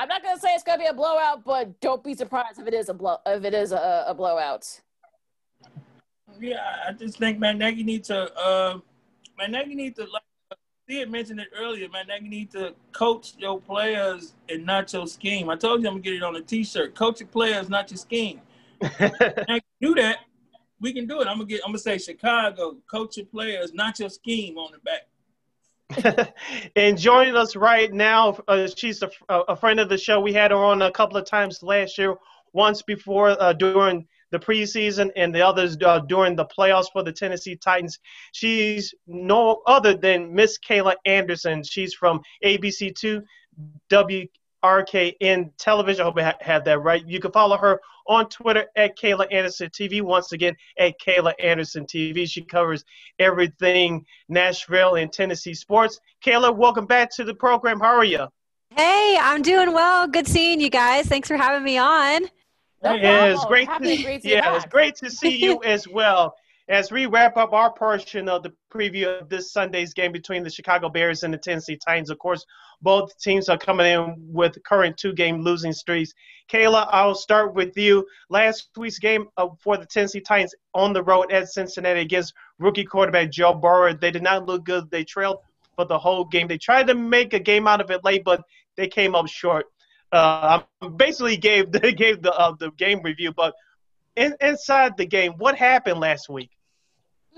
[0.00, 2.72] I'm not gonna say it's gonna be a blowout, but don't be surprised if it
[2.72, 4.80] is a blow if it is a, a blowout.
[6.38, 8.34] Yeah, I just think Matt Nagy needs to.
[8.34, 8.78] Uh,
[9.36, 10.22] Matt Nagy needs to like.
[10.86, 12.06] He had mentioned it earlier, man.
[12.08, 15.50] Nagy need to coach your players and not your scheme.
[15.50, 16.94] I told you I'm gonna get it on a T-shirt.
[16.94, 18.40] Coach your players, not your scheme.
[19.80, 20.20] do that
[20.80, 21.26] we can do it.
[21.28, 21.60] I'm gonna get.
[21.64, 22.76] I'm gonna say Chicago.
[22.90, 25.02] Coach your players, not your scheme on the back.
[26.76, 30.20] and joining us right now, uh, she's a, a, friend of the show.
[30.20, 32.16] We had her on a couple of times last year,
[32.52, 37.12] once before uh, during the preseason, and the others uh, during the playoffs for the
[37.12, 37.98] Tennessee Titans.
[38.32, 41.62] She's no other than Miss Kayla Anderson.
[41.64, 43.22] She's from ABC2
[43.88, 44.26] W
[44.64, 46.02] RKN Television.
[46.02, 47.06] I hope I have that right.
[47.06, 50.02] You can follow her on Twitter at Kayla Anderson TV.
[50.02, 52.28] Once again, at Kayla Anderson TV.
[52.28, 52.84] She covers
[53.18, 56.00] everything Nashville and Tennessee sports.
[56.24, 57.80] Kayla, welcome back to the program.
[57.80, 58.26] How are you?
[58.76, 60.06] Hey, I'm doing well.
[60.06, 61.06] Good seeing you guys.
[61.06, 62.24] Thanks for having me on.
[62.82, 63.68] No yeah, it's great.
[63.68, 66.34] To, great to yeah, it's great to see you as well.
[66.70, 70.50] As we wrap up our portion of the preview of this Sunday's game between the
[70.50, 72.46] Chicago Bears and the Tennessee Titans, of course,
[72.80, 76.12] both teams are coming in with current two game losing streaks.
[76.48, 78.06] Kayla, I'll start with you.
[78.28, 82.84] Last week's game uh, for the Tennessee Titans on the road at Cincinnati against rookie
[82.84, 84.92] quarterback Joe Burrow, they did not look good.
[84.92, 85.38] They trailed
[85.74, 86.46] for the whole game.
[86.46, 88.44] They tried to make a game out of it late, but
[88.76, 89.66] they came up short.
[90.12, 93.56] Uh, I basically gave the gave the uh, the game review, but
[94.14, 96.50] in, inside the game, what happened last week?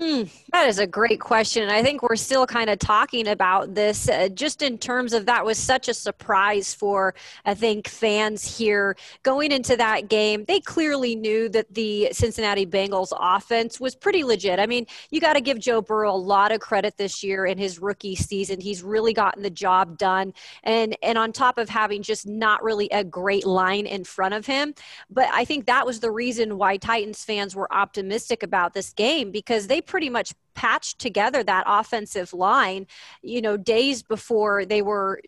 [0.01, 1.69] Mm, that is a great question.
[1.69, 5.45] I think we're still kind of talking about this uh, just in terms of that
[5.45, 7.13] was such a surprise for,
[7.45, 10.45] I think, fans here going into that game.
[10.47, 14.59] They clearly knew that the Cincinnati Bengals offense was pretty legit.
[14.59, 17.59] I mean, you got to give Joe Burrow a lot of credit this year in
[17.59, 18.59] his rookie season.
[18.59, 20.33] He's really gotten the job done.
[20.63, 24.47] And, and on top of having just not really a great line in front of
[24.47, 24.73] him.
[25.11, 29.29] But I think that was the reason why Titans fans were optimistic about this game
[29.29, 32.87] because they pretty much patched together that offensive line,
[33.21, 35.21] you know, days before they were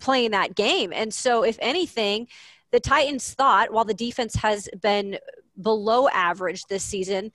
[0.00, 0.92] playing that game.
[0.92, 2.28] And so, if anything,
[2.70, 5.18] the Titans thought while the defense has been
[5.60, 7.32] below average this season,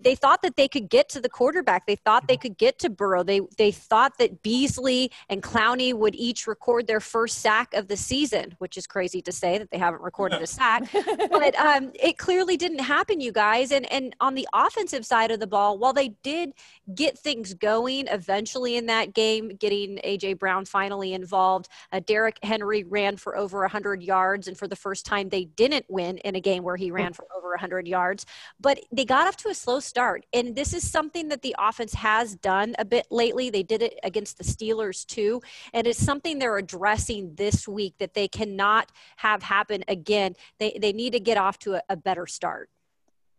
[0.00, 1.86] they thought that they could get to the quarterback.
[1.86, 3.22] They thought they could get to Burrow.
[3.22, 7.96] They they thought that Beasley and Clowney would each record their first sack of the
[7.96, 10.84] season, which is crazy to say that they haven't recorded a sack.
[11.30, 13.72] but um, it clearly didn't happen, you guys.
[13.72, 16.52] And and on the offensive side of the ball, while they did
[16.94, 22.84] get things going eventually in that game, getting AJ Brown finally involved, uh, Derrick Henry
[22.84, 26.40] ran for over 100 yards, and for the first time, they didn't win in a
[26.40, 28.26] game where he ran for over 100 yards.
[28.60, 30.26] But they got off to a slow start.
[30.32, 33.50] And this is something that the offense has done a bit lately.
[33.50, 35.42] They did it against the Steelers too.
[35.72, 40.34] And it's something they're addressing this week that they cannot have happen again.
[40.58, 42.70] They, they need to get off to a, a better start.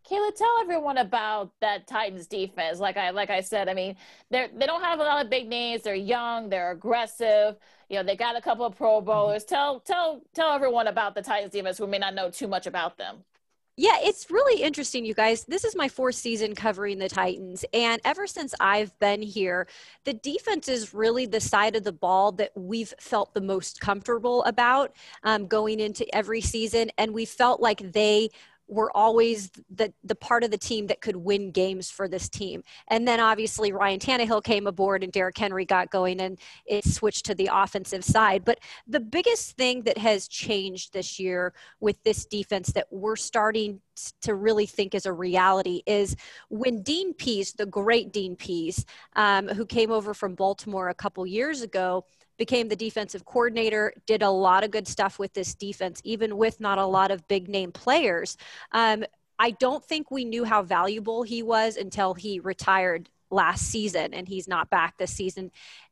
[0.08, 2.78] Kayla, tell everyone about that Titans defense.
[2.78, 3.96] Like I like I said, I mean,
[4.30, 5.82] they they don't have a lot of big names.
[5.82, 6.48] They're young.
[6.48, 7.56] They're aggressive.
[7.88, 9.42] You know, they got a couple of Pro Bowlers.
[9.44, 12.96] Tell tell tell everyone about the Titans defense who may not know too much about
[12.98, 13.24] them.
[13.78, 15.44] Yeah, it's really interesting, you guys.
[15.44, 17.62] This is my fourth season covering the Titans.
[17.74, 19.66] And ever since I've been here,
[20.04, 24.42] the defense is really the side of the ball that we've felt the most comfortable
[24.44, 26.90] about um, going into every season.
[26.96, 28.30] And we felt like they
[28.68, 32.62] were always the, the part of the team that could win games for this team.
[32.88, 37.26] And then obviously Ryan Tannehill came aboard and Derrick Henry got going and it switched
[37.26, 38.44] to the offensive side.
[38.44, 43.80] But the biggest thing that has changed this year with this defense that we're starting
[44.22, 46.16] to really think is a reality is
[46.48, 48.84] when Dean Pees, the great Dean Pees,
[49.14, 52.04] um, who came over from Baltimore a couple years ago,
[52.36, 56.60] became the defensive coordinator, did a lot of good stuff with this defense, even with
[56.60, 58.36] not a lot of big name players.
[58.72, 59.04] Um,
[59.38, 64.28] I don't think we knew how valuable he was until he retired last season, and
[64.28, 65.50] he's not back this season.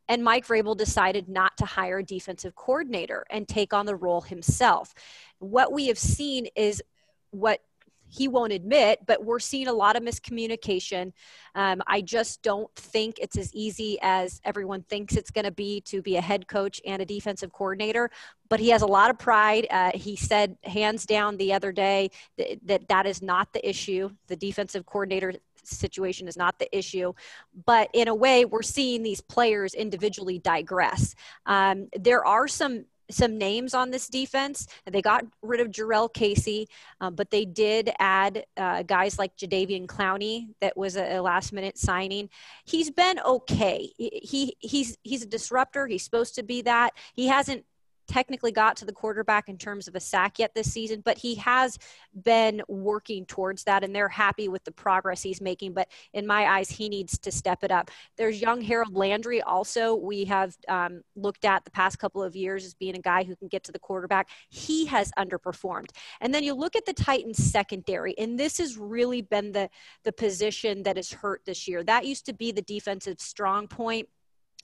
[0.08, 4.20] And Mike Vrabel decided not to hire a defensive coordinator and take on the role
[4.20, 4.94] himself.
[5.38, 6.82] What we have seen is
[7.30, 7.60] what
[8.14, 11.12] he won't admit, but we're seeing a lot of miscommunication.
[11.56, 15.80] Um, I just don't think it's as easy as everyone thinks it's going to be
[15.82, 18.10] to be a head coach and a defensive coordinator.
[18.48, 19.66] But he has a lot of pride.
[19.68, 24.10] Uh, he said hands down the other day that, that that is not the issue.
[24.28, 25.32] The defensive coordinator
[25.64, 27.14] situation is not the issue.
[27.66, 31.16] But in a way, we're seeing these players individually digress.
[31.46, 34.66] Um, there are some some names on this defense.
[34.86, 36.68] They got rid of Jurrell Casey,
[37.00, 40.48] um, but they did add uh, guys like Jadeveon Clowney.
[40.60, 42.30] That was a, a, last minute signing.
[42.64, 43.90] He's been okay.
[43.96, 45.86] He, he he's he's a disruptor.
[45.86, 46.92] He's supposed to be that.
[47.14, 47.64] He hasn't
[48.06, 51.34] technically got to the quarterback in terms of a sack yet this season, but he
[51.36, 51.78] has
[52.22, 55.72] been working towards that, and they're happy with the progress he's making.
[55.72, 57.90] But in my eyes, he needs to step it up.
[58.16, 62.64] There's young Harold Landry, also, we have um, looked at the past couple of years
[62.64, 64.28] as being a guy who can get to the quarterback.
[64.48, 65.90] He has underperformed.
[66.20, 69.68] And then you look at the Titans secondary, and this has really been the,
[70.04, 71.82] the position that is hurt this year.
[71.82, 74.08] That used to be the defensive strong point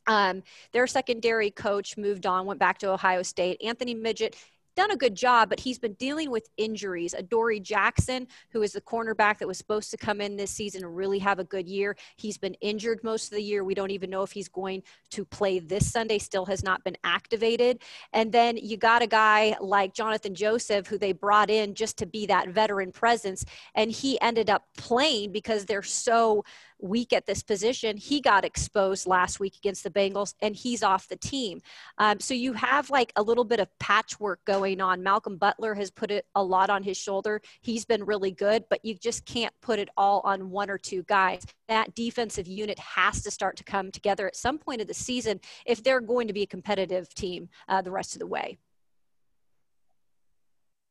[0.07, 3.61] um, their secondary coach moved on, went back to Ohio State.
[3.63, 4.37] Anthony Midget
[4.77, 7.15] done a good job, but he's been dealing with injuries.
[7.15, 10.97] Adoree Jackson, who is the cornerback that was supposed to come in this season and
[10.97, 13.65] really have a good year, he's been injured most of the year.
[13.65, 16.97] We don't even know if he's going to play this Sunday, still has not been
[17.05, 17.83] activated.
[18.13, 22.07] And then you got a guy like Johnathan Joseph, who they brought in just to
[22.07, 23.45] be that veteran presence,
[23.75, 26.45] and he ended up playing because they're so
[26.83, 27.97] weak at this position.
[27.97, 31.61] He got exposed last week against the Bengals and he's off the team.
[31.99, 35.03] Um, so you have like a little bit of patchwork going on.
[35.03, 37.41] Malcolm Butler has put it a lot on his shoulder.
[37.61, 41.03] He's been really good, but you just can't put it all on one or two
[41.05, 41.45] guys.
[41.69, 45.41] That defensive unit has to start to come together at some point of the season
[45.67, 48.59] if they're going to be a competitive team uh, the rest of the way.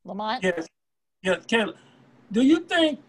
[0.04, 0.42] Lamont?
[0.42, 0.66] Yes.
[1.22, 1.74] Yes, Kayla.
[2.32, 3.00] Do you think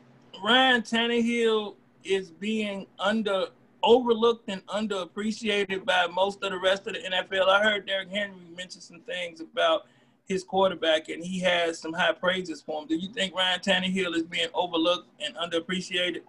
[0.44, 3.48] Ryan Tannehill is being under
[3.84, 7.48] overlooked and underappreciated by most of the rest of the NFL.
[7.48, 9.88] I heard Derrick Henry mention some things about
[10.26, 12.88] his quarterback, and he has some high praises for him.
[12.88, 16.22] Do you think Ryan Tannehill is being overlooked and underappreciated?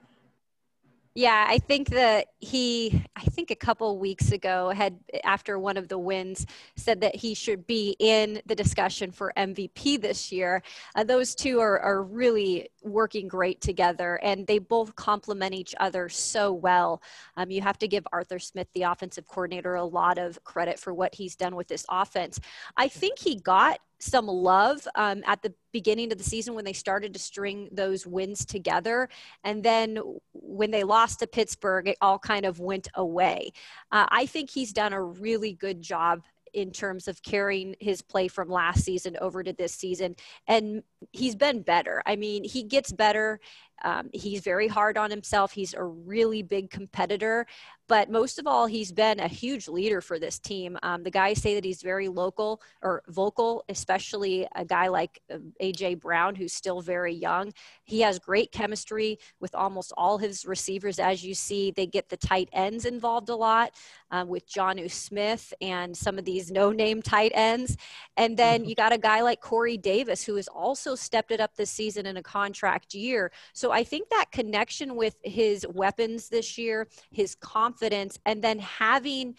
[1.15, 5.89] Yeah, I think that he, I think a couple weeks ago, had after one of
[5.89, 10.63] the wins, said that he should be in the discussion for MVP this year.
[10.95, 16.09] Uh, those two are, are really working great together, and they both complement each other
[16.09, 17.03] so well.
[17.37, 20.95] Um, you have to give Arthur Smith, the offensive coordinator, a lot of credit for
[20.95, 22.41] what he's done with this offense.
[22.79, 26.73] I think he got some love um, at the beginning of the season when they
[26.73, 29.09] started to string those wins together.
[29.45, 29.99] And then
[30.33, 33.53] when they lost to Pittsburgh, it all kind of went away.
[33.91, 36.23] Uh, I think he's done a really good job
[36.53, 40.15] in terms of carrying his play from last season over to this season.
[40.47, 42.03] And he's been better.
[42.05, 43.41] I mean, he gets better.
[43.85, 45.53] Um, he's very hard on himself.
[45.53, 47.47] He's a really big competitor,
[47.93, 50.79] but most of all, he's been a huge leader for this team.
[50.83, 55.53] Um, the guys say that he's very local or vocal, especially a guy like um,
[55.61, 57.53] AJ Brown, who's still very young.
[57.85, 60.99] He has great chemistry with almost all his receivers.
[60.99, 63.73] As you see, they get the tight ends involved a lot
[64.11, 67.77] um, with Jonnu Smith and some of these no-name tight ends.
[68.17, 68.71] And then mm-hmm.
[68.71, 72.07] you got a guy like Corey Davis, who has also stepped it up this season
[72.07, 73.31] in a contract year.
[73.53, 79.35] So I think that connection with his weapons this year, his confidence, and then having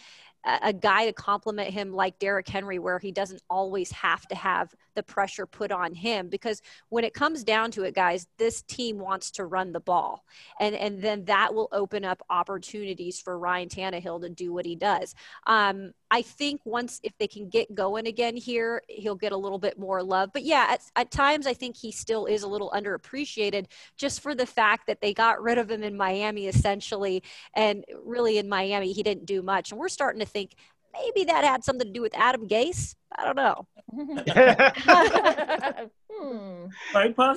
[0.45, 4.73] a guy to complement him like Derrick Henry, where he doesn't always have to have
[4.93, 6.27] the pressure put on him.
[6.27, 10.25] Because when it comes down to it, guys, this team wants to run the ball.
[10.59, 14.75] And, and then that will open up opportunities for Ryan Tannehill to do what he
[14.75, 15.15] does.
[15.47, 19.57] Um, I think once, if they can get going again here, he'll get a little
[19.57, 20.29] bit more love.
[20.31, 23.65] But yeah, at, at times I think he still is a little underappreciated
[23.97, 27.23] just for the fact that they got rid of him in Miami essentially.
[27.55, 29.71] And really in Miami, he didn't do much.
[29.71, 30.53] And we're starting to think
[30.93, 32.93] maybe that had something to do with Adam Gase.
[33.17, 33.65] I don't know.
[36.11, 36.65] hmm.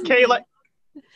[0.04, 0.40] Kayla,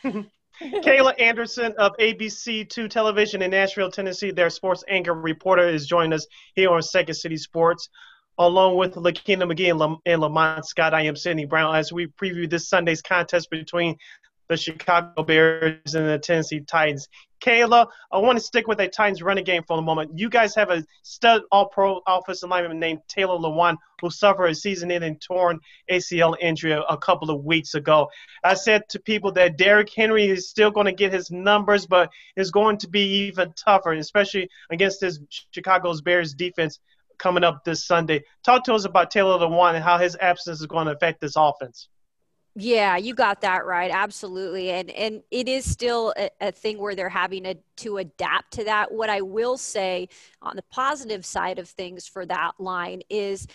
[0.61, 6.27] Kayla Anderson of ABC2 Television in Nashville, Tennessee, their sports anchor reporter, is joining us
[6.55, 7.89] here on Second City Sports.
[8.37, 12.07] Along with Lakina McGee and, Lam- and Lamont Scott, I am Sydney Brown as we
[12.07, 13.97] preview this Sunday's contest between
[14.51, 17.07] the Chicago Bears and the Tennessee Titans.
[17.41, 20.19] Kayla, I want to stick with a Titans running game for a moment.
[20.19, 25.19] You guys have a stud all-pro offensive lineman named Taylor Lewan who suffered a season-ending
[25.25, 28.09] torn ACL injury a couple of weeks ago.
[28.43, 32.09] I said to people that Derrick Henry is still going to get his numbers, but
[32.35, 35.17] it's going to be even tougher, especially against this
[35.51, 36.77] Chicago's Bears defense
[37.17, 38.23] coming up this Sunday.
[38.43, 41.37] Talk to us about Taylor Lewan and how his absence is going to affect this
[41.37, 41.87] offense.
[42.55, 43.89] Yeah, you got that right.
[43.91, 44.71] Absolutely.
[44.71, 48.65] And and it is still a, a, thing where they're having to, to adapt to
[48.65, 48.91] that.
[48.91, 50.09] What I will say
[50.41, 53.47] on the positive side of things for that line is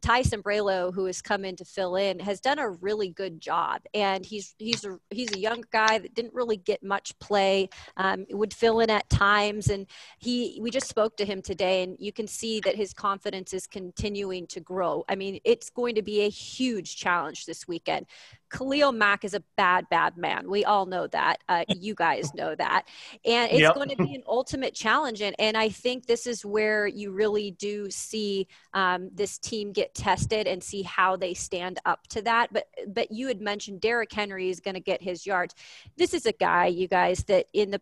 [0.00, 3.82] Tyson Sambrailo, who has come in to fill in, has done a really good job.
[3.94, 7.68] And he's he's a he's a young guy that didn't really get much play.
[7.96, 9.86] Um, would fill in at times, and
[10.18, 13.66] he we just spoke to him today, and you can see that his confidence is
[13.66, 15.04] continuing to grow.
[15.08, 18.06] I mean, it's going to be a huge challenge this weekend.
[18.52, 20.48] Khalil Mack is a bad, bad man.
[20.48, 21.38] We all know that.
[21.48, 22.86] Uh, you guys know that.
[23.24, 23.74] And it's yep.
[23.74, 25.22] going to be an ultimate challenge.
[25.22, 29.94] And, and I think this is where you really do see um, this team get
[29.94, 32.52] tested and see how they stand up to that.
[32.52, 35.54] But, but you had mentioned Derrick Henry is going to get his yards.
[35.96, 37.80] This is a guy, you guys, that in the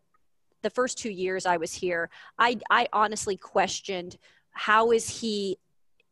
[0.62, 4.18] the first two years I was here, I, I honestly questioned
[4.52, 5.56] how is he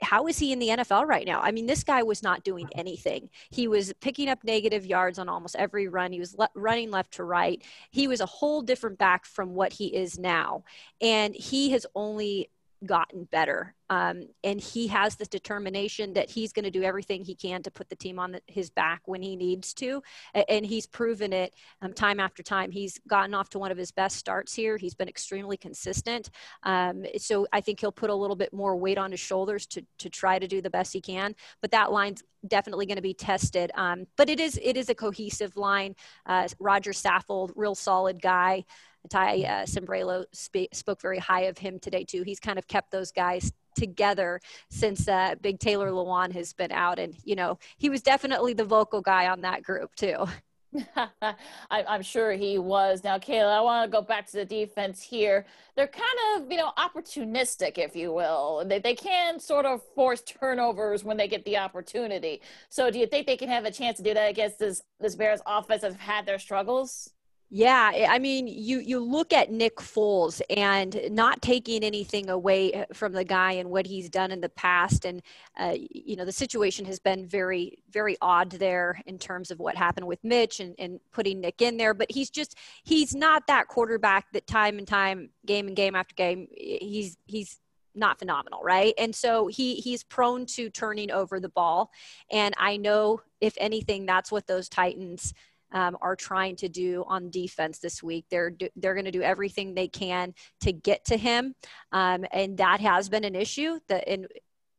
[0.01, 1.41] how is he in the NFL right now?
[1.41, 3.31] I mean, this guy was not doing anything.
[3.51, 6.13] He was picking up negative yards on almost every run.
[6.13, 7.63] He was le- running left to right.
[7.91, 10.65] He was a whole different back from what he is now.
[11.01, 12.51] And he has only
[12.85, 13.75] gotten better.
[13.91, 17.71] Um, and he has this determination that he's going to do everything he can to
[17.71, 20.03] put the team on the, his back when he needs to.
[20.49, 22.71] And he's proven it um, time after time.
[22.71, 24.77] He's gotten off to one of his best starts here.
[24.77, 26.31] He's been extremely consistent.
[26.63, 29.85] Um, so I think he'll put a little bit more weight on his shoulders to,
[29.99, 31.35] to try to do the best he can.
[31.61, 33.71] But that line's definitely going to be tested.
[33.75, 35.95] Um, but it is it is a cohesive line.
[36.27, 38.65] Uh, Rodger Saffold, real solid guy.
[39.09, 42.23] Ty uh, sp- spoke very high of him today too.
[42.23, 44.41] He's kind of kept those guys together
[44.71, 48.65] since uh, Big Taylor Lewan has been out, and you know he was definitely the
[48.65, 50.27] vocal guy on that group too.
[50.97, 51.35] I,
[51.71, 53.03] am sure he was.
[53.03, 55.47] Now, Kayla, I want to go back to the defense here.
[55.77, 56.05] They're kind
[56.37, 58.65] of, you know, opportunistic, if you will.
[58.67, 62.43] They, they can sort of force turnovers when they get the opportunity.
[62.69, 65.15] So, do you think they can have a chance to do that against this this
[65.15, 67.11] Bears offense that's had their struggles?
[67.51, 72.85] Yeah, I mean, you you look at Nick Foles and not taking anything away uh,
[72.93, 75.23] from the guy and what he's done in the past, and
[75.59, 79.77] uh, you know the situation has been very very odd there in terms of what
[79.77, 81.95] happened with Mitch and, and putting Nick in there.
[81.95, 82.55] But he's just
[82.85, 87.61] he's not that quarterback that time and time, game and game after game, he's he's
[87.95, 88.93] not phenomenal, right?
[88.99, 91.93] And so he he's prone to turning over the ball,
[92.31, 95.33] and I know if anything, that's what those Titans
[95.73, 98.27] um, are trying to do on defense this week.
[98.31, 101.55] They're do, they're going to do everything they can to get to him,
[101.93, 103.79] um, and that has been an issue.
[103.89, 104.27] That in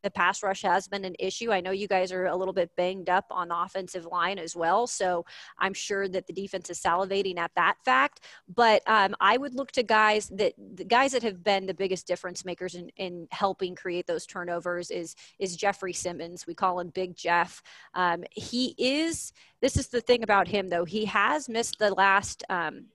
[0.03, 1.51] the pass rush has been an issue.
[1.51, 4.55] I know you guys are a little bit banged up on the offensive line as
[4.55, 4.87] well.
[4.87, 5.25] So
[5.57, 8.21] I'm sure that the defense is salivating at that fact.
[8.53, 12.07] But um, I would look to guys that the guys that have been the biggest
[12.07, 16.47] difference makers in, in helping create those turnovers is is Jeffery Simmons.
[16.47, 17.61] We call him Big Jeff.
[17.93, 19.33] Um, he is.
[19.61, 20.85] This is the thing about him though.
[20.85, 22.43] He has missed the last.
[22.49, 22.85] Um,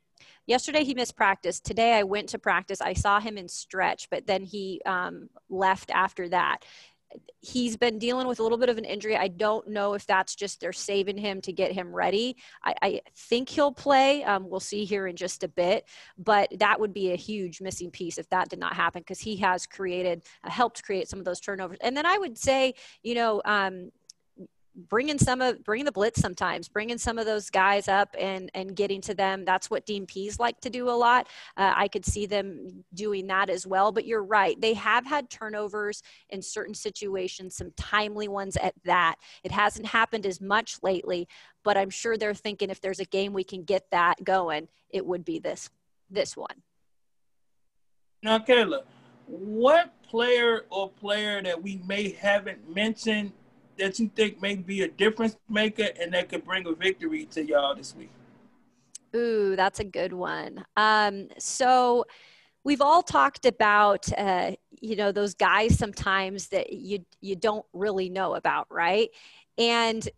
[0.47, 4.26] yesterday he missed practice today i went to practice i saw him in stretch but
[4.26, 6.64] then he um, left after that
[7.41, 9.16] he's been dealing with a little bit of an injury.
[9.16, 12.36] I don't know if that's just they're saving him to get him ready.
[12.62, 14.24] I, I think he'll play.
[14.24, 15.86] Um, we'll see here in just a bit,
[16.16, 19.36] but that would be a huge missing piece if that did not happen because he
[19.36, 21.78] has created, uh, helped create some of those turnovers.
[21.82, 23.91] And then I would say, you know, um,
[24.74, 28.74] bringing some of bringing the blitz sometimes bringing some of those guys up and and
[28.74, 29.44] getting to them.
[29.44, 31.28] That's what dean pees like to do a lot.
[31.56, 34.60] Uh, i could see them doing that as well but you're right.
[34.60, 39.16] They have had turnovers in certain situations some timely ones at that.
[39.42, 41.28] It hasn't happened as much lately
[41.62, 45.05] but i'm sure they're thinking if there's a game we can get that going it
[45.05, 45.70] would be this
[46.10, 46.62] this one.
[48.22, 48.82] Now kayla
[49.26, 53.32] what player or player that we may haven't mentioned
[53.78, 57.44] that you think may be a difference maker and that could bring a victory to
[57.44, 58.10] y'all this week?
[59.14, 60.64] Ooh, that's a good one.
[60.76, 62.05] Um, so
[62.64, 68.09] we've all talked about, uh, you know, those guys sometimes that you you don't really
[68.09, 69.10] know about, right?
[69.56, 70.09] And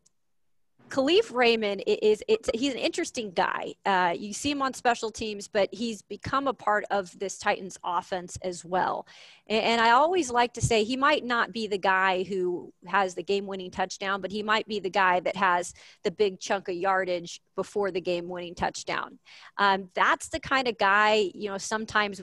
[0.88, 3.74] Kalif Raymond is it's he's an interesting guy.
[3.84, 7.76] Uh, you see him on special teams, but he's become a part of this Titans
[7.84, 9.06] offense as well.
[9.48, 13.14] And, and I always like to say he might not be the guy who has
[13.14, 16.76] the game-winning touchdown, but he might be the guy that has the big chunk of
[16.76, 19.18] yardage before the game-winning touchdown.
[19.58, 22.22] Um, that's the kind of guy you know sometimes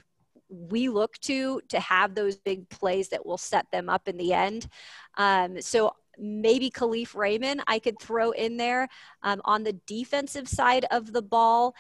[0.50, 4.34] we look to to have those big plays that will set them up in the
[4.34, 4.68] end.
[5.18, 8.88] Um, so maybe Kalif Raymond I could throw in there
[9.22, 11.76] um, on the defensive side of the ball.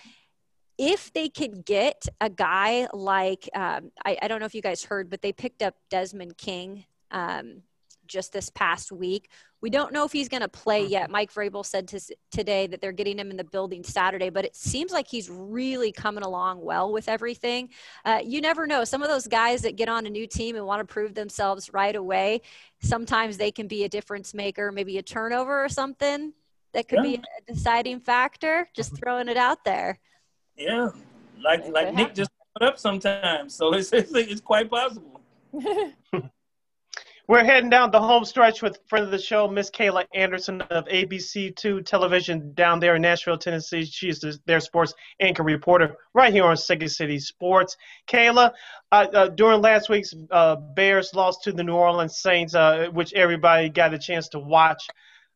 [0.77, 4.83] If they could get a guy like, um, I, I, don't know if you guys
[4.83, 7.61] heard, but they picked up Desmond King um,
[8.13, 9.29] just this past week.
[9.61, 11.05] We don't know if he's going to play yet.
[11.05, 11.11] Mm-hmm.
[11.11, 11.99] Mike Vrabel said to,
[12.31, 15.91] today that they're getting him in the building Saturday, but it seems like he's really
[15.91, 17.69] coming along well with everything.
[18.05, 18.83] Uh, you never know.
[18.83, 21.73] Some of those guys that get on a new team and want to prove themselves
[21.73, 22.41] right away,
[22.81, 26.33] sometimes they can be a difference maker, maybe a turnover or something
[26.73, 27.17] that could yeah.
[27.17, 28.69] be a deciding factor.
[28.75, 28.97] Just mm-hmm.
[28.97, 29.99] throwing it out there.
[30.55, 30.89] Yeah,
[31.43, 35.21] like like Nick just put up sometimes, so it's it's, it's quite possible.
[37.25, 40.83] We're heading down the home stretch with friend of the show, Miss Kayla Anderson of
[40.87, 43.85] ABC2 Television down there in Nashville, Tennessee.
[43.85, 47.77] She's their sports anchor reporter right here on Second City Sports.
[48.07, 48.51] Kayla,
[48.91, 53.13] uh, uh, during last week's uh, Bears lost to the New Orleans Saints, uh, which
[53.13, 54.85] everybody got a chance to watch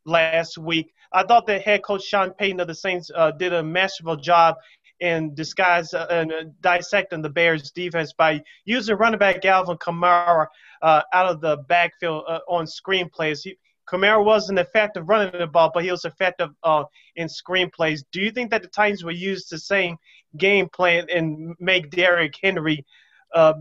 [0.05, 0.93] last week.
[1.13, 4.57] I thought that head coach Sean Payton of the Saints uh, did a masterful job
[4.99, 10.47] in disguise uh, and dissecting the Bears defense by using running back Alvin Kamara
[10.81, 13.43] uh, out of the backfield uh, on screenplays.
[13.43, 13.57] He,
[13.89, 16.83] Kamara wasn't effective running the ball, but he was effective uh,
[17.15, 18.03] in screenplays.
[18.11, 19.97] Do you think that the Titans will use the same
[20.35, 22.85] game plan and make Derrick Henry
[23.33, 23.53] uh,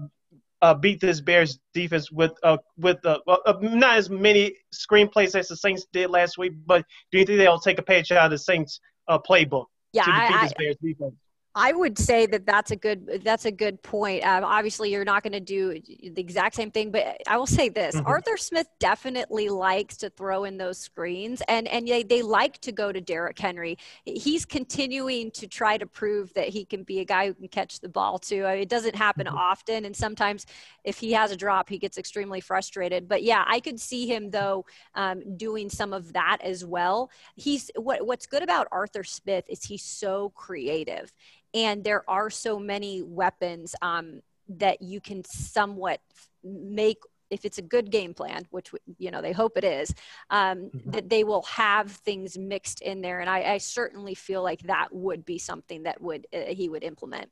[0.63, 3.19] uh, beat this Bears defense with uh, with uh,
[3.61, 7.61] not as many screenplays as the Saints did last week, but do you think they'll
[7.61, 10.77] take a page out of the Saints uh, playbook yeah, to defeat I, this Bears
[10.83, 11.15] defense?
[11.59, 14.27] I would say that that's a good that's a good point.
[14.27, 17.71] Um, obviously, you're not going to do the exact same thing, but I will say
[17.71, 18.07] this: mm-hmm.
[18.07, 22.73] Arthur Smith definitely likes to throw in those screens, and and they, they like to
[22.73, 23.79] go to Derrick Henry.
[24.05, 27.81] He's continuing to try to prove that he can be a guy who can catch
[27.81, 28.45] the ball too.
[28.45, 29.39] I mean, it doesn't happen mm-hmm.
[29.39, 30.45] often, and sometimes
[30.85, 33.09] if he has a drop, he gets extremely frustrated.
[33.09, 37.11] But yeah, I could see him though um, doing some of that as well.
[37.35, 41.15] He's what what's good about Arthur Smith is he's so creative
[41.57, 46.01] and there are so many weapons um, that you can somewhat
[46.45, 49.93] make if it's a good game plan, which you know they hope it is,
[50.31, 50.91] um, mm-hmm.
[50.91, 54.89] that they will have things mixed in there, and I, I, certainly feel like that
[54.93, 57.29] would be something that would uh, he would implement.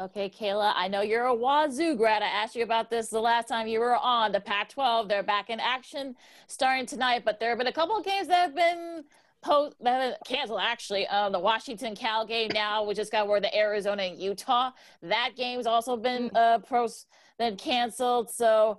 [0.00, 2.22] Okay, Kayla, I know you're a Wazzu grad.
[2.22, 5.08] I asked you about this the last time you were on the Pac-12.
[5.08, 6.14] They're back in action
[6.46, 9.04] starting tonight, but there have been a couple of games that have been
[9.42, 11.06] post that canceled actually.
[11.08, 14.70] Um, the Washington Cal game now, we just got where the Arizona and Utah.
[15.02, 16.36] That game's also been mm.
[16.36, 17.06] uh pros
[17.38, 18.30] then canceled.
[18.30, 18.78] So,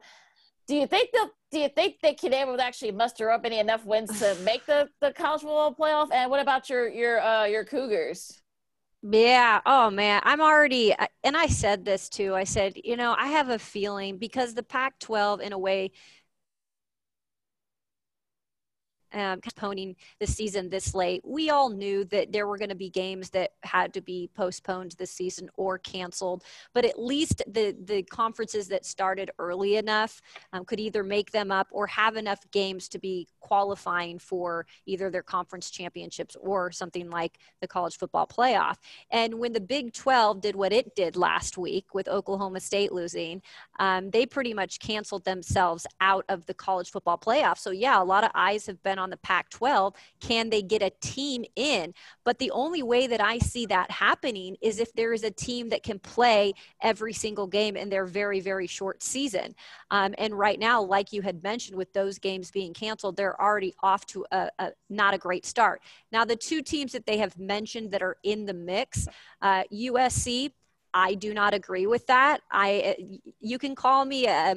[0.68, 3.60] do you think the do you think they can able to actually muster up any
[3.60, 6.10] enough wins to make the the college football playoff?
[6.12, 8.42] And what about your your uh your Cougars?
[9.02, 9.62] Yeah.
[9.66, 12.36] Oh man, I'm already, and I said this too.
[12.36, 15.92] I said, you know, I have a feeling because the Pac-12, in a way,
[19.14, 21.22] um, postponing the season this late.
[21.26, 24.96] We all knew that there were going to be games that had to be postponed
[24.98, 30.22] this season or canceled, but at least the the conferences that started early enough
[30.54, 35.10] um, could either make them up or have enough games to be qualifying for either
[35.10, 38.78] their conference championships or something like the college football playoff.
[39.12, 43.42] And when the Big 12 did what it did last week with Oklahoma State losing,
[43.80, 47.58] um, they pretty much canceled themselves out of the college football playoff.
[47.58, 49.96] So yeah, a lot of eyes have been on the Pac 12.
[50.20, 51.94] Can they get a team in?
[52.24, 55.70] But the only way that I see that happening is if there is a team
[55.70, 59.56] that can play every single game in their very, very short season.
[59.92, 63.74] Um, and right now, like you had mentioned, with those games being canceled, they're already
[63.82, 65.82] off to a, a not a great start.
[66.12, 69.08] Now, the two teams that they have mentioned that are in the mix,
[69.42, 70.52] uh, USC.
[70.92, 72.42] I do not agree with that.
[72.52, 72.96] I
[73.40, 74.56] you can call me a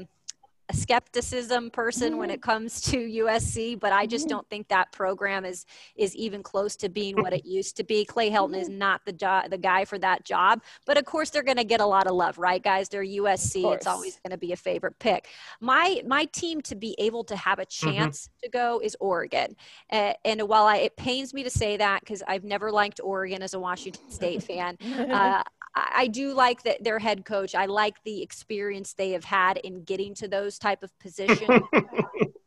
[0.68, 2.34] a skepticism person when mm-hmm.
[2.34, 4.36] it comes to USC, but I just mm-hmm.
[4.36, 5.66] don't think that program is
[5.97, 8.05] is even close to being what it used to be.
[8.05, 8.78] Clay Helton is mm-hmm.
[8.78, 11.80] not the job the guy for that job, but of course they're going to get
[11.80, 12.89] a lot of love, right, guys?
[12.89, 13.72] They're USC.
[13.74, 15.28] It's always going to be a favorite pick.
[15.60, 18.39] My my team to be able to have a chance mm-hmm.
[18.44, 19.56] to go is Oregon,
[19.90, 23.43] uh, and while I, it pains me to say that because I've never liked Oregon
[23.43, 24.76] as a Washington State fan,
[25.10, 25.43] uh,
[25.74, 27.55] I do like that their head coach.
[27.55, 31.62] I like the experience they have had in getting to those type of positions.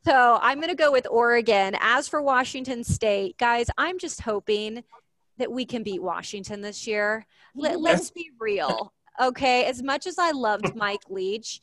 [0.06, 1.76] So I'm going to go with Oregon.
[1.80, 4.84] As for Washington State, guys, I'm just hoping
[5.40, 7.26] that we can beat Washington this year.
[7.56, 8.94] Let, let's be real.
[9.20, 9.66] Okay.
[9.66, 11.60] As much as I loved Mike Leach,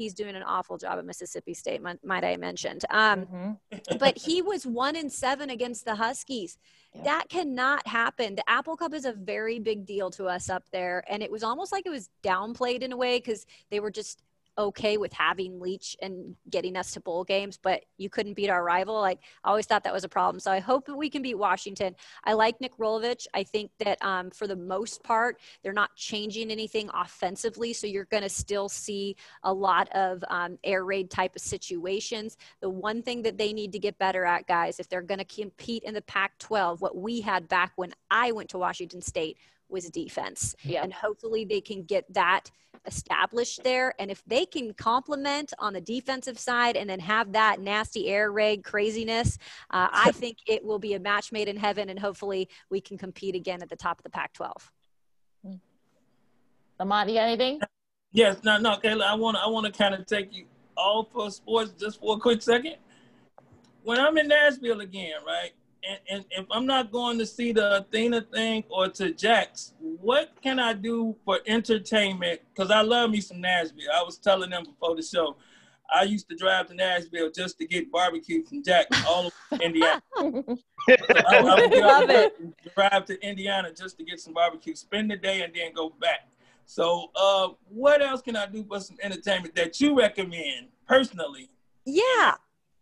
[0.00, 2.84] he's doing an awful job at Mississippi State, might, I mentioned.
[2.90, 3.98] Um, Mhm.
[3.98, 6.58] but he was one in seven against the Huskies.
[6.94, 7.02] Yeah.
[7.04, 8.34] That cannot happen.
[8.34, 11.42] The Apple Cup is a very big deal to us up there, and it was
[11.42, 14.22] almost like it was downplayed in a way because they were just
[14.60, 18.62] okay with having Leach and getting us to bowl games, but you couldn't beat our
[18.62, 19.00] rival.
[19.00, 20.40] Like I always thought that was a problem.
[20.40, 21.94] So I hope that we can beat Washington.
[22.24, 23.26] I like Nick Rolovich.
[23.34, 28.04] I think that um, for the most part, they're not changing anything offensively, so you're
[28.06, 32.36] going to still see a lot of um, air raid type of situations.
[32.60, 35.24] The one thing that they need to get better at, guys, if they're going to
[35.24, 39.38] compete in the Pac 12, what we had back when I went to Washington State
[39.70, 40.54] was defense.
[40.62, 40.82] Yeah.
[40.82, 42.50] And hopefully they can get that
[42.86, 43.94] established there.
[43.98, 48.32] And if they can complement on the defensive side and then have that nasty air
[48.32, 49.38] raid craziness,
[49.70, 51.88] uh, I think it will be a match made in heaven.
[51.88, 54.70] And hopefully we can compete again at the top of the Pac 12.
[56.80, 57.60] Lamont, you got anything?
[58.12, 61.08] Yes, no, no, Kayla, I want to I want to kind of take you all
[61.12, 62.76] for sports just for a quick second.
[63.84, 65.52] When I'm in Nashville again, right,
[65.88, 70.32] and, and if I'm not going to see the Athena thing or to Jack's, what
[70.42, 72.40] can I do for entertainment?
[72.54, 73.90] Because I love me some Nashville.
[73.94, 75.36] I was telling them before the show,
[75.92, 80.02] I used to drive to Nashville just to get barbecue from Jack's all over Indiana.
[80.18, 80.26] I,
[80.86, 84.74] I would get Love off work and Drive to Indiana just to get some barbecue,
[84.74, 86.28] spend the day, and then go back.
[86.66, 91.50] So, uh, what else can I do for some entertainment that you recommend personally?
[91.84, 92.34] Yeah.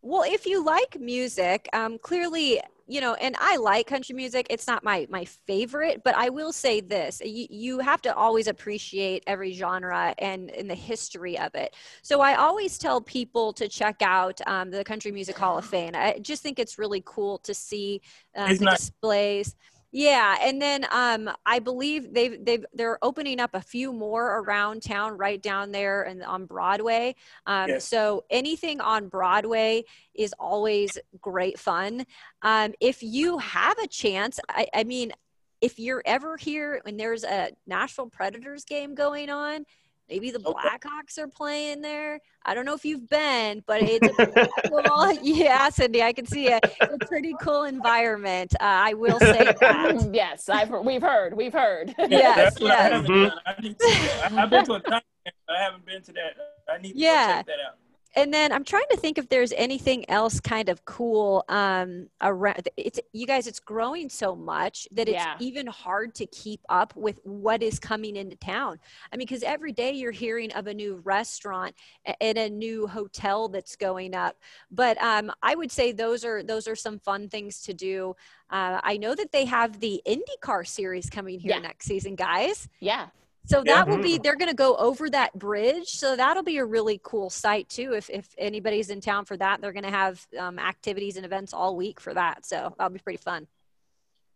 [0.02, 4.47] Well, if you like music, um, clearly, you know, and I like country music.
[4.48, 8.47] It's not my my favorite, but I will say this: you, you have to always
[8.47, 11.77] appreciate every genre and in the history of it.
[12.02, 15.93] So I always tell people to check out um, the Country Music Hall of Fame.
[15.94, 18.01] I just think it's really cool to see
[18.35, 18.78] um, the nice.
[18.78, 19.55] displays.
[19.90, 24.82] Yeah, and then um, I believe they've they've they're opening up a few more around
[24.82, 27.15] town, right down there and on Broadway.
[27.47, 27.89] Um, Yes.
[27.89, 29.85] So anything on Broadway
[30.15, 32.05] is always great fun.
[32.43, 35.12] Um, if you have a chance, I, I mean,
[35.60, 39.65] if you're ever here and there's a Nashville Predators game going on,
[40.09, 42.20] maybe the Blackhawks are playing there.
[42.44, 44.09] I don't know if you've been, but it's
[44.68, 45.12] cool.
[45.22, 46.60] Yeah, Cindy, I can see it.
[46.80, 48.55] It's a pretty cool environment.
[48.60, 50.10] Uh, I will say that.
[50.12, 51.94] yes, I've we've heard, we've heard.
[51.98, 52.93] Yes, that's what I yes.
[52.93, 53.32] haven't.
[53.47, 53.86] I need to.
[53.86, 55.01] I, I've been to a time,
[55.48, 56.36] I haven't been to that.
[56.72, 57.36] I need to Yeah.
[57.39, 57.76] check that out.
[58.19, 62.69] And then I'm trying to think if there's anything else kind of cool um, around.
[62.77, 63.47] It's you guys.
[63.47, 65.36] It's growing so much that it's Yeah.
[65.40, 68.78] even hard to keep up with what is coming into town.
[69.12, 71.74] I mean, because every day you're hearing of a new restaurant
[72.20, 74.36] and a new hotel that's going up.
[74.70, 78.16] But um, I would say those are those are some fun things to do.
[78.51, 81.61] Uh, I know that they have the IndyCar series coming here Yeah.
[81.61, 82.69] next season, guys.
[82.81, 83.09] yeah.
[83.48, 83.76] So Yeah.
[83.76, 85.88] that will be they're going to go over that bridge.
[85.88, 87.94] So that'll be a really cool site too.
[87.94, 91.54] If if anybody's in town for that, they're going to have um, activities and events
[91.54, 92.44] all week for that.
[92.44, 93.46] So that'll be pretty fun.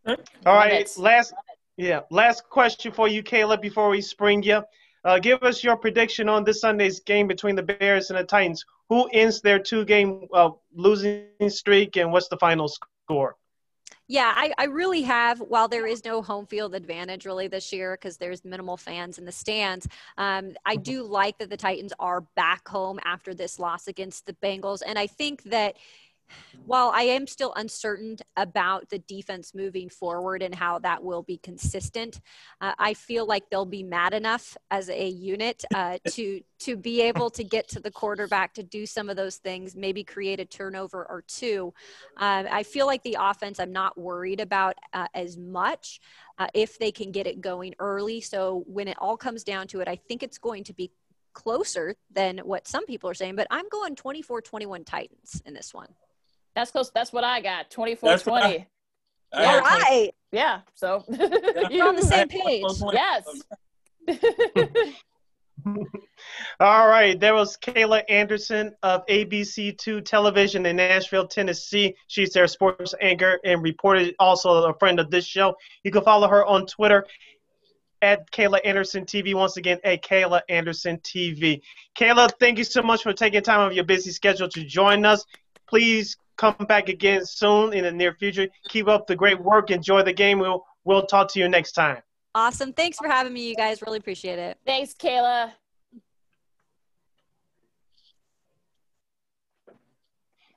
[0.06, 0.16] All
[0.47, 0.97] right, it.
[0.97, 1.34] last
[1.76, 4.62] yeah, last question for you, Caleb, before we spring you.
[5.05, 8.64] Uh, give us your prediction on this Sunday's game between the Bears and the Titans.
[8.89, 13.36] Who ends their two-game uh, losing streak, and what's the final score?
[14.12, 15.40] Yeah, I, I really have.
[15.40, 19.24] While there is no home field advantage really this year because there's minimal fans in
[19.24, 23.89] the stands, um, I do like that the Titans are back home after this loss
[23.89, 24.82] against the Bengals.
[24.86, 25.78] And I think that
[26.65, 31.39] while I am still uncertain about the defense moving forward and how that will be
[31.39, 32.20] consistent,
[32.61, 37.01] uh, I feel like they'll be mad enough as a unit uh, to to be
[37.03, 40.44] able to get to the quarterback to do some of those things, maybe create a
[40.44, 41.74] turnover or two.
[42.16, 46.01] Um, I feel like the offense I'm not worried about uh, as much
[46.39, 48.20] uh, if they can get it going early.
[48.20, 50.93] So when it all comes down to it, I think it's going to be
[51.32, 55.89] closer than what some people are saying, but I'm going 24-21 Titans in this one.
[56.55, 56.91] That's close.
[56.91, 57.70] That's what I got.
[57.70, 58.66] 24 That's what 20.
[59.35, 59.47] I Yeah.
[59.51, 60.11] had All right.
[60.31, 60.61] Yeah.
[60.74, 62.65] So We're on the same page.
[62.93, 63.24] yes.
[66.61, 71.95] All right, there was Kayla Anderson of ABC2 Television in Nashville, Tennessee.
[72.09, 75.55] She's their sports anchor and reporter, also a friend of this show.
[75.85, 77.07] You can follow her on Twitter
[78.01, 79.35] at Kayla Anderson TV.
[79.35, 81.61] Once again, at Kayla Anderson TV.
[81.97, 85.05] Kayla, thank you so much for taking time out of your busy schedule to join
[85.05, 85.24] us.
[85.69, 88.49] Please come back again soon in the near future.
[88.69, 89.71] Keep up the great work.
[89.71, 90.39] Enjoy the game.
[90.39, 92.03] We'll we'll talk to you next time.
[92.35, 92.73] Awesome.
[92.73, 93.83] Thanks for having me, you guys.
[93.83, 94.59] Really appreciate it.
[94.65, 95.53] Thanks, Kayla.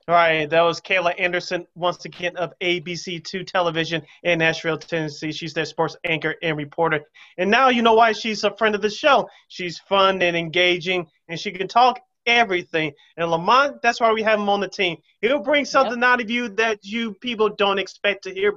[0.08, 5.32] All right, that was Kayla Anderson once again of ABC2 Television in Nashville, Tennessee.
[5.32, 7.00] She's their sports anchor and reporter.
[7.38, 9.28] And now you know why she's a friend of the show.
[9.48, 12.92] She's fun and engaging, and she can talk everything.
[13.16, 14.98] And Lamont, that's why we have him on the team.
[15.20, 16.08] He'll bring something yep.
[16.08, 18.54] out of you that you people don't expect to hear.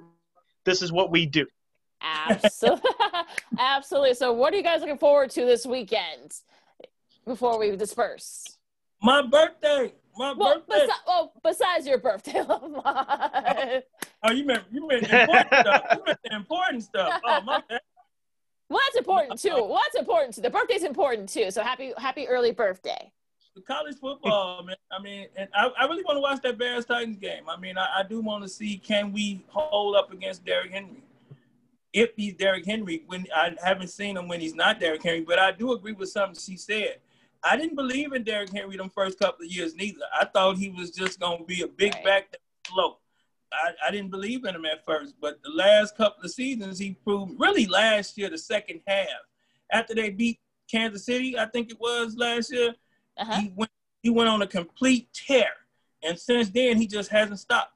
[0.66, 1.46] This is what we do.
[2.02, 2.90] Absolutely.
[3.60, 4.14] Absolutely.
[4.14, 6.34] So, what are you guys looking forward to this weekend
[7.26, 8.58] before we disperse?
[9.02, 9.94] My birthday.
[10.18, 10.88] My well, birthday.
[10.88, 12.84] Besi- well, besides your birthday, Lamont.
[12.86, 13.82] Oh,
[14.24, 15.84] oh, you meant you meant important stuff.
[15.92, 17.22] You meant the important stuff.
[17.24, 17.82] Oh, my bad.
[18.70, 19.56] Well, that's important too.
[19.56, 20.42] Well, that's important too.
[20.42, 21.50] The birthday's important too.
[21.50, 23.12] So happy, happy early birthday.
[23.66, 24.76] College football, man.
[24.92, 27.44] I mean, and I, I really want to watch that Bears Titans game.
[27.50, 31.04] I mean, I, I do want to see can we hold up against Derrick Henry.
[31.92, 35.40] If he's Derrick Henry, when I haven't seen him when he's not Derrick Henry, but
[35.40, 36.98] I do agree with something she said
[37.44, 40.02] I didn't believe in Derrick Henry the first couple of years neither.
[40.20, 42.04] I thought he was just going to be a big right.
[42.04, 42.98] back that slow.
[43.52, 46.92] I, I didn't believe in him at first, but the last couple of seasons he
[46.92, 47.40] proved.
[47.40, 49.08] Really, last year the second half
[49.72, 52.76] after they beat Kansas City, I think it was last year.
[53.20, 53.42] Uh-huh.
[53.42, 53.72] He went
[54.02, 55.50] he went on a complete tear,
[56.02, 57.74] and since then he just hasn't stopped.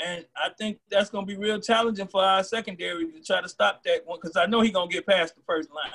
[0.00, 3.48] And I think that's going to be real challenging for our secondary to try to
[3.48, 5.92] stop that one because I know he's going to get past the first line.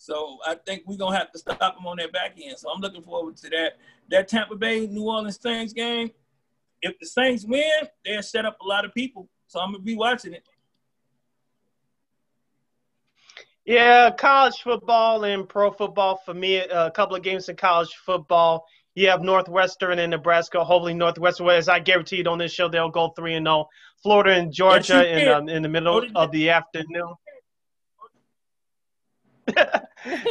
[0.00, 2.56] So I think we're gonna have to stop him on that back end.
[2.56, 3.72] So I'm looking forward to that.
[4.08, 6.10] That Tampa Bay New Orleans Saints game.
[6.80, 7.70] If the Saints win,
[8.02, 9.28] they'll set up a lot of people.
[9.46, 10.42] So I'm gonna be watching it.
[13.66, 16.56] Yeah, college football and pro football for me.
[16.56, 18.66] A couple of games in college football.
[18.94, 20.64] You have Northwestern and Nebraska.
[20.64, 23.56] Hopefully, Northwestern, as I guaranteed on this show, they'll go three and zero.
[23.56, 23.68] Oh.
[24.02, 27.14] Florida and Georgia in um, in the middle of the afternoon.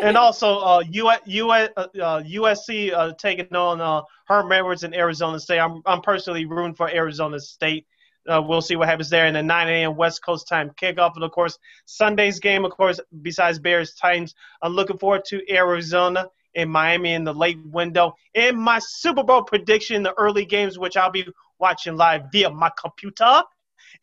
[0.02, 5.60] and also uh, uh, USC uh, taking on uh, Herm Edwards in Arizona State.
[5.60, 7.86] I'm, I'm personally rooting for Arizona State.
[8.28, 9.96] Uh, we'll see what happens there in the 9 a.m.
[9.96, 11.16] West Coast time kickoff.
[11.16, 16.28] And of course, Sunday's game, of course, besides Bears Titans, I'm looking forward to Arizona
[16.56, 18.16] and Miami in the late window.
[18.36, 21.28] And my Super Bowl prediction, the early games, which I'll be
[21.60, 23.44] watching live via my computer,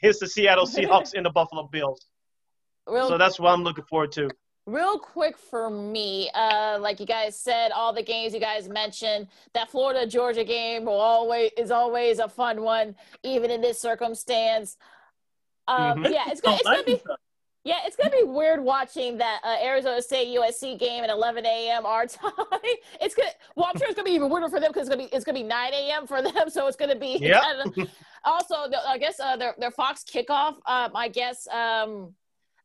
[0.02, 2.06] is the Seattle Seahawks and the Buffalo Bills.
[2.86, 4.30] Real, so that's what I'm looking forward to
[4.66, 9.28] real quick for me uh like you guys said all the games you guys mentioned
[9.54, 14.76] that florida georgia game will always is always a fun one even in this circumstance
[15.68, 16.12] um mm-hmm.
[16.12, 17.00] yeah it's, gonna, it's gonna be
[17.66, 21.84] yeah, it's gonna be weird watching that uh, Arizona State USC game at 11 a.m.
[21.84, 22.30] our time.
[23.00, 23.30] It's gonna.
[23.56, 25.24] Well, I'm sure it's gonna be even weirder for them because it's gonna be it's
[25.24, 26.06] gonna be 9 a.m.
[26.06, 26.32] for them.
[26.48, 27.18] So it's gonna be.
[27.20, 27.64] Yeah.
[28.24, 30.54] also, the, I guess uh, their their Fox kickoff.
[30.64, 32.14] Um, I guess um,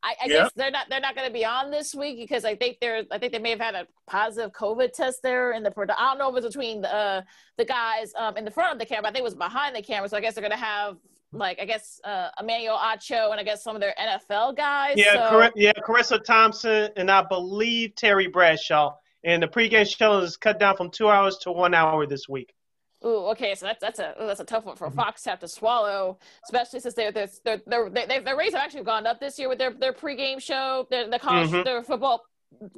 [0.03, 2.55] I, I guess they're not they're not going to be on this week because I
[2.55, 5.71] think they're I think they may have had a positive COVID test there in the
[5.77, 7.21] I don't know if it's between the uh,
[7.57, 9.09] the guys um, in the front of the camera.
[9.09, 10.09] I think it was behind the camera.
[10.09, 10.97] So I guess they're going to have
[11.31, 14.95] like I guess uh, Emmanuel Acho and I guess some of their NFL guys.
[14.97, 15.29] Yeah, so.
[15.29, 15.53] correct.
[15.55, 18.95] Yeah, Charissa Thompson and I believe Terry Bradshaw.
[19.23, 22.55] And the pregame show is cut down from two hours to one hour this week.
[23.03, 24.97] Ooh, okay, so that's that's a ooh, that's a tough one for mm-hmm.
[24.97, 28.63] Fox to have to swallow, especially since they're they're they're, they're they, their rates have
[28.63, 31.63] actually gone up this year with their their pregame show, their the college mm-hmm.
[31.63, 32.23] their football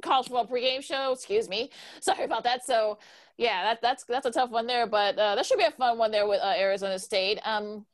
[0.02, 1.12] college football pregame show.
[1.12, 1.70] Excuse me,
[2.00, 2.64] sorry about that.
[2.64, 2.98] So,
[3.36, 5.98] yeah, that that's that's a tough one there, but uh, that should be a fun
[5.98, 7.38] one there with uh, Arizona State.
[7.44, 7.84] Um,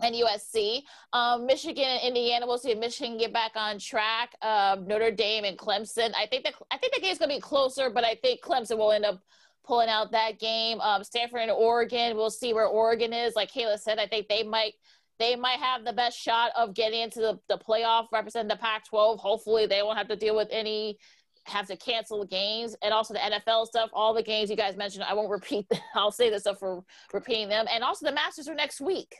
[0.00, 0.82] and USC.
[1.12, 2.46] Um, Michigan and Indiana.
[2.46, 4.32] We'll see if Michigan get back on track.
[4.42, 6.12] Um, Notre Dame and Clemson.
[6.16, 8.92] I think that I think the game's gonna be closer, but I think Clemson will
[8.92, 9.20] end up
[9.68, 10.80] pulling out that game.
[10.80, 13.36] Um, Stanford and Oregon, we'll see where Oregon is.
[13.36, 14.74] Like Kayla said, I think they might
[15.18, 19.18] they might have the best shot of getting into the, the playoff, representing the Pac-12.
[19.18, 20.96] Hopefully, they won't have to deal with any
[21.44, 23.90] have to cancel games and also the NFL stuff.
[23.92, 25.66] All the games you guys mentioned, I won't repeat.
[25.94, 26.82] I'll say this stuff for
[27.12, 27.66] repeating them.
[27.72, 29.14] And also the Masters are next week.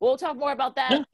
[0.00, 0.90] We'll talk more about that.
[0.90, 1.04] Yeah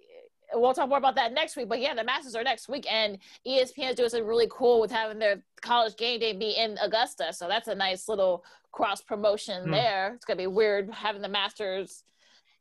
[0.55, 1.69] we'll talk more about that next week.
[1.69, 4.91] But yeah, the Masters are next week, and ESPN is doing something really cool with
[4.91, 7.33] having their college game day be in Augusta.
[7.33, 9.70] So that's a nice little cross promotion mm.
[9.73, 10.15] there.
[10.15, 12.05] It's gonna be weird having the Masters,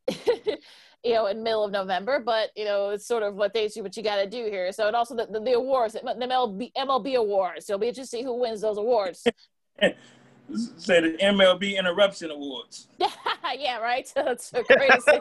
[1.04, 3.82] you know, in middle of November, but you know, it's sort of what they do,
[3.82, 4.72] what you got to do here.
[4.72, 7.66] So and also the, the, the awards, the MLB, MLB awards.
[7.66, 9.26] So it'll be interesting to see who wins those awards.
[10.78, 12.88] Say the MLB Interruption Awards.
[13.58, 14.10] yeah, right.
[14.14, 15.20] That's so crazy.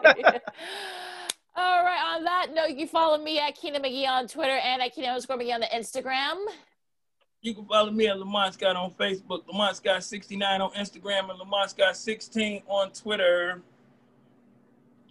[1.58, 2.16] All right.
[2.16, 5.38] On that note, you follow me at Keena McGee on Twitter and at Keena underscore
[5.38, 6.36] McGee on the Instagram.
[7.42, 11.40] You can follow me at Lamont Scott on Facebook, Lamont Scott 69 on Instagram, and
[11.40, 13.62] Lamont Scott 16 on Twitter.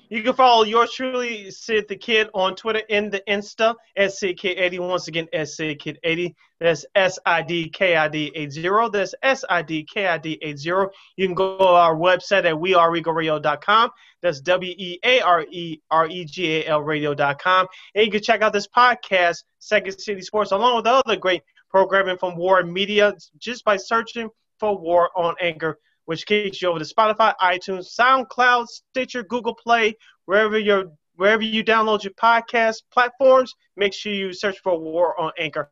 [0.09, 4.79] You can follow yours truly, Sid the Kid, on Twitter in the Insta at SidKid80.
[4.79, 6.35] Once again, at SidKid80.
[6.61, 8.69] That's S I D K I D 80.
[8.93, 10.69] That's S I D K I D 80.
[11.17, 13.91] You can go to our website at weareregalradio.com.
[14.23, 17.67] That's W E A R E R E G A L radio.com.
[17.95, 22.17] And you can check out this podcast, Second City Sports, along with other great programming
[22.17, 24.31] from WARR Media just by searching
[24.61, 29.95] for WARR on Anchor which kicks you over to Spotify, iTunes, SoundCloud, Stitcher, Google Play,
[30.25, 33.55] wherever you wherever you download your podcast platforms.
[33.77, 35.71] Make sure you search for WARR on Anchor.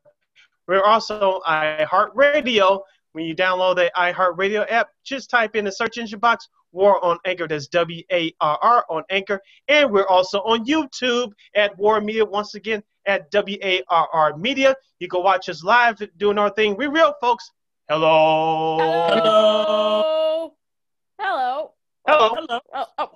[0.66, 2.80] We're also iHeartRadio.
[3.12, 7.18] When you download the iHeartRadio app, just type in the search engine box WARR on
[7.24, 7.46] Anchor.
[7.46, 9.40] That's W A R R on Anchor.
[9.68, 12.24] And we're also on YouTube at WARR Media.
[12.24, 14.74] Once again, at W A R R Media.
[14.98, 16.76] You can watch us live doing our thing.
[16.76, 17.50] We real, folks.
[17.88, 18.78] Hello.
[18.78, 20.23] Hello.
[22.06, 22.34] Hello.
[22.34, 22.60] Hello.
[22.70, 22.84] Hello.
[22.98, 23.10] Oh, oh.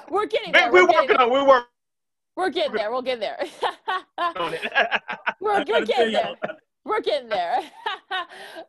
[0.10, 0.72] we're getting there.
[0.72, 1.26] We're, We're getting working there.
[1.26, 1.32] on.
[1.32, 1.68] We're working
[2.36, 2.90] We're getting there.
[2.90, 3.38] We'll get there.
[5.40, 6.34] we're, we're getting there.
[6.84, 7.60] We're getting there.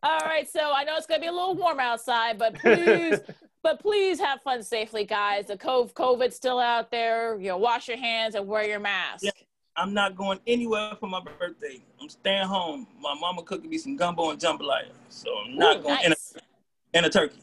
[0.04, 0.50] All right.
[0.50, 3.20] So I know it's gonna be a little warm outside, but please,
[3.64, 5.46] but please have fun safely, guys.
[5.46, 7.40] The cove COVID's still out there.
[7.40, 9.24] You know, wash your hands and wear your mask.
[9.24, 9.32] Yeah.
[9.78, 11.84] I'm not going anywhere for my birthday.
[12.02, 12.88] I'm staying home.
[13.00, 16.06] My mama cooking me some gumbo and jambalaya, so I'm not Ooh, going nice.
[16.06, 17.38] in, a, in a turkey.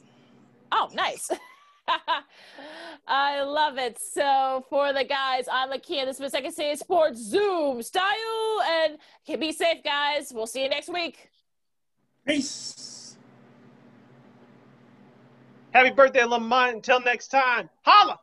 [0.73, 1.31] Oh, nice.
[3.07, 3.99] I love it.
[3.99, 6.07] So for the guys, I'm Lakia.
[6.07, 8.99] This was Second City Sports Zoom style, and
[9.39, 10.33] be safe, guys.
[10.35, 11.31] We'll see you next week.
[12.27, 13.17] Peace.
[15.73, 16.77] Happy birthday, Lamont.
[16.77, 17.69] Until next time.
[17.83, 18.19] Holla.